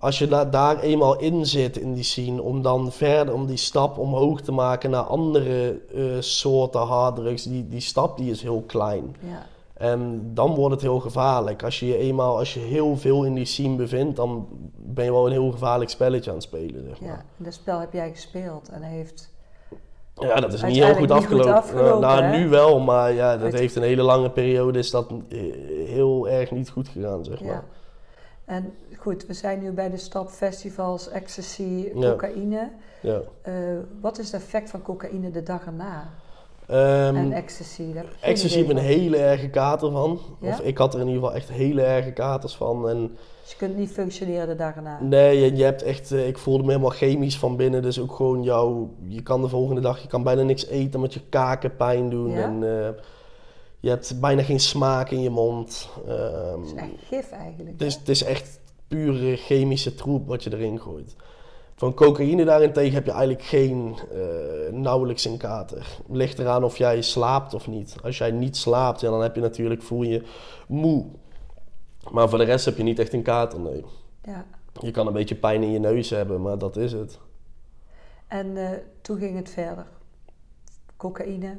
als 0.00 0.18
je 0.18 0.28
da- 0.28 0.44
daar 0.44 0.80
eenmaal 0.80 1.18
in 1.18 1.46
zit 1.46 1.76
in 1.76 1.94
die 1.94 2.04
scene... 2.04 2.42
om 2.42 2.62
dan 2.62 2.92
verder, 2.92 3.34
om 3.34 3.46
die 3.46 3.56
stap 3.56 3.98
omhoog 3.98 4.40
te 4.40 4.52
maken 4.52 4.90
naar 4.90 5.02
andere 5.02 5.80
eh, 5.94 6.02
soorten 6.18 6.80
harddrugs... 6.80 7.42
Die, 7.42 7.68
die 7.68 7.80
stap 7.80 8.16
die 8.16 8.30
is 8.30 8.42
heel 8.42 8.62
klein. 8.66 9.16
Ja, 9.20 9.46
En 9.74 10.30
dan 10.34 10.54
wordt 10.54 10.74
het 10.74 10.82
heel 10.82 11.00
gevaarlijk. 11.00 11.62
Als 11.62 11.80
je 11.80 11.86
je 11.86 11.96
eenmaal, 11.96 12.38
als 12.38 12.54
je 12.54 12.60
heel 12.60 12.96
veel 12.96 13.24
in 13.24 13.34
die 13.34 13.44
scene 13.44 13.76
bevindt, 13.76 14.16
dan 14.16 14.46
ben 14.76 15.04
je 15.04 15.12
wel 15.12 15.26
een 15.26 15.32
heel 15.32 15.50
gevaarlijk 15.50 15.90
spelletje 15.90 16.30
aan 16.30 16.36
het 16.36 16.44
spelen. 16.44 16.84
Zeg 16.88 16.98
ja. 17.00 17.06
maar. 17.06 17.24
En 17.38 17.44
dat 17.44 17.54
spel 17.54 17.80
heb 17.80 17.92
jij 17.92 18.10
gespeeld. 18.10 18.68
En 18.68 18.82
heeft... 18.82 19.32
ja. 20.14 20.40
dat 20.40 20.52
is 20.52 20.62
niet 20.62 20.76
heel 20.76 20.86
goed 20.86 20.96
goed 20.96 21.10
afgelopen. 21.10 21.54
afgelopen, 21.54 22.00
nou, 22.00 22.36
nu 22.36 22.48
wel, 22.48 22.80
maar 22.80 23.12
ja, 23.12 23.32
dat 23.32 23.42
Uit- 23.42 23.54
heeft 23.54 23.76
een 23.76 23.82
hele 23.82 24.02
lange 24.02 24.30
periode 24.30 24.78
is 24.78 24.90
dat 24.90 25.12
eh, 25.28 25.38
heel 25.86 26.28
erg 26.28 26.50
niet 26.50 26.70
goed 26.70 26.88
gegaan, 26.88 27.24
zeg 27.24 27.40
maar. 27.40 27.52
Ja. 27.52 27.64
En 28.48 28.74
goed, 28.96 29.26
we 29.26 29.32
zijn 29.32 29.62
nu 29.62 29.70
bij 29.70 29.90
de 29.90 29.96
stap 29.96 30.28
festivals, 30.28 31.08
ecstasy, 31.08 31.92
cocaïne. 32.00 32.70
Ja. 33.02 33.20
Eh, 33.42 33.52
wat 34.00 34.18
is 34.18 34.32
het 34.32 34.42
effect 34.42 34.70
van 34.70 34.82
cocaïne 34.82 35.30
de 35.30 35.42
dag 35.42 35.66
erna? 35.66 36.10
Ehm, 36.66 37.16
en 37.16 37.32
ecstasy? 37.32 37.92
Daar 37.92 38.04
geen 38.04 38.30
ecstasy 38.30 38.56
heb 38.56 38.64
ik 38.64 38.70
een 38.70 38.82
hele 38.82 39.16
erge 39.16 39.48
kater 39.48 39.90
van. 39.90 40.20
Ja? 40.40 40.48
Of 40.48 40.60
ik 40.60 40.78
had 40.78 40.94
er 40.94 41.00
in 41.00 41.06
ieder 41.06 41.22
geval 41.22 41.36
echt 41.36 41.48
hele 41.48 41.82
erge 41.82 42.12
katers 42.12 42.56
van. 42.56 42.88
En 42.88 43.16
Dus 43.42 43.50
je 43.50 43.56
kunt 43.56 43.76
niet 43.76 43.90
functioneren 43.90 44.46
de 44.46 44.56
dag 44.56 44.76
erna. 44.76 44.98
Nee, 45.00 45.40
je, 45.40 45.56
je 45.56 45.64
hebt 45.64 45.82
echt, 45.82 46.12
eh, 46.12 46.26
ik 46.28 46.38
voelde 46.38 46.62
me 46.62 46.68
helemaal 46.68 46.90
chemisch 46.90 47.38
van 47.38 47.56
binnen. 47.56 47.82
Dus 47.82 48.00
ook 48.00 48.14
gewoon 48.14 48.42
jouw, 48.42 48.90
je 49.02 49.22
kan 49.22 49.40
de 49.40 49.48
volgende 49.48 49.80
dag, 49.80 50.02
je 50.02 50.08
kan 50.08 50.22
bijna 50.22 50.42
niks 50.42 50.66
eten 50.66 51.00
met 51.00 51.14
je 51.14 51.20
kaken 51.28 51.76
pijn 51.76 52.10
doen. 52.10 52.30
Ja? 52.30 52.42
En 52.42 52.84
eh, 52.84 52.88
je 53.80 53.88
hebt 53.88 54.20
bijna 54.20 54.42
geen 54.42 54.60
smaak 54.60 55.10
in 55.10 55.20
je 55.20 55.30
mond. 55.30 55.88
Ehm, 56.06 56.60
Het 56.60 56.66
is 56.66 56.74
echt 56.74 56.90
gif 57.06 57.30
eigenlijk. 57.30 57.70
het, 57.70 57.82
is, 57.82 57.94
het 57.94 58.08
is 58.08 58.22
echt 58.22 58.60
pure 58.88 59.36
chemische 59.36 59.94
troep 59.94 60.26
wat 60.26 60.44
je 60.44 60.52
erin 60.52 60.80
gooit. 60.80 61.16
Van 61.74 61.94
cocaïne 61.94 62.44
daarentegen 62.44 62.94
heb 62.94 63.04
je 63.04 63.10
eigenlijk 63.10 63.42
geen, 63.42 63.96
eh, 64.12 64.72
nauwelijks 64.72 65.24
een 65.24 65.36
kater. 65.36 65.98
Ligt 66.08 66.38
eraan 66.38 66.64
of 66.64 66.78
jij 66.78 67.02
slaapt 67.02 67.54
of 67.54 67.66
niet. 67.68 67.96
Als 68.02 68.18
jij 68.18 68.30
niet 68.30 68.56
slaapt, 68.56 69.00
ja, 69.00 69.10
dan 69.10 69.22
heb 69.22 69.34
je 69.34 69.40
natuurlijk, 69.40 69.82
voel 69.82 70.02
je 70.02 70.22
moe. 70.68 71.06
Maar 72.10 72.28
voor 72.28 72.38
de 72.38 72.44
rest 72.44 72.64
heb 72.64 72.76
je 72.76 72.82
niet 72.82 72.98
echt 72.98 73.12
een 73.12 73.22
kater, 73.22 73.60
nee. 73.60 73.84
Ja. 74.24 74.46
Je 74.80 74.90
kan 74.90 75.06
een 75.06 75.12
beetje 75.12 75.34
pijn 75.34 75.62
in 75.62 75.70
je 75.70 75.78
neus 75.78 76.10
hebben, 76.10 76.42
maar 76.42 76.58
dat 76.58 76.76
is 76.76 76.92
het. 76.92 77.18
En 78.26 78.56
eh, 78.56 78.78
toen 79.00 79.18
ging 79.18 79.36
het 79.36 79.50
verder. 79.50 79.86
Cocaïne. 80.96 81.58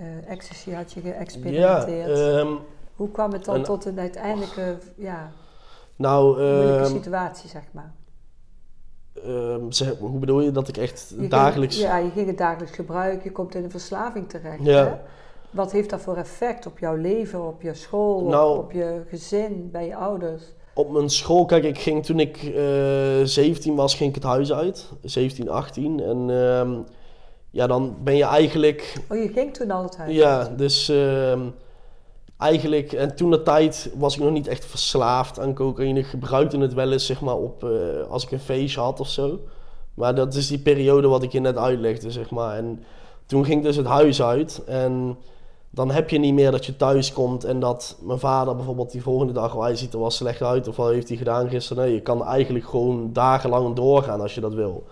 Uh, 0.00 0.30
ecstasy 0.30 0.70
had 0.70 0.92
je 0.92 1.00
geëxperimenteerd. 1.00 2.18
Ja, 2.18 2.38
ehm, 2.38 2.48
hoe 2.96 3.10
kwam 3.10 3.32
het 3.32 3.44
dan 3.44 3.54
en- 3.54 3.62
tot 3.62 3.84
een 3.84 3.98
uiteindelijke 3.98 4.76
ja, 4.96 5.30
nou, 5.96 6.36
moeilijke 6.40 6.84
ehm, 6.84 6.92
situatie, 6.92 7.48
zeg 7.48 7.62
maar? 7.72 7.92
ehm, 9.24 9.70
zeg- 9.70 9.98
hoe 9.98 10.18
bedoel 10.18 10.40
je 10.40 10.50
dat 10.50 10.68
ik 10.68 10.76
echt 10.76 11.08
Je 11.08 11.16
ging- 11.16 11.30
dagelijks... 11.30 11.78
ja, 11.80 11.96
je 11.96 12.10
ging 12.10 12.26
het 12.26 12.38
dagelijks 12.38 12.74
gebruiken, 12.76 13.24
je 13.24 13.32
komt 13.32 13.54
in 13.54 13.64
een 13.64 13.70
verslaving 13.70 14.28
terecht. 14.28 14.64
Ja. 14.64 14.84
Hè? 14.84 14.94
Wat 15.50 15.72
heeft 15.72 15.90
dat 15.90 16.00
voor 16.00 16.16
effect 16.16 16.66
op 16.66 16.78
jouw 16.78 16.94
leven, 16.96 17.46
op 17.46 17.62
je 17.62 17.74
school, 17.74 18.14
op- 18.16 18.28
Nou- 18.30 18.58
op, 18.58 18.72
je 18.72 19.02
gezin, 19.08 19.68
bij 19.72 19.86
je 19.86 19.96
ouders? 19.96 20.42
Op 20.74 20.90
mijn 20.90 21.10
school, 21.10 21.44
kijk, 21.44 21.64
ik 21.64 21.78
ging 21.78 22.04
toen 22.04 22.20
ik 22.20 22.36
eh 22.36 23.20
17 23.24 23.74
was, 23.74 23.94
ging 23.94 24.08
ik 24.08 24.14
het 24.14 24.24
huis 24.24 24.52
uit. 24.52 24.92
17, 25.02 25.48
18. 25.50 26.00
En 26.00 26.30
ja, 27.56 27.66
dan 27.66 27.96
ben 28.02 28.16
je 28.16 28.24
eigenlijk 28.24 29.02
Oh, 29.08 29.16
je 29.16 29.28
ging 29.28 29.54
toen 29.54 29.70
al 29.70 29.82
het 29.82 29.96
huis 29.96 30.14
Ja, 30.14 30.48
dus 30.56 30.88
ehm, 30.88 31.40
eigenlijk, 32.38 32.92
en 32.92 33.16
toen 33.16 33.30
de 33.30 33.42
tijd 33.42 33.90
was 33.98 34.16
ik 34.16 34.22
nog 34.22 34.32
niet 34.32 34.46
echt 34.46 34.64
verslaafd 34.64 35.40
aan 35.40 35.54
cocaïne. 35.54 35.98
Ik 35.98 36.06
gebruikte 36.06 36.58
het 36.58 36.74
wel 36.74 36.92
eens, 36.92 37.06
zeg 37.06 37.20
maar, 37.20 37.36
op, 37.36 37.64
eh, 37.64 38.10
als 38.10 38.24
ik 38.24 38.30
een 38.30 38.38
feestje 38.40 38.80
had 38.80 39.00
of 39.00 39.08
zo. 39.08 39.40
Maar 39.94 40.14
dat 40.14 40.34
is 40.34 40.46
die 40.48 40.58
periode 40.58 41.08
wat 41.08 41.22
ik 41.22 41.32
je 41.32 41.40
net 41.40 41.56
uitlegde, 41.56 42.10
zeg 42.10 42.30
maar. 42.30 42.56
En 42.56 42.84
toen 43.26 43.44
ging 43.44 43.62
dus 43.62 43.76
het 43.76 43.86
huis 43.86 44.22
uit 44.22 44.62
en 44.66 45.16
dan 45.70 45.90
heb 45.90 46.10
je 46.10 46.18
niet 46.18 46.34
meer 46.34 46.50
dat 46.50 46.66
je 46.66 46.76
thuis 46.76 47.12
komt 47.12 47.44
en 47.44 47.60
dat 47.60 47.98
mijn 48.02 48.18
vader 48.18 48.56
bijvoorbeeld 48.56 48.92
die 48.92 49.02
volgende 49.02 49.32
dag, 49.32 49.54
oh, 49.54 49.62
hij 49.62 49.76
ziet 49.76 49.92
er 49.92 50.00
wel 50.00 50.10
slecht 50.10 50.42
uit 50.42 50.68
of 50.68 50.76
wat 50.76 50.90
heeft 50.90 51.08
hij 51.08 51.16
gedaan 51.16 51.48
gisteren. 51.48 51.84
Nee, 51.84 51.94
je 51.94 52.00
kan 52.00 52.24
eigenlijk 52.24 52.68
gewoon 52.68 53.12
dagenlang 53.12 53.74
doorgaan 53.74 54.20
als 54.20 54.34
je 54.34 54.40
dat 54.40 54.54
wil. 54.54 54.84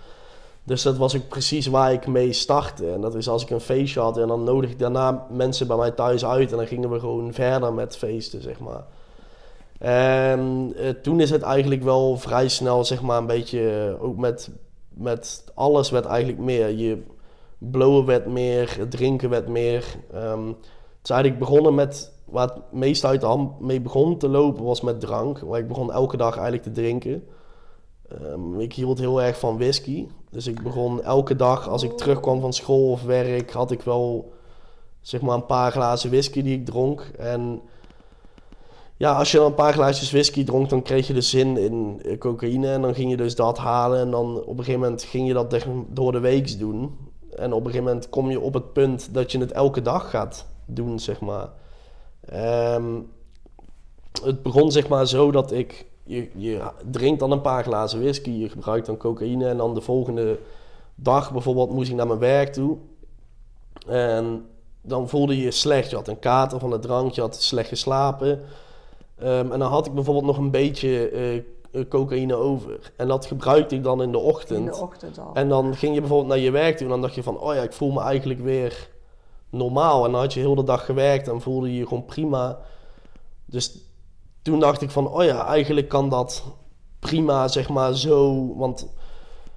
Dus 0.67 0.83
dat 0.83 0.97
was 0.97 1.17
ook 1.17 1.29
precies 1.29 1.67
waar 1.67 1.93
ik 1.93 2.07
mee 2.07 2.33
startte. 2.33 2.93
En 2.93 3.01
dat 3.01 3.15
is 3.15 3.29
als 3.29 3.43
ik 3.43 3.51
een 3.51 3.61
feestje 3.61 4.01
had 4.01 4.17
en 4.19 4.29
dan 4.29 4.45
nodig 4.45 4.71
ik 4.71 4.79
daarna 4.79 5.27
mensen 5.31 5.67
bij 5.67 5.77
mij 5.77 5.91
thuis 5.91 6.25
uit. 6.25 6.51
En 6.51 6.57
dan 6.57 6.67
gingen 6.67 6.91
we 6.91 7.01
gewoon 7.01 7.33
verder 7.33 7.73
met 7.73 7.97
feesten, 7.97 8.43
zeg 8.43 8.61
maar. 8.61 8.85
En 9.79 10.73
eh, 10.77 10.91
toen 10.91 11.21
is 11.21 11.31
het 11.31 11.43
eigenlijk 11.43 11.83
wel 11.83 12.17
vrij 12.17 12.49
snel, 12.49 12.85
zeg 12.85 13.03
maar, 13.03 13.19
een 13.19 13.27
beetje... 13.27 13.95
eh, 13.99 14.05
ook 14.05 14.17
met, 14.17 14.51
met 14.89 15.45
alles 15.55 15.91
werd 15.91 16.05
eigenlijk 16.05 16.39
meer. 16.39 16.71
Je 16.71 17.03
blowen 17.59 18.05
werd 18.05 18.27
meer, 18.27 18.75
het 18.79 18.91
drinken 18.91 19.31
werd 19.31 19.49
meer. 19.49 19.85
Ehm, 20.13 20.47
het 20.47 21.03
is 21.03 21.11
eigenlijk 21.11 21.41
begonnen 21.41 21.75
met... 21.75 22.13
Waar 22.25 22.49
het 22.49 22.73
meest 22.73 23.05
uit 23.05 23.21
de 23.21 23.27
hand 23.27 23.61
mee 23.61 23.81
begon 23.81 24.19
te 24.19 24.29
lopen 24.29 24.65
was 24.65 24.81
met 24.81 25.01
drank. 25.01 25.45
Maar 25.45 25.59
ik 25.59 25.69
begon 25.69 25.93
elke 25.93 26.17
dag 26.17 26.35
eigenlijk 26.35 26.63
te 26.63 26.71
drinken. 26.71 27.25
Ehm, 28.09 28.61
ik 28.61 28.73
hield 28.73 28.99
heel 28.99 29.23
erg 29.23 29.39
van 29.39 29.57
whisky. 29.59 30.07
Dus 30.35 30.47
ik 30.47 30.63
begon 30.63 31.03
elke 31.03 31.37
dag, 31.37 31.69
als 31.69 31.83
ik 31.83 31.97
terugkwam 31.97 32.41
van 32.41 32.53
school 32.53 32.91
of 32.91 33.03
werk, 33.03 33.53
had 33.53 33.71
ik 33.71 33.83
wel 33.83 34.33
zeg 35.01 35.21
maar 35.21 35.35
een 35.35 35.47
paar 35.47 35.73
glazen 35.73 36.11
whisky 36.11 36.43
die 36.43 36.59
ik 36.59 36.65
dronk. 36.65 37.11
En 37.19 37.61
ja, 38.97 39.13
als 39.13 39.31
je 39.31 39.37
dan 39.37 39.47
een 39.47 39.55
paar 39.55 39.73
glaasjes 39.73 40.11
whisky 40.11 40.45
dronk, 40.45 40.69
dan 40.69 40.83
kreeg 40.83 41.07
je 41.07 41.13
de 41.13 41.21
zin 41.21 41.57
in 41.57 42.03
eh, 42.05 42.19
cocaïne. 42.19 42.73
En 42.73 42.83
dan 42.83 42.95
ging 42.95 43.11
je 43.11 43.17
dus 43.17 43.35
dat 43.35 43.59
halen. 43.59 44.01
En 44.01 44.11
dan 44.11 44.37
op 44.37 44.59
een 44.59 44.65
gegeven 44.65 44.81
moment 44.81 45.03
ging 45.03 45.27
je 45.27 45.33
dat 45.33 45.67
door 45.89 46.13
de 46.13 46.21
weeks 46.21 46.59
doen. 46.59 46.99
En 47.37 47.53
op 47.53 47.61
een 47.61 47.67
gegeven 47.67 47.85
moment 47.85 48.09
kom 48.09 48.31
je 48.31 48.41
op 48.41 48.55
het 48.55 48.73
punt 48.73 49.15
dat 49.15 49.33
je 49.33 49.39
het 49.39 49.53
elke 49.53 49.83
dag 49.83 50.11
gaat 50.11 50.47
doen, 50.67 50.99
zeg 50.99 51.21
maar. 51.21 51.49
Ehm, 52.21 53.01
het 54.23 54.43
begon 54.43 54.73
zeg 54.73 54.89
maar 54.89 55.07
zo 55.07 55.31
dat 55.31 55.53
ik... 55.53 55.87
Je, 56.05 56.31
je 56.35 56.71
drinkt 56.91 57.21
dan 57.21 57.31
een 57.31 57.41
paar 57.41 57.65
glazen 57.65 58.01
whisky, 58.01 58.31
je 58.31 58.49
gebruikt 58.49 58.87
dan 58.87 58.97
cocaïne... 58.97 59.49
en 59.49 59.57
dan 59.57 59.75
de 59.75 59.81
volgende 59.81 60.39
dag 60.95 61.33
bijvoorbeeld 61.33 61.71
moest 61.71 61.91
ik 61.91 61.97
naar 61.97 62.07
mijn 62.07 62.19
werk 62.19 62.53
toe. 62.53 62.77
En 63.87 64.47
dan 64.83 65.09
voelde 65.09 65.37
je 65.37 65.43
je 65.43 65.51
slecht. 65.51 65.91
Je 65.91 65.97
had 65.97 66.09
een 66.09 66.19
kater 66.19 66.59
van 66.59 66.71
het 66.71 66.83
drank, 66.83 67.13
je 67.13 67.21
had 67.21 67.43
slecht 67.43 67.69
geslapen. 67.69 68.41
Ehm, 69.19 69.53
en 69.53 69.59
dan 69.59 69.71
had 69.71 69.87
ik 69.87 69.95
bijvoorbeeld 69.95 70.27
nog 70.27 70.39
een 70.39 70.51
beetje 70.51 71.09
eh, 71.09 71.37
eh, 71.37 71.43
cocaïne 71.89 72.35
over. 72.35 72.93
En 72.97 73.09
dat 73.09 73.27
gebruikte 73.27 73.75
ik 73.75 73.83
dan 73.83 74.03
in 74.03 74.13
de 74.13 74.19
ochtend. 74.19 74.59
In 74.59 74.73
de 74.73 74.81
ochtend 74.81 75.19
al. 75.19 75.35
En 75.35 75.49
dan 75.49 75.75
ging 75.75 75.95
je 75.95 76.01
bijvoorbeeld 76.01 76.29
naar 76.29 76.39
je 76.39 76.51
werk 76.51 76.77
toe 76.77 76.87
en 76.87 76.93
dan 76.93 77.01
dacht 77.01 77.15
je 77.15 77.23
van, 77.23 77.39
oh 77.39 77.55
ja, 77.55 77.63
ik 77.63 77.73
voel 77.73 77.93
me 77.93 78.01
eigenlijk 78.01 78.41
weer 78.41 78.89
normaal. 79.51 80.05
En 80.05 80.13
dan 80.13 80.21
had 80.21 80.33
je 80.33 80.41
heel 80.41 80.55
de 80.55 80.65
dag 80.65 80.85
gewerkt 80.85 81.29
en 81.29 81.41
voelde 81.41 81.73
je 81.73 81.79
je 81.79 81.87
gewoon 81.87 82.05
prima. 82.05 82.59
Dus 83.45 83.79
toen 84.45 84.61
dacht 84.61 84.83
ik 84.83 84.91
van, 84.91 85.09
oh 85.09 85.25
ja, 85.25 85.47
eigenlijk 85.47 85.89
kan 85.89 86.09
dat 86.09 86.45
prima, 86.99 87.49
zeg 87.49 87.69
maar, 87.69 87.95
zo. 87.95 88.49
Want 88.57 88.89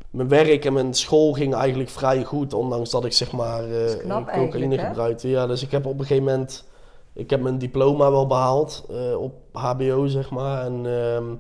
mijn 0.10 0.28
werk 0.28 0.65
en 0.65 0.73
mijn 0.73 0.93
school 0.93 1.34
ging 1.34 1.54
eigenlijk 1.54 1.89
vrij 1.89 2.23
goed, 2.23 2.54
ondanks 2.54 2.89
dat 2.89 3.06
ik 3.06 3.13
zeg 3.13 3.32
maar 3.32 3.71
eh, 3.71 4.26
cocaïne 4.34 4.78
gebruikte. 4.78 5.30
Ja, 5.30 5.47
dus 5.47 5.63
ik 5.63 5.71
heb 5.71 5.86
op 5.86 6.00
een 6.00 6.06
gegeven 6.06 6.23
moment, 6.23 6.65
ik 7.13 7.30
heb 7.30 7.41
mijn 7.41 7.58
diploma 7.58 8.12
wel 8.12 8.28
behaald 8.28 8.86
eh, 8.89 9.21
op 9.21 9.34
HBO, 9.52 10.06
zeg 10.06 10.30
maar. 10.30 10.65
En 10.65 10.86
ehm, 10.86 11.36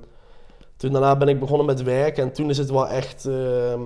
toen 0.77 0.91
daarna 0.91 1.15
ben 1.15 1.27
ik 1.27 1.39
begonnen 1.39 1.65
met 1.65 1.83
werken 1.83 2.23
en 2.23 2.31
toen 2.31 2.49
is 2.49 2.57
het 2.57 2.69
wel 2.69 2.87
echt 2.87 3.25
ehm, 3.25 3.81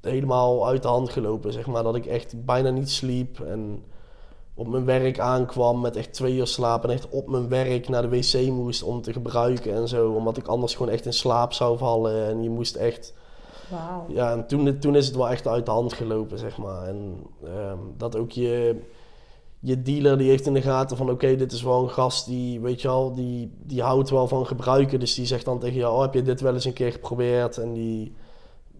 helemaal 0.00 0.66
uit 0.66 0.82
de 0.82 0.88
hand 0.88 1.10
gelopen, 1.10 1.52
zeg 1.52 1.66
maar. 1.66 1.82
Dat 1.82 1.96
ik 1.96 2.06
echt 2.06 2.44
bijna 2.44 2.70
niet 2.70 2.90
sliep 2.90 3.40
en 3.40 3.84
op 4.58 4.68
mijn 4.68 4.84
werk 4.84 5.18
aankwam 5.18 5.80
met 5.80 5.96
echt 5.96 6.12
twee 6.12 6.36
uur 6.36 6.46
slaap 6.46 6.84
en 6.84 6.90
echt 6.90 7.08
op 7.08 7.28
mijn 7.28 7.48
werk 7.48 7.88
naar 7.88 8.02
de 8.02 8.08
wc 8.08 8.50
moest 8.50 8.82
om 8.82 9.02
te 9.02 9.12
gebruiken 9.12 9.74
en 9.74 9.88
zo. 9.88 10.10
Omdat 10.10 10.36
ik 10.36 10.46
anders 10.46 10.74
gewoon 10.74 10.92
echt 10.92 11.06
in 11.06 11.12
slaap 11.12 11.52
zou 11.52 11.78
vallen 11.78 12.26
en 12.26 12.42
je 12.42 12.50
moest 12.50 12.76
echt... 12.76 13.14
Wauw. 13.70 14.04
Ja, 14.08 14.32
en 14.32 14.46
toen, 14.46 14.78
toen 14.78 14.96
is 14.96 15.06
het 15.06 15.16
wel 15.16 15.28
echt 15.28 15.46
uit 15.46 15.66
de 15.66 15.70
hand 15.70 15.92
gelopen, 15.92 16.38
zeg 16.38 16.58
maar. 16.58 16.86
En 16.86 17.26
ehm, 17.44 17.78
dat 17.96 18.16
ook 18.16 18.30
je, 18.30 18.80
je 19.60 19.82
dealer 19.82 20.18
die 20.18 20.28
heeft 20.28 20.46
in 20.46 20.54
de 20.54 20.62
gaten 20.62 20.96
van... 20.96 21.10
oké, 21.10 21.36
dit 21.36 21.52
is 21.52 21.62
wel 21.62 21.82
een 21.82 21.90
gast 21.90 22.26
die, 22.26 22.60
weet 22.60 22.82
je 22.82 22.88
wel, 22.88 23.14
die, 23.14 23.52
die 23.58 23.82
houdt 23.82 24.10
wel 24.10 24.28
van 24.28 24.46
gebruiken. 24.46 25.00
Dus 25.00 25.14
die 25.14 25.26
zegt 25.26 25.44
dan 25.44 25.58
tegen 25.58 25.78
jou, 25.78 25.94
oh, 25.94 26.00
heb 26.00 26.14
je 26.14 26.22
dit 26.22 26.40
wel 26.40 26.54
eens 26.54 26.64
een 26.64 26.72
keer 26.72 26.92
geprobeerd? 26.92 27.58
En 27.58 27.72
die... 27.72 28.14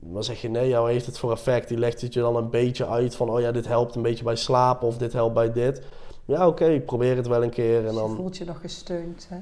Dan 0.01 0.25
zeg 0.25 0.41
je 0.41 0.49
nee, 0.49 0.69
jou 0.69 0.91
heeft 0.91 1.07
het 1.07 1.19
voor 1.19 1.33
effect. 1.33 1.69
Die 1.69 1.79
legt 1.79 2.01
het 2.01 2.15
je 2.15 2.21
dan 2.21 2.37
een 2.37 2.51
beetje 2.51 2.87
uit 2.87 3.15
van... 3.15 3.31
oh 3.31 3.41
ja, 3.41 3.53
dit 3.53 3.67
helpt 3.67 3.95
een 3.95 4.03
beetje 4.03 4.25
bij 4.25 4.37
slapen 4.37 4.89
of 4.89 4.99
dit 4.99 5.13
helpt 5.13 5.35
bij 5.35 5.53
dit. 5.53 5.83
Ja, 6.25 6.47
oké, 6.47 6.65
ik 6.65 6.85
probeer 6.85 7.17
het 7.17 7.27
wel 7.27 7.43
een 7.43 7.51
keer. 7.51 7.77
En 7.77 7.83
Dus 7.83 7.93
je 7.93 7.99
dan... 7.99 8.17
voelt 8.17 8.37
je 8.37 8.45
nog 8.45 8.61
gesteund 8.61 9.27
hè? 9.29 9.37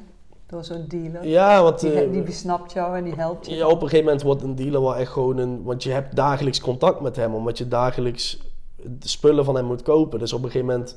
door 0.46 0.64
zo'n 0.64 0.84
dealer. 0.88 1.26
Ja, 1.26 1.62
want... 1.62 1.80
die, 1.80 1.92
eh, 1.92 2.12
die 2.12 2.22
besnapt 2.22 2.72
jou 2.72 2.96
en 2.96 3.04
die 3.04 3.14
helpt 3.14 3.46
je. 3.46 3.54
Ja, 3.54 3.66
op 3.66 3.82
een 3.82 3.88
gegeven 3.88 4.04
moment 4.04 4.22
wordt 4.22 4.42
een 4.42 4.54
dealer 4.54 4.80
wel 4.80 4.96
echt 4.96 5.12
gewoon 5.12 5.38
een... 5.38 5.62
Want 5.62 5.82
je 5.82 5.90
hebt 5.90 6.16
dagelijks 6.16 6.60
contact 6.60 7.00
met 7.00 7.16
hem, 7.16 7.34
omdat 7.34 7.58
je 7.58 7.68
dagelijks 7.68 8.38
de 8.76 9.08
spullen 9.08 9.44
van 9.44 9.56
hem 9.56 9.64
moet 9.64 9.82
kopen. 9.82 10.18
Dus 10.18 10.32
op 10.32 10.42
een 10.42 10.50
gegeven 10.50 10.66
moment 10.66 10.96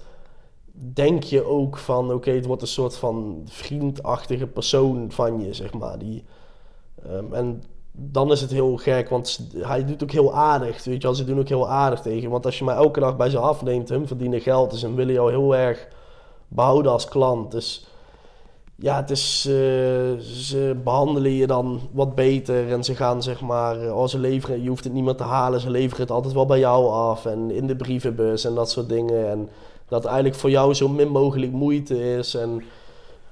denk 0.94 1.24
je 1.24 1.44
ook 1.44 1.78
van... 1.78 2.14
Oké, 2.14 2.32
het 2.32 2.46
wordt 2.46 2.62
een 2.62 2.68
soort 2.68 2.96
van 2.96 3.42
vriendachtige 3.46 4.48
persoon 4.48 5.12
van 5.12 5.42
je, 5.42 5.54
zeg 5.54 5.74
maar. 5.74 6.00
Die, 6.00 6.24
ehm, 7.04 7.34
en 7.34 7.64
dan 8.02 8.32
is 8.32 8.42
het 8.42 8.52
heel 8.52 8.78
gek, 8.78 9.10
want 9.10 9.40
hij 9.58 9.86
doet 9.86 10.04
ook 10.04 10.12
heel 10.12 10.36
aardig. 10.36 10.84
Weet 10.84 11.02
je 11.02 11.08
wel, 11.08 11.16
ze 11.16 11.26
doen 11.26 11.40
ook 11.40 11.48
heel 11.48 11.70
aardig 11.70 12.02
tegen. 12.02 12.30
Want 12.30 12.46
als 12.46 12.58
je 12.58 12.64
mij 12.64 12.76
elke 12.76 13.00
dag 13.00 13.18
bij 13.18 13.30
ze 13.30 13.38
afneemt, 13.38 13.90
hun 13.90 14.08
verdienen 14.08 14.42
geld. 14.42 14.72
Dus 14.72 14.82
willen 14.82 15.14
jou 15.14 15.32
heel 15.32 15.56
erg 15.56 15.88
behouden 16.48 16.92
als 16.92 17.08
klant. 17.08 17.52
Dus 17.52 17.88
ja, 18.76 18.96
het 18.96 19.10
is, 19.10 19.46
eh, 19.48 19.54
ze 20.24 20.76
behandelen 20.84 21.32
je 21.32 21.48
dan 21.48 21.82
wat 21.92 22.16
beter 22.16 22.72
en 22.72 22.84
ze 22.84 22.96
gaan 22.96 23.24
zeg 23.24 23.42
maar, 23.42 23.94
oh, 23.94 24.08
ze 24.08 24.20
leveren, 24.20 24.64
je 24.64 24.70
hoeft 24.70 24.84
het 24.84 24.94
niet 24.94 25.04
meer 25.04 25.16
te 25.16 25.24
halen, 25.24 25.60
ze 25.60 25.70
leveren 25.70 26.02
het 26.02 26.12
altijd 26.12 26.34
wel 26.34 26.46
bij 26.46 26.60
jou 26.60 26.90
af 26.92 27.26
en 27.26 27.52
in 27.52 27.68
de 27.68 27.76
brievenbus 27.76 28.46
en 28.46 28.56
dat 28.56 28.72
soort 28.72 28.90
dingen. 28.90 29.30
En 29.30 29.50
dat 29.88 30.06
eigenlijk 30.06 30.36
voor 30.36 30.50
jou 30.50 30.74
zo 30.74 30.88
min 30.88 31.10
mogelijk 31.10 31.52
moeite 31.52 32.16
is. 32.16 32.36
En 32.36 32.64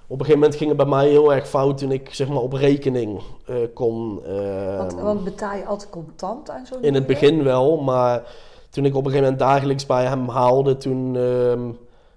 op 0.07 0.19
een 0.19 0.25
gegeven 0.25 0.39
moment 0.39 0.55
ging 0.55 0.69
het 0.69 0.77
bij 0.77 0.87
mij 0.87 1.07
heel 1.07 1.33
erg 1.33 1.47
fout 1.47 1.77
toen 1.77 1.91
ik 1.91 2.13
zeg 2.13 2.27
maar 2.27 2.41
op 2.41 2.53
rekening 2.53 3.21
eh, 3.45 3.55
kon. 3.73 4.21
eh, 4.25 4.77
Want, 4.77 4.93
want 4.93 5.23
betaal 5.23 5.55
je 5.55 5.65
altijd 5.65 5.89
contant 5.89 6.49
aan 6.49 6.65
zo'n 6.65 6.81
in 6.81 6.93
het 6.93 7.05
begin 7.05 7.43
wel, 7.43 7.77
maar 7.77 8.23
toen 8.69 8.85
ik 8.85 8.95
op 8.95 9.05
een 9.05 9.11
gegeven 9.11 9.31
moment 9.31 9.51
dagelijks 9.51 9.85
bij 9.85 10.05
hem 10.05 10.29
haalde, 10.29 10.77
toen 10.77 11.15
ehm, 11.15 11.69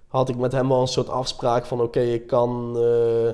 had 0.07 0.29
ik 0.29 0.37
met 0.37 0.51
hem 0.51 0.67
wel 0.67 0.81
een 0.81 0.87
soort 0.87 1.09
afspraak 1.09 1.65
van 1.65 1.81
oké, 1.81 1.99
ik 1.99 2.27
kan 2.27 2.77
eh, 2.77 3.33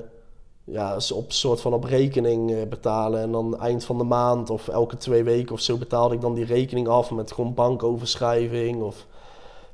ja, 0.64 0.98
op 1.14 1.32
soort 1.32 1.62
van 1.62 1.74
op 1.74 1.84
rekening 1.84 2.52
eh, 2.52 2.68
betalen. 2.70 3.22
En 3.22 3.32
dan 3.32 3.60
eind 3.60 3.86
van 3.86 3.98
de 3.98 4.04
maand 4.04 4.50
of 4.50 4.68
elke 4.68 4.98
twee 4.98 5.24
weken 5.24 5.54
of 5.54 5.60
zo 5.60 5.78
betaalde 5.78 6.16
ik 6.16 6.22
dan 6.22 6.34
die 6.34 6.46
rekening 6.46 6.88
af 6.88 7.12
met 7.12 7.32
gewoon 7.32 7.54
bankoverschrijving 7.54 8.82
of 8.82 9.06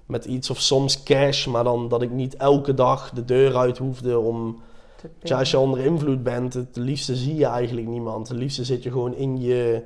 met 0.06 0.26
iets 0.26 0.50
of 0.50 0.60
soms 0.60 1.04
cash, 1.04 1.46
maar 1.46 1.64
dan 1.64 1.88
dat 1.88 2.02
ik 2.02 2.12
niet 2.12 2.36
elke 2.36 2.74
dag 2.74 3.12
de 3.12 3.26
deur 3.26 3.58
uit 3.58 3.78
hoefde 3.78 4.20
om 4.20 4.62
Tja, 5.24 5.40
als 5.40 5.52
je 5.52 5.60
onder 5.60 5.80
invloed 5.80 6.24
bent, 6.24 6.54
het 6.54 6.76
liefste 6.76 7.16
zie 7.16 7.36
je 7.36 7.46
eigenlijk 7.46 7.88
niemand. 7.88 8.28
Het 8.28 8.38
liefste 8.38 8.64
zit 8.64 8.84
je 8.84 8.92
gewoon 8.92 9.16
in 9.16 9.42
je 9.42 9.84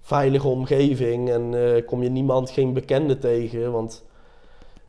veilige 0.00 0.48
omgeving 0.48 1.30
en 1.30 1.74
eh, 1.74 1.86
kom 1.86 2.02
je 2.02 2.10
niemand, 2.10 2.50
geen 2.50 2.72
bekende 2.72 3.18
tegen. 3.18 3.72
Want 3.72 4.04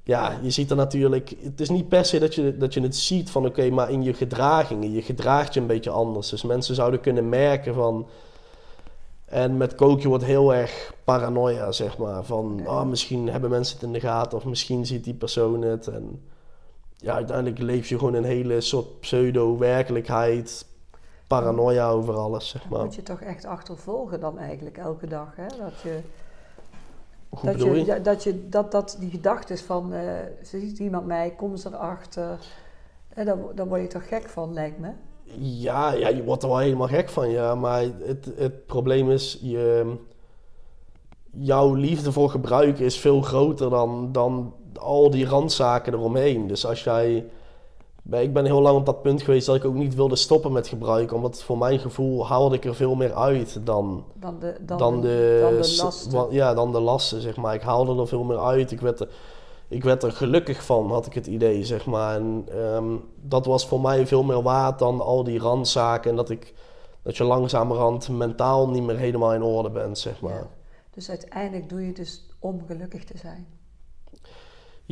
ja, 0.04 0.40
je 0.42 0.50
ziet 0.50 0.70
er 0.70 0.76
natuurlijk... 0.76 1.36
Het 1.42 1.62
is 1.62 1.70
niet 1.70 1.90
per 1.90 2.06
se 2.06 2.20
dat 2.20 2.36
je, 2.36 2.58
dat 2.58 2.74
je 2.74 2.82
het 2.82 2.96
ziet 2.96 3.30
van 3.30 3.46
oké, 3.46 3.70
maar 3.70 3.92
in 3.92 4.04
je 4.04 4.14
gedragingen. 4.14 4.92
Je 4.92 5.02
gedraagt 5.02 5.54
je 5.54 5.60
een 5.60 5.68
beetje 5.68 5.90
anders. 5.90 6.30
Dus 6.30 6.44
mensen 6.44 6.76
zouden 6.76 7.00
kunnen 7.00 7.30
merken 7.30 7.74
van... 7.74 8.08
En 9.26 9.58
met 9.58 9.76
kookje 9.76 10.08
wordt 10.08 10.24
heel 10.24 10.54
erg 10.54 10.94
paranoia, 11.04 11.72
zeg 11.72 11.98
maar. 11.98 12.24
Van, 12.24 12.62
ah, 12.66 12.86
misschien 12.88 13.30
hebben 13.30 13.50
mensen 13.50 13.76
het 13.76 13.86
in 13.86 13.94
de 13.94 14.00
gaten 14.00 14.38
of 14.38 14.46
misschien 14.46 14.86
ziet 14.86 15.04
die 15.04 15.14
persoon 15.14 15.62
het. 15.62 15.88
En 15.88 16.22
ja, 17.02 17.14
uiteindelijk 17.14 17.60
leef 17.60 17.88
je 17.90 17.98
gewoon 17.98 18.14
een 18.14 18.24
hele 18.24 18.62
soort 18.62 19.00
pseudo-werkelijkheid, 19.00 20.66
paranoia 21.28 21.90
over 21.90 22.16
alles, 22.16 22.50
zeg 22.50 22.70
maar. 22.70 22.84
moet 22.84 22.96
je 22.96 23.04
toch 23.04 23.22
echt 23.22 23.46
achtervolgen 23.46 24.20
dan 24.20 24.38
eigenlijk 24.38 24.78
elke 24.78 25.08
dag, 25.08 25.36
hè? 25.36 25.48
Dat 25.48 25.82
je... 25.84 26.00
Dat, 27.42 27.62
je, 27.62 28.02
dat, 28.02 28.24
je, 28.24 28.50
dat, 28.50 28.72
dat 28.72 28.98
die 29.00 29.10
gedachte 29.10 29.54
is 29.54 29.62
van, 29.62 29.94
eh 29.94 30.10
ziet 30.42 30.80
iemand 30.80 31.06
mij, 31.06 31.34
kom 31.38 31.58
ze 31.58 31.70
erachter. 31.70 32.40
En 33.10 33.26
dan, 33.26 33.40
dan 33.56 33.68
word 33.68 33.82
je 33.82 33.88
toch 33.88 34.08
gek 34.08 34.30
van, 34.30 34.54
lijkt 34.54 34.80
me. 34.80 34.90
Ja, 35.40 35.92
ja, 35.92 36.08
je 36.08 36.24
wordt 36.24 36.44
er 36.44 36.50
wel 36.50 36.58
helemaal 36.58 36.88
gek 36.88 37.10
van, 37.10 37.30
ja. 37.30 37.56
Maar 37.56 37.82
het, 37.82 38.32
het 38.36 38.66
probleem 38.66 39.12
is, 39.12 39.40
je, 39.42 39.96
jouw 41.32 41.74
liefde 41.74 42.12
voor 42.12 42.30
gebruiken 42.30 42.86
is 42.86 42.98
veel 42.98 43.22
groter 43.22 43.70
dan, 43.70 44.12
dan 44.12 44.54
al 44.80 45.10
die 45.10 45.26
randzaken 45.26 45.94
eromheen. 45.94 46.48
Dus 46.48 46.66
als 46.66 46.84
jij... 46.84 47.26
Ik 48.10 48.34
ben 48.34 48.46
heel 48.46 48.62
lang 48.62 48.78
op 48.78 48.86
dat 48.86 49.02
punt 49.02 49.22
geweest 49.22 49.46
dat 49.46 49.56
ik 49.56 49.66
ook 49.66 49.74
niet 49.74 49.96
wilde 49.96 50.16
stoppen 50.16 50.52
met 50.52 50.68
gebruiken. 50.68 51.16
Omdat 51.16 51.44
voor 51.44 51.58
mijn 51.58 51.80
gevoel 51.80 52.28
haalde 52.28 52.56
ik 52.56 52.66
er 52.66 52.76
veel 52.76 52.96
meer 52.96 53.14
uit 53.14 53.60
dan, 53.66 54.06
Dan 54.20 54.40
de, 54.40 54.56
dan 54.62 54.78
dan, 54.78 55.02
de, 55.02 55.08
de, 55.08 55.40
dan 55.42 55.56
de 55.56 55.64
s- 55.64 55.82
lasten. 55.82 56.26
ja, 56.30 56.54
dan 56.54 56.72
de 56.72 56.80
lasten, 56.80 57.22
zeg 57.22 57.36
maar. 57.38 57.54
Ik 57.54 57.62
haalde 57.62 58.02
er 58.02 58.08
veel 58.08 58.24
meer 58.24 58.40
uit. 58.40 58.72
Ik 58.72 58.82
werd 58.82 59.00
er, 59.00 59.10
ik 59.68 59.84
werd 59.84 60.04
er 60.04 60.12
gelukkig 60.12 60.64
van, 60.64 60.92
had 60.92 61.06
ik 61.06 61.14
het 61.14 61.28
idee, 61.28 61.64
zeg 61.66 61.86
maar. 61.86 62.16
En 62.16 62.46
ehm, 62.50 62.96
dat 63.22 63.46
was 63.46 63.68
voor 63.68 63.82
mij 63.82 64.08
veel 64.08 64.24
meer 64.24 64.42
waard 64.42 64.80
dan 64.80 65.02
al 65.02 65.24
die 65.24 65.40
randzaken. 65.40 66.10
En 66.10 66.16
dat, 66.16 66.30
ik, 66.30 66.54
dat 67.02 67.18
je 67.18 67.24
langzamerhand 67.24 68.10
mentaal 68.10 68.70
niet 68.70 68.84
meer 68.84 68.98
helemaal 68.98 69.34
in 69.34 69.44
orde 69.44 69.70
bent, 69.70 69.98
zeg 69.98 70.22
maar. 70.22 70.34
Ja. 70.34 70.48
Dus 70.94 71.10
uiteindelijk 71.10 71.70
doe 71.70 71.82
je 71.82 71.88
het 71.88 71.96
dus 71.96 72.26
om 72.40 72.62
gelukkig 72.68 73.04
te 73.04 73.18
zijn. 73.18 73.48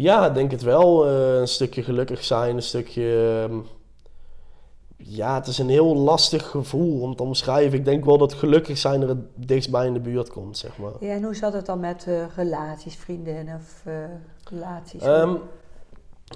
Ja, 0.02 0.30
denk 0.30 0.52
het 0.52 0.62
wel. 0.62 1.08
Eh, 1.08 1.40
een 1.40 1.48
stukje 1.48 1.84
gelukkig 1.84 2.24
zijn, 2.24 2.56
een 2.56 2.62
stukje... 2.62 3.38
ehm, 3.50 3.60
ja, 4.98 5.36
het 5.36 5.48
is 5.48 5.58
een 5.58 5.70
heel 5.70 5.96
lastig 5.96 6.48
gevoel 6.48 7.02
om 7.02 7.16
te 7.16 7.24
omschrijven. 7.24 7.78
Ik 7.78 7.86
denk 7.86 8.06
wel 8.06 8.18
dat 8.18 8.34
gelukkig 8.34 8.78
zijn 8.78 9.02
er 9.02 9.08
het 9.08 9.18
dichtst 9.36 9.72
bij 9.72 9.86
in 9.86 9.94
de 9.94 10.00
buurt 10.00 10.30
komt, 10.30 10.58
zeg 10.58 10.78
maar. 10.78 10.92
Ja, 11.00 11.14
en 11.14 11.24
hoe 11.24 11.36
zat 11.36 11.54
het 11.54 11.66
dan 11.66 11.80
met 11.80 12.06
eh, 12.08 12.26
relaties, 12.36 12.96
vriendinnen 12.96 13.56
of 13.56 13.82
eh, 13.86 13.94
relaties? 14.50 15.02
Ehm, 15.02 15.36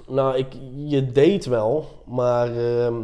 nou, 0.08 0.36
ik, 0.36 0.46
je 0.74 1.12
date 1.12 1.50
wel, 1.50 1.86
maar 2.04 2.56
ehm, 2.56 2.94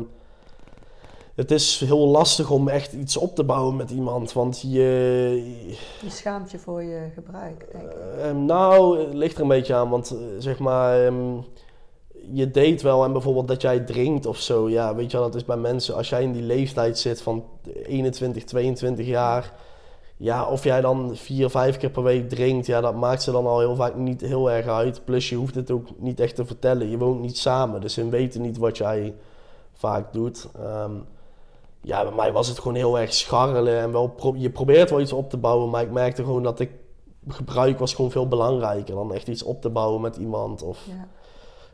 het 1.41 1.51
is 1.51 1.81
heel 1.81 2.07
lastig 2.07 2.51
om 2.51 2.69
echt 2.69 2.93
iets 2.93 3.17
op 3.17 3.35
te 3.35 3.45
bouwen 3.45 3.77
met 3.77 3.91
iemand. 3.91 4.33
Want 4.33 4.61
je, 4.61 5.69
je 6.03 6.11
schaamt 6.11 6.51
je 6.51 6.59
voor 6.59 6.83
je 6.83 7.09
gebruik, 7.15 7.69
denk 7.73 7.85
ik. 7.85 7.99
ehm, 8.19 8.45
nou, 8.45 8.99
het 8.99 9.15
ligt 9.15 9.37
er 9.37 9.43
een 9.43 9.49
beetje 9.49 9.75
aan, 9.75 9.89
want 9.89 10.11
eh, 10.11 10.19
zeg 10.39 10.59
maar, 10.59 11.07
ehm, 11.07 11.37
je 12.33 12.51
date 12.51 12.83
wel 12.83 13.05
en 13.05 13.13
bijvoorbeeld 13.13 13.49
dat 13.49 13.63
jij 13.63 13.81
drinkt 13.81 14.27
of 14.27 14.39
zo. 14.39 14.69
Ja, 14.69 14.95
weet 14.95 15.11
je 15.11 15.17
wel, 15.17 15.27
dat 15.27 15.35
is 15.35 15.45
bij 15.45 15.57
mensen, 15.57 15.95
als 15.95 16.09
jij 16.09 16.23
in 16.23 16.33
die 16.33 16.43
leeftijd 16.43 16.99
zit 16.99 17.23
van 17.23 17.45
21, 17.83 18.45
22 18.45 19.07
jaar. 19.07 19.53
Ja, 20.17 20.45
of 20.47 20.65
jij 20.65 20.81
dan 20.81 21.17
vier, 21.17 21.51
vijf 21.51 21.77
keer 21.77 21.91
per 21.91 22.03
week 22.03 22.29
drinkt, 22.29 22.67
ja, 22.67 22.81
dat 22.81 22.95
maakt 22.95 23.23
ze 23.23 23.31
dan 23.31 23.47
al 23.47 23.59
heel 23.59 23.77
vaak 23.77 23.97
niet 23.97 24.21
heel 24.21 24.51
erg 24.51 24.67
uit. 24.67 25.05
Plus 25.05 25.29
je 25.29 25.37
hoeft 25.37 25.55
het 25.55 25.71
ook 25.71 25.87
niet 25.99 26.21
echt 26.21 26.35
te 26.35 26.45
vertellen. 26.47 26.91
Je 26.91 26.99
woont 26.99 27.21
niet 27.21 27.39
samen, 27.39 27.81
dus 27.81 27.95
ze 27.95 28.09
weten 28.09 28.41
niet 28.41 28.59
wat 28.59 28.77
jij 28.77 29.15
vaak 29.73 30.13
doet. 30.13 30.49
Ehm, 30.59 30.93
ja, 31.83 32.03
bij 32.03 32.13
mij 32.15 32.33
was 32.33 32.49
het 32.49 32.59
gewoon 32.59 32.75
heel 32.77 32.99
erg 32.99 33.13
scharrelen 33.15 33.79
en 33.81 33.93
wel 33.93 34.09
pro- 34.09 34.35
je 34.37 34.51
probeert 34.51 34.91
wel 34.91 35.01
iets 35.01 35.13
op 35.13 35.31
te 35.31 35.37
bouwen, 35.37 35.71
maar 35.71 35.83
ik 35.83 35.91
merkte 35.91 36.25
gewoon 36.25 36.43
dat 36.43 36.61
ik 36.61 36.71
gebruik 37.29 37.79
was 37.79 37.95
gewoon 37.95 38.11
veel 38.11 38.29
belangrijker 38.29 38.95
dan 38.95 39.15
echt 39.15 39.29
iets 39.29 39.43
op 39.43 39.61
te 39.63 39.69
bouwen 39.71 40.01
met 40.01 40.17
iemand. 40.17 40.63
Of, 40.63 40.79
Ja. 40.87 41.09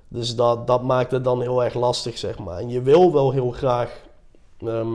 dus 0.08 0.36
dat, 0.36 0.66
dat 0.66 0.82
maakt 0.82 1.10
het 1.10 1.24
dan 1.24 1.40
heel 1.40 1.64
erg 1.64 1.74
lastig, 1.74 2.18
zeg 2.18 2.38
maar. 2.38 2.58
En 2.58 2.68
je 2.68 2.82
wil 2.82 3.12
wel 3.12 3.30
heel 3.30 3.50
graag 3.50 4.04
ehm, 4.58 4.94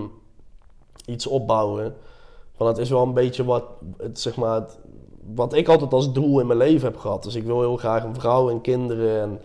iets 1.05 1.27
opbouwen. 1.27 1.95
Want 2.57 2.69
het 2.69 2.79
is 2.85 2.89
wel 2.89 3.01
een 3.03 3.13
beetje 3.13 3.43
wat, 3.45 3.63
het, 3.97 4.19
zeg 4.19 4.35
maar, 4.35 4.55
het- 4.55 4.79
wat 5.35 5.53
ik 5.53 5.67
altijd 5.67 5.93
als 5.93 6.13
doel 6.13 6.39
in 6.39 6.47
mijn 6.47 6.59
leven 6.59 6.87
heb 6.91 6.97
gehad. 6.97 7.23
Dus 7.23 7.35
ik 7.35 7.43
wil 7.43 7.59
heel 7.59 7.77
graag 7.77 8.03
een 8.03 8.15
vrouw 8.15 8.49
en 8.49 8.61
kinderen. 8.61 9.21
En, 9.21 9.41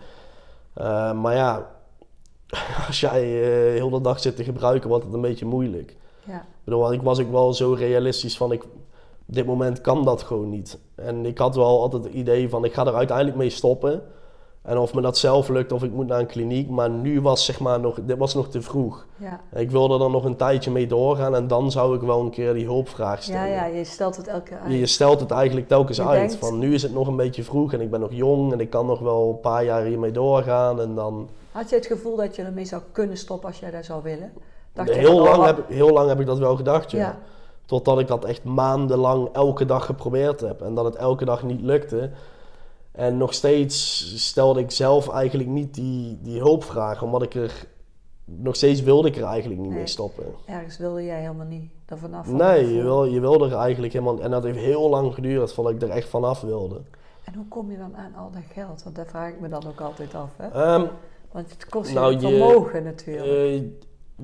eh, 0.73 1.11
maar 1.13 1.35
ja, 1.35 1.69
als 2.87 2.99
jij 2.99 3.21
eh, 3.21 3.73
heel 3.73 3.89
de 3.89 4.01
dag 4.01 4.19
zit 4.19 4.35
te 4.35 4.43
gebruiken, 4.43 4.89
wordt 4.89 5.05
het 5.05 5.13
een 5.13 5.21
beetje 5.21 5.45
moeilijk. 5.45 5.95
Ja. 6.23 6.35
Ik 6.39 6.63
bedoel, 6.63 6.93
ik 6.93 7.01
was 7.01 7.19
ook 7.19 7.31
wel 7.31 7.53
zo 7.53 7.73
realistisch 7.73 8.37
van, 8.37 8.51
ik, 8.51 8.63
op 8.63 8.69
dit 9.25 9.45
moment 9.45 9.81
kan 9.81 10.03
dat 10.05 10.23
gewoon 10.23 10.49
niet. 10.49 10.77
En 10.95 11.25
ik 11.25 11.37
had 11.37 11.55
wel 11.55 11.81
altijd 11.81 12.03
het 12.03 12.13
idee 12.13 12.49
van, 12.49 12.65
ik 12.65 12.73
ga 12.73 12.85
er 12.85 12.95
uiteindelijk 12.95 13.37
mee 13.37 13.49
stoppen. 13.49 14.01
En 14.61 14.77
of 14.77 14.93
me 14.93 15.01
dat 15.01 15.17
zelf 15.17 15.49
lukt 15.49 15.71
of 15.71 15.83
ik 15.83 15.91
moet 15.91 16.07
naar 16.07 16.19
een 16.19 16.25
kliniek. 16.25 16.69
Maar 16.69 16.89
nu 16.89 17.21
was 17.21 17.45
zeg 17.45 17.59
maar 17.59 17.79
nog, 17.79 17.99
dit 18.05 18.17
was 18.17 18.33
nog 18.35 18.47
te 18.49 18.61
vroeg. 18.61 19.05
Ja. 19.17 19.39
Ik 19.59 19.71
wilde 19.71 20.03
er 20.03 20.09
nog 20.09 20.23
een 20.23 20.35
tijdje 20.35 20.71
mee 20.71 20.87
doorgaan 20.87 21.35
en 21.35 21.47
dan 21.47 21.71
zou 21.71 21.95
ik 21.95 22.01
wel 22.01 22.19
een 22.21 22.29
keer 22.29 22.53
die 22.53 22.65
hulpvraag 22.65 23.23
stellen. 23.23 23.47
ja, 23.49 23.65
ja, 23.65 23.75
je 23.75 23.83
stelt 23.83 24.15
het 24.15 24.27
elke 24.27 24.43
keer 24.49 24.57
uit. 24.59 24.71
Je, 24.71 24.79
je 24.79 24.85
stelt 24.85 25.19
het 25.19 25.31
eigenlijk 25.31 25.67
telkens 25.67 25.97
Je 25.97 26.03
uit. 26.05 26.17
denkt- 26.29 26.35
Van 26.45 26.59
nu 26.59 26.73
is 26.73 26.81
het 26.83 26.93
nog 26.93 27.07
een 27.07 27.15
beetje 27.15 27.43
vroeg 27.43 27.73
en 27.73 27.81
ik 27.81 27.91
ben 27.91 27.99
nog 27.99 28.11
jong 28.13 28.51
en 28.53 28.59
ik 28.59 28.69
kan 28.69 28.85
nog 28.85 28.99
wel 28.99 29.29
een 29.29 29.39
paar 29.39 29.63
jaar 29.63 29.83
hiermee 29.83 30.11
doorgaan. 30.11 30.81
En 30.81 30.95
dan... 30.95 31.29
Had 31.57 31.69
je 31.69 31.75
het 31.75 31.85
gevoel 31.85 32.15
dat 32.15 32.35
je 32.35 32.41
ermee 32.43 32.65
zou 32.65 32.81
kunnen 32.91 33.17
stoppen 33.17 33.47
als 33.49 33.59
jij 33.59 33.71
dat 33.71 33.85
zou 33.85 34.03
willen? 34.03 34.31
Dacht 34.73 34.89
je 34.89 34.95
Heel 34.95 35.17
van, 35.17 35.23
lang, 35.25 35.37
oh, 35.37 35.45
heb, 35.45 35.57
ik- 35.57 35.75
heel 35.75 35.89
lang 35.93 36.09
heb 36.09 36.19
ik 36.19 36.25
dat 36.25 36.37
wel 36.37 36.55
gedacht, 36.55 36.91
ja. 36.91 36.97
Ja. 36.97 37.17
Totdat 37.65 37.99
ik 37.99 38.07
dat 38.07 38.25
echt 38.25 38.43
maandenlang 38.43 39.29
elke 39.33 39.65
dag 39.65 39.85
geprobeerd 39.85 40.39
heb. 40.39 40.61
En 40.61 40.73
dat 40.73 40.85
het 40.85 40.95
elke 40.95 41.25
dag 41.25 41.43
niet 41.43 41.61
lukte. 41.61 42.09
En 42.91 43.17
nog 43.17 43.33
steeds 43.33 44.05
stelde 44.27 44.59
ik 44.59 44.71
zelf 44.71 45.09
eigenlijk 45.09 45.49
niet 45.49 45.73
die, 45.73 46.19
die 46.21 46.39
hulpvraag. 46.39 47.01
Omdat 47.03 47.21
ik 47.21 47.33
er... 47.35 47.65
Nog 48.25 48.55
steeds 48.55 48.81
wilde 48.81 49.07
ik 49.07 49.15
er 49.15 49.23
eigenlijk 49.23 49.59
niet 49.61 49.69
Nee. 49.69 49.77
mee 49.77 49.87
stoppen. 49.87 50.25
Ergens 50.45 50.77
wilde 50.77 51.03
jij 51.05 51.19
helemaal 51.19 51.45
niet 51.45 51.71
er 51.85 51.97
vanaf. 51.97 52.25
van 52.25 52.35
Nee, 52.35 52.73
je, 52.75 52.81
wil, 52.81 53.05
je 53.05 53.19
wilde 53.19 53.45
er 53.45 53.55
eigenlijk 53.57 53.93
helemaal... 53.93 54.19
En 54.19 54.31
dat 54.31 54.43
heeft 54.43 54.57
heel 54.57 54.89
lang 54.89 55.13
geduurd 55.13 55.53
voordat 55.53 55.73
ik 55.73 55.81
er 55.81 55.89
echt 55.89 56.09
vanaf 56.09 56.41
wilde. 56.41 56.81
En 57.23 57.33
hoe 57.35 57.47
kom 57.47 57.71
je 57.71 57.77
dan 57.77 57.95
aan 57.97 58.15
al 58.15 58.31
dat 58.31 58.41
geld? 58.53 58.83
Want 58.83 58.95
daar 58.95 59.05
vraag 59.05 59.29
ik 59.29 59.39
me 59.39 59.49
dan 59.49 59.67
ook 59.67 59.81
altijd 59.81 60.15
af. 60.15 60.29
Hè? 60.37 60.47
Ehm, 60.47 60.85
Want 61.31 61.49
het 61.51 61.65
kost 61.69 61.89
je 61.89 61.95
Nou, 61.95 62.13
je- 62.13 62.19
vermogen 62.19 62.83
natuurlijk. 62.83 63.27
Eh, 63.27 63.61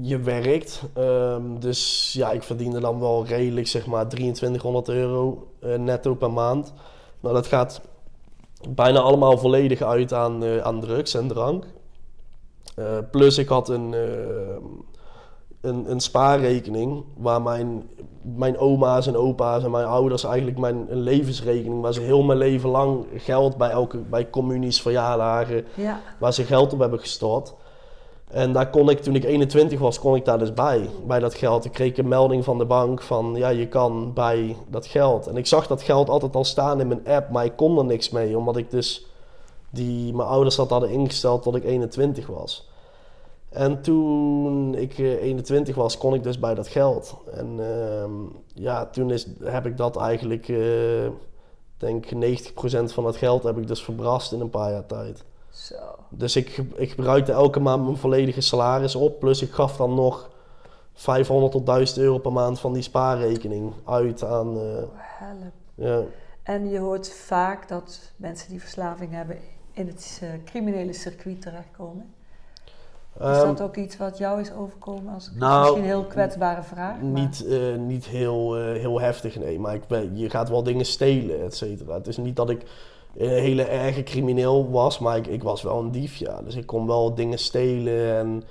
je 0.01 0.19
werkt. 0.19 0.83
ehm, 0.93 1.59
dus 1.59 2.13
ja, 2.13 2.31
ik 2.31 2.43
verdiende 2.43 2.79
dan 2.79 2.99
wel 2.99 3.25
redelijk, 3.25 3.67
zeg 3.67 3.85
maar, 3.85 4.07
2300 4.07 4.89
euro 4.89 5.47
eh, 5.59 5.75
netto 5.77 6.15
per 6.15 6.31
maand. 6.31 6.73
Nou, 7.19 7.35
dat 7.35 7.47
gaat 7.47 7.81
bijna 8.69 8.99
allemaal 8.99 9.37
volledig 9.37 9.81
uit 9.81 10.13
aan, 10.13 10.43
eh, 10.43 10.57
aan 10.57 10.81
drugs 10.81 11.13
en 11.13 11.27
drank. 11.27 11.65
Plus 13.11 13.37
ik 13.37 13.47
had 13.47 13.69
een, 13.69 13.93
eh, 13.93 14.55
een, 15.63 15.91
een 15.91 15.99
spaarrekening 15.99 17.03
waar 17.17 17.41
mijn, 17.41 17.89
mijn 18.21 18.57
oma's 18.57 19.07
en 19.07 19.15
opa's 19.17 19.63
en 19.63 19.71
mijn 19.71 19.85
ouders 19.85 20.23
eigenlijk 20.23 20.57
mijn 20.57 20.85
een 20.89 21.01
levensrekening 21.01 21.81
waar 21.81 21.93
ze 21.93 22.01
heel 22.01 22.23
mijn 22.23 22.37
leven 22.37 22.69
lang 22.69 23.05
geld 23.15 23.57
bij 23.57 23.69
elke 23.69 23.97
bij 23.97 24.29
communies, 24.29 24.81
verjaardagen, 24.81 25.65
ja, 25.75 26.01
waar 26.19 26.33
ze 26.33 26.43
geld 26.43 26.73
op 26.73 26.79
hebben 26.79 26.99
gestort. 26.99 27.53
En 28.29 28.51
daar 28.53 28.69
kon 28.69 28.89
ik, 28.89 28.99
toen 28.99 29.15
ik 29.15 29.23
21 29.23 29.79
was, 29.79 29.99
kon 29.99 30.15
ik 30.15 30.25
daar 30.25 30.39
dus 30.39 30.53
bij, 30.53 30.89
bij 31.07 31.19
dat 31.19 31.33
geld. 31.33 31.65
Ik 31.65 31.71
kreeg 31.71 31.97
een 31.97 32.07
melding 32.07 32.43
van 32.43 32.57
de 32.57 32.65
bank 32.65 33.01
van, 33.01 33.33
ja, 33.35 33.49
je 33.49 33.67
kan 33.67 34.13
bij 34.13 34.55
dat 34.67 34.85
geld. 34.85 35.27
En 35.27 35.37
ik 35.37 35.47
zag 35.47 35.67
dat 35.67 35.81
geld 35.81 36.09
altijd 36.09 36.35
al 36.35 36.43
staan 36.43 36.79
in 36.79 36.87
mijn 36.87 37.07
app, 37.07 37.29
maar 37.29 37.45
ik 37.45 37.55
kon 37.55 37.77
er 37.77 37.85
niks 37.85 38.09
mee, 38.09 38.37
omdat 38.37 38.57
ik 38.57 38.71
dus, 38.71 39.05
die, 39.69 40.13
mijn 40.15 40.27
ouders 40.27 40.55
dat 40.55 40.69
hadden 40.69 40.89
ingesteld 40.89 41.43
tot 41.43 41.55
ik 41.55 41.63
21 41.63 42.27
was. 42.27 42.71
En 43.53 43.81
toen 43.81 44.75
ik 44.75 44.97
eh, 44.97 45.21
21 45.21 45.75
was, 45.75 45.97
kon 45.97 46.13
ik 46.13 46.23
dus 46.23 46.39
bij 46.39 46.53
dat 46.53 46.67
geld. 46.67 47.15
En 47.33 47.59
ehm, 47.59 48.11
ja, 48.53 48.85
toen 48.85 49.11
is, 49.11 49.27
heb 49.43 49.65
ik 49.65 49.77
dat 49.77 49.97
eigenlijk, 49.97 50.47
eh, 50.49 51.07
denk 51.77 52.05
90% 52.13 52.93
van 52.93 53.03
dat 53.03 53.15
geld 53.15 53.43
heb 53.43 53.57
ik 53.57 53.67
dus 53.67 53.83
verbrast 53.83 54.31
in 54.31 54.39
een 54.39 54.49
paar 54.49 54.71
jaar 54.71 54.85
tijd. 54.85 55.23
zo. 55.49 55.75
Dus 56.09 56.35
ik, 56.35 56.57
ik 56.75 56.89
gebruikte 56.89 57.31
elke 57.31 57.59
maand 57.59 57.83
mijn 57.83 57.97
volledige 57.97 58.41
salaris 58.41 58.95
op. 58.95 59.19
Plus 59.19 59.41
ik 59.41 59.51
gaf 59.51 59.77
dan 59.77 59.93
nog 59.95 60.29
500 60.93 61.51
tot 61.51 61.65
1000 61.65 61.97
euro 61.99 62.17
per 62.17 62.31
maand 62.33 62.59
van 62.59 62.73
die 62.73 62.83
spaarrekening 62.83 63.73
uit 63.85 64.23
aan. 64.23 64.57
eh, 64.57 64.83
Help. 64.95 65.53
ja. 65.75 66.01
En 66.43 66.69
je 66.69 66.79
hoort 66.79 67.09
vaak 67.13 67.67
dat 67.67 67.99
mensen 68.15 68.49
die 68.49 68.59
verslaving 68.59 69.11
hebben 69.11 69.37
in 69.73 69.87
het 69.87 70.19
eh, 70.21 70.29
criminele 70.45 70.93
circuit 70.93 71.41
terechtkomen. 71.41 72.13
Is 73.19 73.25
Ehm, 73.25 73.45
dat 73.47 73.61
ook 73.61 73.75
iets 73.75 73.97
wat 73.97 74.17
jou 74.17 74.39
is 74.41 74.53
overkomen? 74.53 75.13
Als, 75.13 75.31
nou, 75.35 75.59
misschien 75.61 75.81
een 75.81 75.89
heel 75.89 76.03
kwetsbare 76.05 76.63
vraag. 76.63 76.95
maar- 77.01 77.21
niet, 77.21 77.45
eh, 77.47 77.75
niet 77.77 78.05
heel, 78.05 78.57
eh, 78.57 78.63
heel 78.79 78.99
heftig, 79.01 79.35
nee. 79.39 79.59
Maar 79.59 79.73
ik 79.73 79.87
ben, 79.87 80.17
je 80.17 80.29
gaat 80.29 80.49
wel 80.49 80.63
dingen 80.63 80.85
stelen, 80.85 81.43
et 81.43 81.55
cetera. 81.55 81.93
Het 81.93 82.07
is 82.07 82.17
niet 82.17 82.35
dat 82.35 82.49
ik 82.49 82.63
een 83.17 83.29
hele 83.29 83.63
erge 83.63 84.03
crimineel 84.03 84.69
was, 84.71 84.99
maar 84.99 85.17
ik, 85.17 85.27
ik 85.27 85.43
was 85.43 85.61
wel 85.61 85.79
een 85.79 85.91
dief, 85.91 86.15
ja. 86.15 86.41
Dus 86.43 86.55
ik 86.55 86.65
kon 86.65 86.87
wel 86.87 87.13
dingen 87.15 87.37
stelen 87.39 88.15
en... 88.17 88.43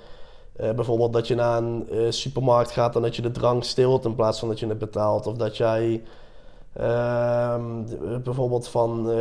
eh, 0.55 0.71
bijvoorbeeld 0.71 1.13
dat 1.13 1.27
je 1.27 1.35
naar 1.35 1.57
een 1.57 1.89
eh, 1.89 1.99
supermarkt 2.09 2.71
gaat 2.71 2.95
en 2.95 3.01
dat 3.01 3.15
je 3.15 3.21
de 3.21 3.31
drank 3.31 3.63
steelt 3.63 4.05
in 4.05 4.15
plaats 4.15 4.39
van 4.39 4.47
dat 4.47 4.59
je 4.59 4.67
het 4.67 4.77
betaalt. 4.79 5.27
Of 5.27 5.35
dat 5.35 5.57
jij 5.57 6.03
ehm, 6.73 7.61
bijvoorbeeld 8.23 8.67
van, 8.67 9.11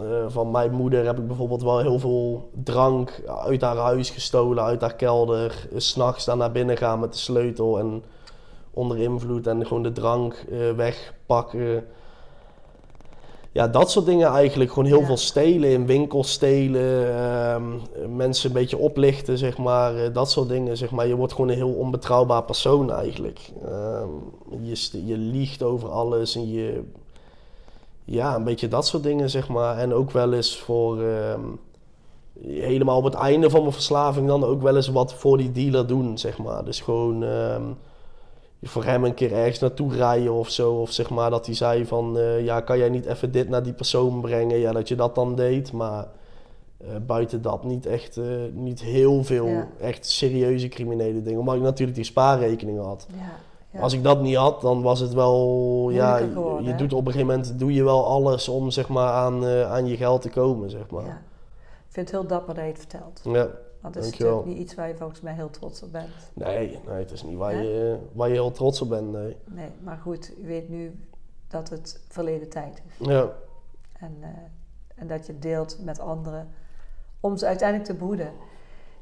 eh, 0.00 0.24
van 0.28 0.50
mijn 0.50 0.72
moeder 0.72 1.04
heb 1.06 1.18
ik 1.18 1.26
bijvoorbeeld 1.26 1.62
wel 1.62 1.78
heel 1.78 1.98
veel 1.98 2.50
drank 2.64 3.22
uit 3.44 3.60
haar 3.60 3.76
huis 3.76 4.10
gestolen, 4.10 4.64
uit 4.64 4.80
haar 4.80 4.94
kelder. 4.94 5.68
S 5.76 5.88
S'nachts 5.88 6.24
daar 6.24 6.36
naar 6.36 6.52
binnen 6.52 6.76
gaan 6.76 7.00
met 7.00 7.12
de 7.12 7.18
sleutel 7.18 7.78
en 7.78 8.02
onder 8.70 8.98
invloed 8.98 9.46
en 9.46 9.66
gewoon 9.66 9.82
de 9.82 9.92
drank 9.92 10.44
uh, 10.50 10.70
wegpakken. 10.72 11.86
Ja, 13.52 13.68
dat 13.68 13.90
soort 13.90 14.06
dingen 14.06 14.28
eigenlijk. 14.28 14.70
Gewoon 14.72 14.88
heel 14.88 15.00
Ja. 15.00 15.06
veel 15.06 15.16
stelen, 15.16 15.70
in 15.70 15.86
winkels 15.86 16.32
stelen, 16.32 17.14
ehm, 17.16 17.62
mensen 18.16 18.48
een 18.48 18.54
beetje 18.54 18.78
oplichten, 18.78 19.38
zeg 19.38 19.58
maar. 19.58 19.96
eh, 19.96 20.14
dat 20.14 20.30
soort 20.30 20.48
dingen, 20.48 20.76
zeg 20.76 20.90
maar. 20.90 21.06
Je 21.06 21.14
wordt 21.16 21.32
gewoon 21.32 21.48
een 21.50 21.56
heel 21.56 21.72
onbetrouwbaar 21.74 22.42
persoon 22.44 22.92
eigenlijk. 22.92 23.52
Ehm, 23.64 24.08
je, 24.62 25.06
je 25.06 25.16
liegt 25.16 25.62
over 25.62 25.88
alles 25.88 26.34
en 26.34 26.50
je... 26.52 26.82
Ja, 28.04 28.34
een 28.34 28.44
beetje 28.44 28.68
dat 28.68 28.86
soort 28.86 29.02
dingen, 29.02 29.30
zeg 29.30 29.48
maar. 29.48 29.78
En 29.78 29.94
ook 29.94 30.10
wel 30.10 30.32
eens 30.32 30.58
voor... 30.58 31.02
ehm, 31.02 31.40
helemaal 32.46 32.96
op 32.98 33.04
het 33.04 33.14
einde 33.14 33.50
van 33.50 33.60
mijn 33.60 33.72
verslaving 33.72 34.26
dan 34.26 34.44
ook 34.44 34.62
wel 34.62 34.76
eens 34.76 34.88
wat 34.88 35.14
voor 35.14 35.36
die 35.38 35.52
dealer 35.52 35.86
doen, 35.86 36.18
zeg 36.18 36.38
maar. 36.38 36.64
Dus 36.64 36.80
gewoon... 36.80 37.24
ehm, 37.24 37.62
voor 38.62 38.84
hem 38.84 39.04
een 39.04 39.14
keer 39.14 39.32
ergens 39.32 39.58
naartoe 39.58 39.94
rijden 39.94 40.32
of 40.32 40.48
zo. 40.50 40.72
Of 40.72 40.90
zeg 40.92 41.10
maar 41.10 41.30
dat 41.30 41.46
hij 41.46 41.54
zei 41.54 41.86
van... 41.86 42.18
eh, 42.18 42.44
ja, 42.44 42.60
kan 42.60 42.78
jij 42.78 42.88
niet 42.88 43.06
even 43.06 43.32
dit 43.32 43.48
naar 43.48 43.62
die 43.62 43.72
persoon 43.72 44.20
brengen? 44.20 44.58
Ja, 44.58 44.72
dat 44.72 44.88
je 44.88 44.94
dat 44.94 45.14
dan 45.14 45.34
deed. 45.36 45.72
Maar 45.72 46.06
eh, 46.78 46.86
buiten 47.06 47.42
dat 47.42 47.64
niet 47.64 47.86
echt... 47.86 48.16
eh, 48.16 48.24
niet 48.52 48.80
heel 48.82 49.24
veel 49.24 49.46
Ja. 49.46 49.68
echt 49.80 50.06
serieuze 50.06 50.68
criminele 50.68 51.22
dingen. 51.22 51.40
Omdat 51.40 51.54
ik 51.54 51.60
natuurlijk 51.62 51.96
die 51.96 52.04
spaarrekening 52.06 52.80
had. 52.80 53.06
Ja, 53.16 53.32
ja. 53.74 53.80
Als 53.80 53.92
ik 53.92 54.02
dat 54.02 54.20
niet 54.20 54.36
had, 54.36 54.60
dan 54.60 54.82
was 54.82 55.00
het 55.00 55.12
wel... 55.12 55.88
Ja, 55.90 56.16
je, 56.16 56.30
geworden, 56.32 56.64
je 56.64 56.74
doet 56.74 56.92
op 56.92 57.06
een 57.06 57.12
gegeven 57.12 57.34
moment... 57.34 57.58
Doe 57.58 57.72
je 57.72 57.84
wel 57.84 58.06
alles 58.06 58.48
om 58.48 58.70
zeg 58.70 58.88
maar 58.88 59.12
aan, 59.12 59.46
eh, 59.46 59.72
aan 59.72 59.86
je 59.86 59.96
geld 59.96 60.22
te 60.22 60.30
komen, 60.30 60.70
zeg 60.70 60.90
maar. 60.90 61.04
Ja. 61.04 61.22
Ik 61.86 62.00
vind 62.00 62.10
het 62.10 62.20
heel 62.20 62.26
dapper 62.28 62.54
dat 62.54 62.64
je 62.64 62.70
het 62.70 62.78
vertelt. 62.78 63.20
Ja. 63.24 63.48
Want 63.80 63.94
dat 63.94 64.04
is 64.04 64.08
Dankjewel. 64.10 64.34
natuurlijk 64.34 64.58
niet 64.58 64.66
iets 64.66 64.74
waar 64.74 64.88
je 64.88 64.94
volgens 64.94 65.20
mij 65.20 65.34
heel 65.34 65.50
trots 65.50 65.82
op 65.82 65.92
bent. 65.92 66.10
Nee, 66.32 66.78
nee, 66.86 66.98
het 66.98 67.10
is 67.10 67.22
niet 67.22 67.36
waar 67.36 67.54
je, 67.54 67.98
waar 68.12 68.28
je 68.28 68.34
heel 68.34 68.50
trots 68.50 68.80
op 68.80 68.88
bent, 68.88 69.12
nee. 69.12 69.36
Nee, 69.44 69.70
maar 69.82 69.96
goed, 69.96 70.32
u 70.42 70.46
weet 70.46 70.68
nu 70.68 71.06
dat 71.48 71.68
het 71.68 72.00
verleden 72.08 72.48
tijd 72.48 72.82
is. 72.86 73.06
Ja, 73.06 73.28
En, 73.92 74.16
eh, 74.20 74.28
en 74.94 75.06
dat 75.06 75.26
je 75.26 75.32
het 75.32 75.42
deelt 75.42 75.78
met 75.84 76.00
anderen 76.00 76.48
om 77.20 77.36
ze 77.36 77.46
uiteindelijk 77.46 77.88
te 77.88 77.96
behoeden. 77.96 78.32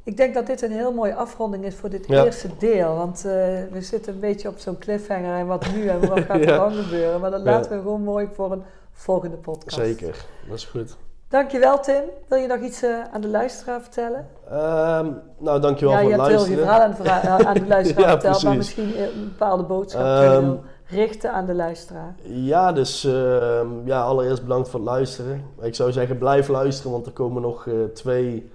Ik 0.05 0.17
denk 0.17 0.35
dat 0.35 0.47
dit 0.47 0.63
een 0.63 0.71
heel 0.73 0.93
mooie 0.93 1.15
afronding 1.15 1.65
is 1.65 1.75
voor 1.75 1.89
dit 1.91 2.07
Ja. 2.07 2.25
eerste 2.25 2.49
deel. 2.59 2.95
Want 2.97 3.17
eh, 3.17 3.33
we 3.71 3.79
zitten 3.81 4.13
een 4.15 4.21
beetje 4.21 4.49
op 4.49 4.59
zo'n 4.59 4.79
cliffhanger 4.79 5.39
en 5.39 5.47
wat 5.47 5.67
nu 5.75 5.87
en 5.89 6.09
wat 6.09 6.21
gaat 6.29 6.37
er 6.37 6.47
Ja. 6.49 6.57
dan 6.57 6.73
gebeuren. 6.73 7.21
Maar 7.21 7.31
dat 7.31 7.43
Ja. 7.45 7.51
laten 7.51 7.71
we 7.71 7.77
gewoon 7.83 8.03
mooi 8.03 8.29
voor 8.35 8.53
een 8.53 8.63
volgende 8.93 9.37
podcast. 9.37 9.77
zeker. 9.77 10.25
Dat 10.49 10.57
is 10.57 10.65
goed. 10.65 10.97
Dankjewel 11.29 11.81
Tim. 11.81 12.03
Wil 12.29 12.39
je 12.39 12.47
nog 12.47 12.61
iets 12.61 12.83
eh, 12.83 12.91
aan 13.13 13.21
de 13.21 13.29
luisteraar 13.29 13.81
vertellen? 13.81 14.27
Ehm, 14.51 15.07
nou, 15.39 15.61
dankjewel 15.61 15.95
ja, 15.95 16.01
voor 16.01 16.11
je 16.11 16.17
het 16.21 16.27
hebt 16.31 16.43
heel 16.47 16.57
je 16.57 16.65
luisteren. 16.65 16.95
verhaal 16.97 17.39
aan, 17.39 17.47
aan 17.51 17.55
de 17.55 17.67
luisteraar 17.67 18.05
Ja, 18.05 18.11
verteld. 18.21 18.43
Maar 18.43 18.57
misschien 18.57 19.03
een 19.03 19.29
bepaalde 19.29 19.63
boodschap 19.63 20.03
je 20.23 20.41
wil 20.41 20.61
richten 20.87 21.33
aan 21.33 21.47
de 21.47 21.55
luisteraar. 21.55 22.15
Ja, 22.23 22.73
dus 22.73 23.05
ehm, 23.05 23.67
ja, 23.85 24.03
allereerst 24.03 24.43
bedankt 24.43 24.69
voor 24.69 24.81
het 24.81 24.89
luisteren. 24.89 25.45
Ik 25.61 25.75
zou 25.75 25.93
zeggen, 25.93 26.19
blijf 26.19 26.49
luisteren, 26.49 26.93
want 26.93 27.07
er 27.07 27.13
komen 27.13 27.43
nog 27.43 27.67
eh, 27.67 27.75
twee 27.95 28.51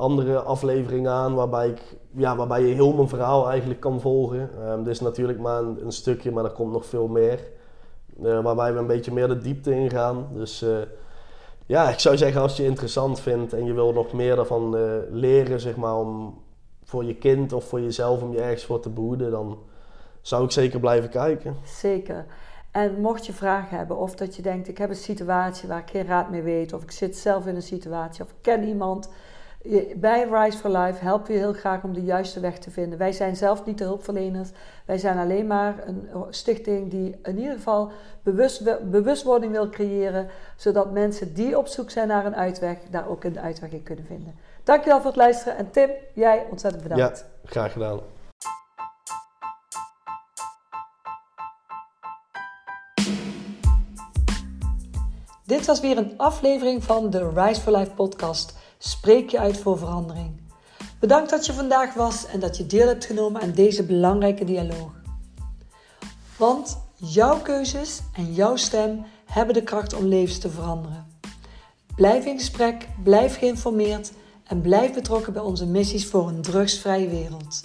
andere 0.00 0.40
afleveringen 0.42 1.10
aan 1.10 1.34
waarbij, 1.34 1.68
ik, 1.68 1.80
ja, 2.10 2.36
waarbij 2.36 2.62
je 2.62 2.74
heel 2.74 2.92
mijn 2.92 3.08
verhaal 3.08 3.50
eigenlijk 3.50 3.80
kan 3.80 4.00
volgen. 4.00 4.50
Ehm 4.62 4.78
dit 4.78 4.92
is 4.92 5.00
natuurlijk 5.00 5.38
maar 5.38 5.62
een, 5.62 5.92
stukje, 5.92 6.30
maar 6.30 6.44
er 6.44 6.50
komt 6.50 6.72
nog 6.72 6.86
veel 6.86 7.06
meer. 7.06 7.40
Eh, 8.22 8.42
waarbij 8.42 8.72
we 8.72 8.78
een 8.78 8.86
beetje 8.86 9.12
meer 9.12 9.28
de 9.28 9.38
diepte 9.38 9.74
ingaan. 9.74 10.28
Dus 10.32 10.62
eh, 10.62 10.78
ja, 11.66 11.90
ik 11.90 11.98
zou 11.98 12.16
zeggen, 12.16 12.40
als 12.40 12.56
je 12.56 12.64
interessant 12.64 13.20
vindt 13.20 13.52
en 13.52 13.64
je 13.64 13.72
wil 13.72 13.92
nog 13.92 14.12
meer 14.12 14.36
daarvan 14.36 14.76
eh, 14.76 14.82
leren, 15.10 15.60
zeg 15.60 15.76
maar, 15.76 15.96
om 15.96 16.38
voor 16.84 17.04
je 17.04 17.14
kind 17.14 17.52
of 17.52 17.64
voor 17.64 17.80
jezelf, 17.80 18.22
om 18.22 18.32
je 18.32 18.40
ergens 18.40 18.64
voor 18.64 18.80
te 18.80 18.90
behoeden, 18.90 19.30
dan 19.30 19.58
zou 20.20 20.44
ik 20.44 20.50
zeker 20.50 20.80
blijven 20.80 21.10
kijken. 21.10 21.56
Zeker. 21.64 22.26
En 22.70 23.00
mocht 23.00 23.26
je 23.26 23.32
vragen 23.32 23.76
hebben 23.76 23.96
of 23.96 24.14
dat 24.14 24.36
je 24.36 24.42
denkt, 24.42 24.68
ik 24.68 24.78
heb 24.78 24.90
een 24.90 24.96
situatie 24.96 25.68
waar 25.68 25.78
ik 25.78 25.90
geen 25.90 26.06
raad 26.06 26.30
mee 26.30 26.42
weet, 26.42 26.72
of 26.72 26.82
ik 26.82 26.90
zit 26.90 27.16
zelf 27.16 27.46
in 27.46 27.54
een 27.54 27.62
situatie, 27.62 28.24
of 28.24 28.30
ik 28.30 28.36
ken 28.40 28.64
iemand. 28.64 29.08
Bij 29.96 30.28
Rise 30.30 30.58
for 30.58 30.70
Life 30.70 31.04
helpen 31.04 31.32
we 31.32 31.38
heel 31.38 31.52
graag 31.52 31.82
om 31.82 31.92
de 31.92 32.02
juiste 32.02 32.40
weg 32.40 32.58
te 32.58 32.70
vinden. 32.70 32.98
Wij 32.98 33.12
zijn 33.12 33.36
zelf 33.36 33.64
niet 33.64 33.78
de 33.78 33.84
hulpverleners. 33.84 34.48
Wij 34.84 34.98
zijn 34.98 35.18
alleen 35.18 35.46
maar 35.46 35.74
een 35.86 36.08
stichting 36.30 36.90
die 36.90 37.18
in 37.22 37.38
ieder 37.38 37.54
geval 37.54 37.90
bewust, 38.22 38.90
bewustwording 38.90 39.52
wil 39.52 39.68
creëren, 39.68 40.28
zodat 40.56 40.92
mensen 40.92 41.34
die 41.34 41.58
op 41.58 41.66
zoek 41.66 41.90
zijn 41.90 42.08
naar 42.08 42.26
een 42.26 42.36
uitweg, 42.36 42.78
daar 42.90 43.08
ook 43.08 43.24
een 43.24 43.40
uitweg 43.40 43.70
in 43.70 43.82
kunnen 43.82 44.04
vinden. 44.04 44.34
Dankjewel 44.64 44.96
voor 44.96 45.06
het 45.06 45.16
luisteren. 45.16 45.56
En 45.56 45.70
Tim, 45.70 45.90
jij 46.14 46.46
ontzettend 46.50 46.82
bedankt. 46.82 47.18
Ja, 47.18 47.50
graag 47.50 47.72
gedaan. 47.72 48.00
Dit 55.44 55.66
was 55.66 55.80
weer 55.80 55.98
een 55.98 56.14
aflevering 56.16 56.84
van 56.84 57.10
de 57.10 57.30
Rise 57.34 57.60
for 57.60 57.76
Life 57.76 57.90
podcast. 57.90 58.58
Spreek 58.82 59.30
je 59.30 59.38
uit 59.38 59.58
voor 59.58 59.78
verandering. 59.78 60.40
Bedankt 61.00 61.30
dat 61.30 61.46
je 61.46 61.52
vandaag 61.52 61.94
was 61.94 62.26
en 62.26 62.40
dat 62.40 62.56
je 62.56 62.66
deel 62.66 62.86
hebt 62.86 63.04
genomen 63.04 63.40
aan 63.40 63.50
deze 63.50 63.82
belangrijke 63.82 64.44
dialoog. 64.44 64.92
Want 66.36 66.78
jouw 66.94 67.40
keuzes 67.40 68.00
en 68.12 68.34
jouw 68.34 68.56
stem 68.56 69.04
hebben 69.24 69.54
de 69.54 69.62
kracht 69.62 69.94
om 69.94 70.04
levens 70.04 70.38
te 70.38 70.50
veranderen. 70.50 71.06
Blijf 71.96 72.24
in 72.24 72.38
gesprek, 72.38 72.88
blijf 73.02 73.38
geïnformeerd 73.38 74.12
en 74.46 74.60
blijf 74.60 74.94
betrokken 74.94 75.32
bij 75.32 75.42
onze 75.42 75.66
missies 75.66 76.06
voor 76.06 76.28
een 76.28 76.42
drugsvrije 76.42 77.08
wereld. 77.08 77.62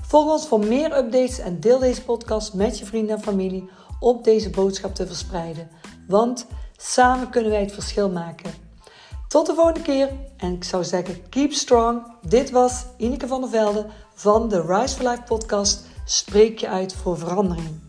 Volg 0.00 0.30
ons 0.30 0.46
voor 0.48 0.66
meer 0.66 0.96
updates 0.96 1.38
en 1.38 1.60
deel 1.60 1.78
deze 1.78 2.04
podcast 2.04 2.54
met 2.54 2.78
je 2.78 2.84
vrienden 2.84 3.16
en 3.16 3.22
familie 3.22 3.68
om 4.00 4.22
deze 4.22 4.50
boodschap 4.50 4.94
te 4.94 5.06
verspreiden. 5.06 5.68
Want 6.08 6.46
samen 6.76 7.30
kunnen 7.30 7.50
wij 7.50 7.60
het 7.60 7.72
verschil 7.72 8.10
maken. 8.10 8.65
Tot 9.28 9.46
de 9.46 9.54
volgende 9.54 9.82
keer 9.82 10.08
en 10.36 10.52
ik 10.52 10.64
zou 10.64 10.84
zeggen 10.84 11.28
keep 11.28 11.52
strong. 11.52 12.02
Dit 12.22 12.50
was 12.50 12.84
Ineke 12.96 13.26
van 13.26 13.40
der 13.40 13.50
Velde 13.50 13.86
van 14.14 14.48
de 14.48 14.60
Rise 14.60 14.96
for 14.96 15.08
Life 15.08 15.22
podcast. 15.22 15.84
Spreek 16.04 16.58
je 16.58 16.68
uit 16.68 16.94
voor 16.94 17.18
verandering. 17.18 17.85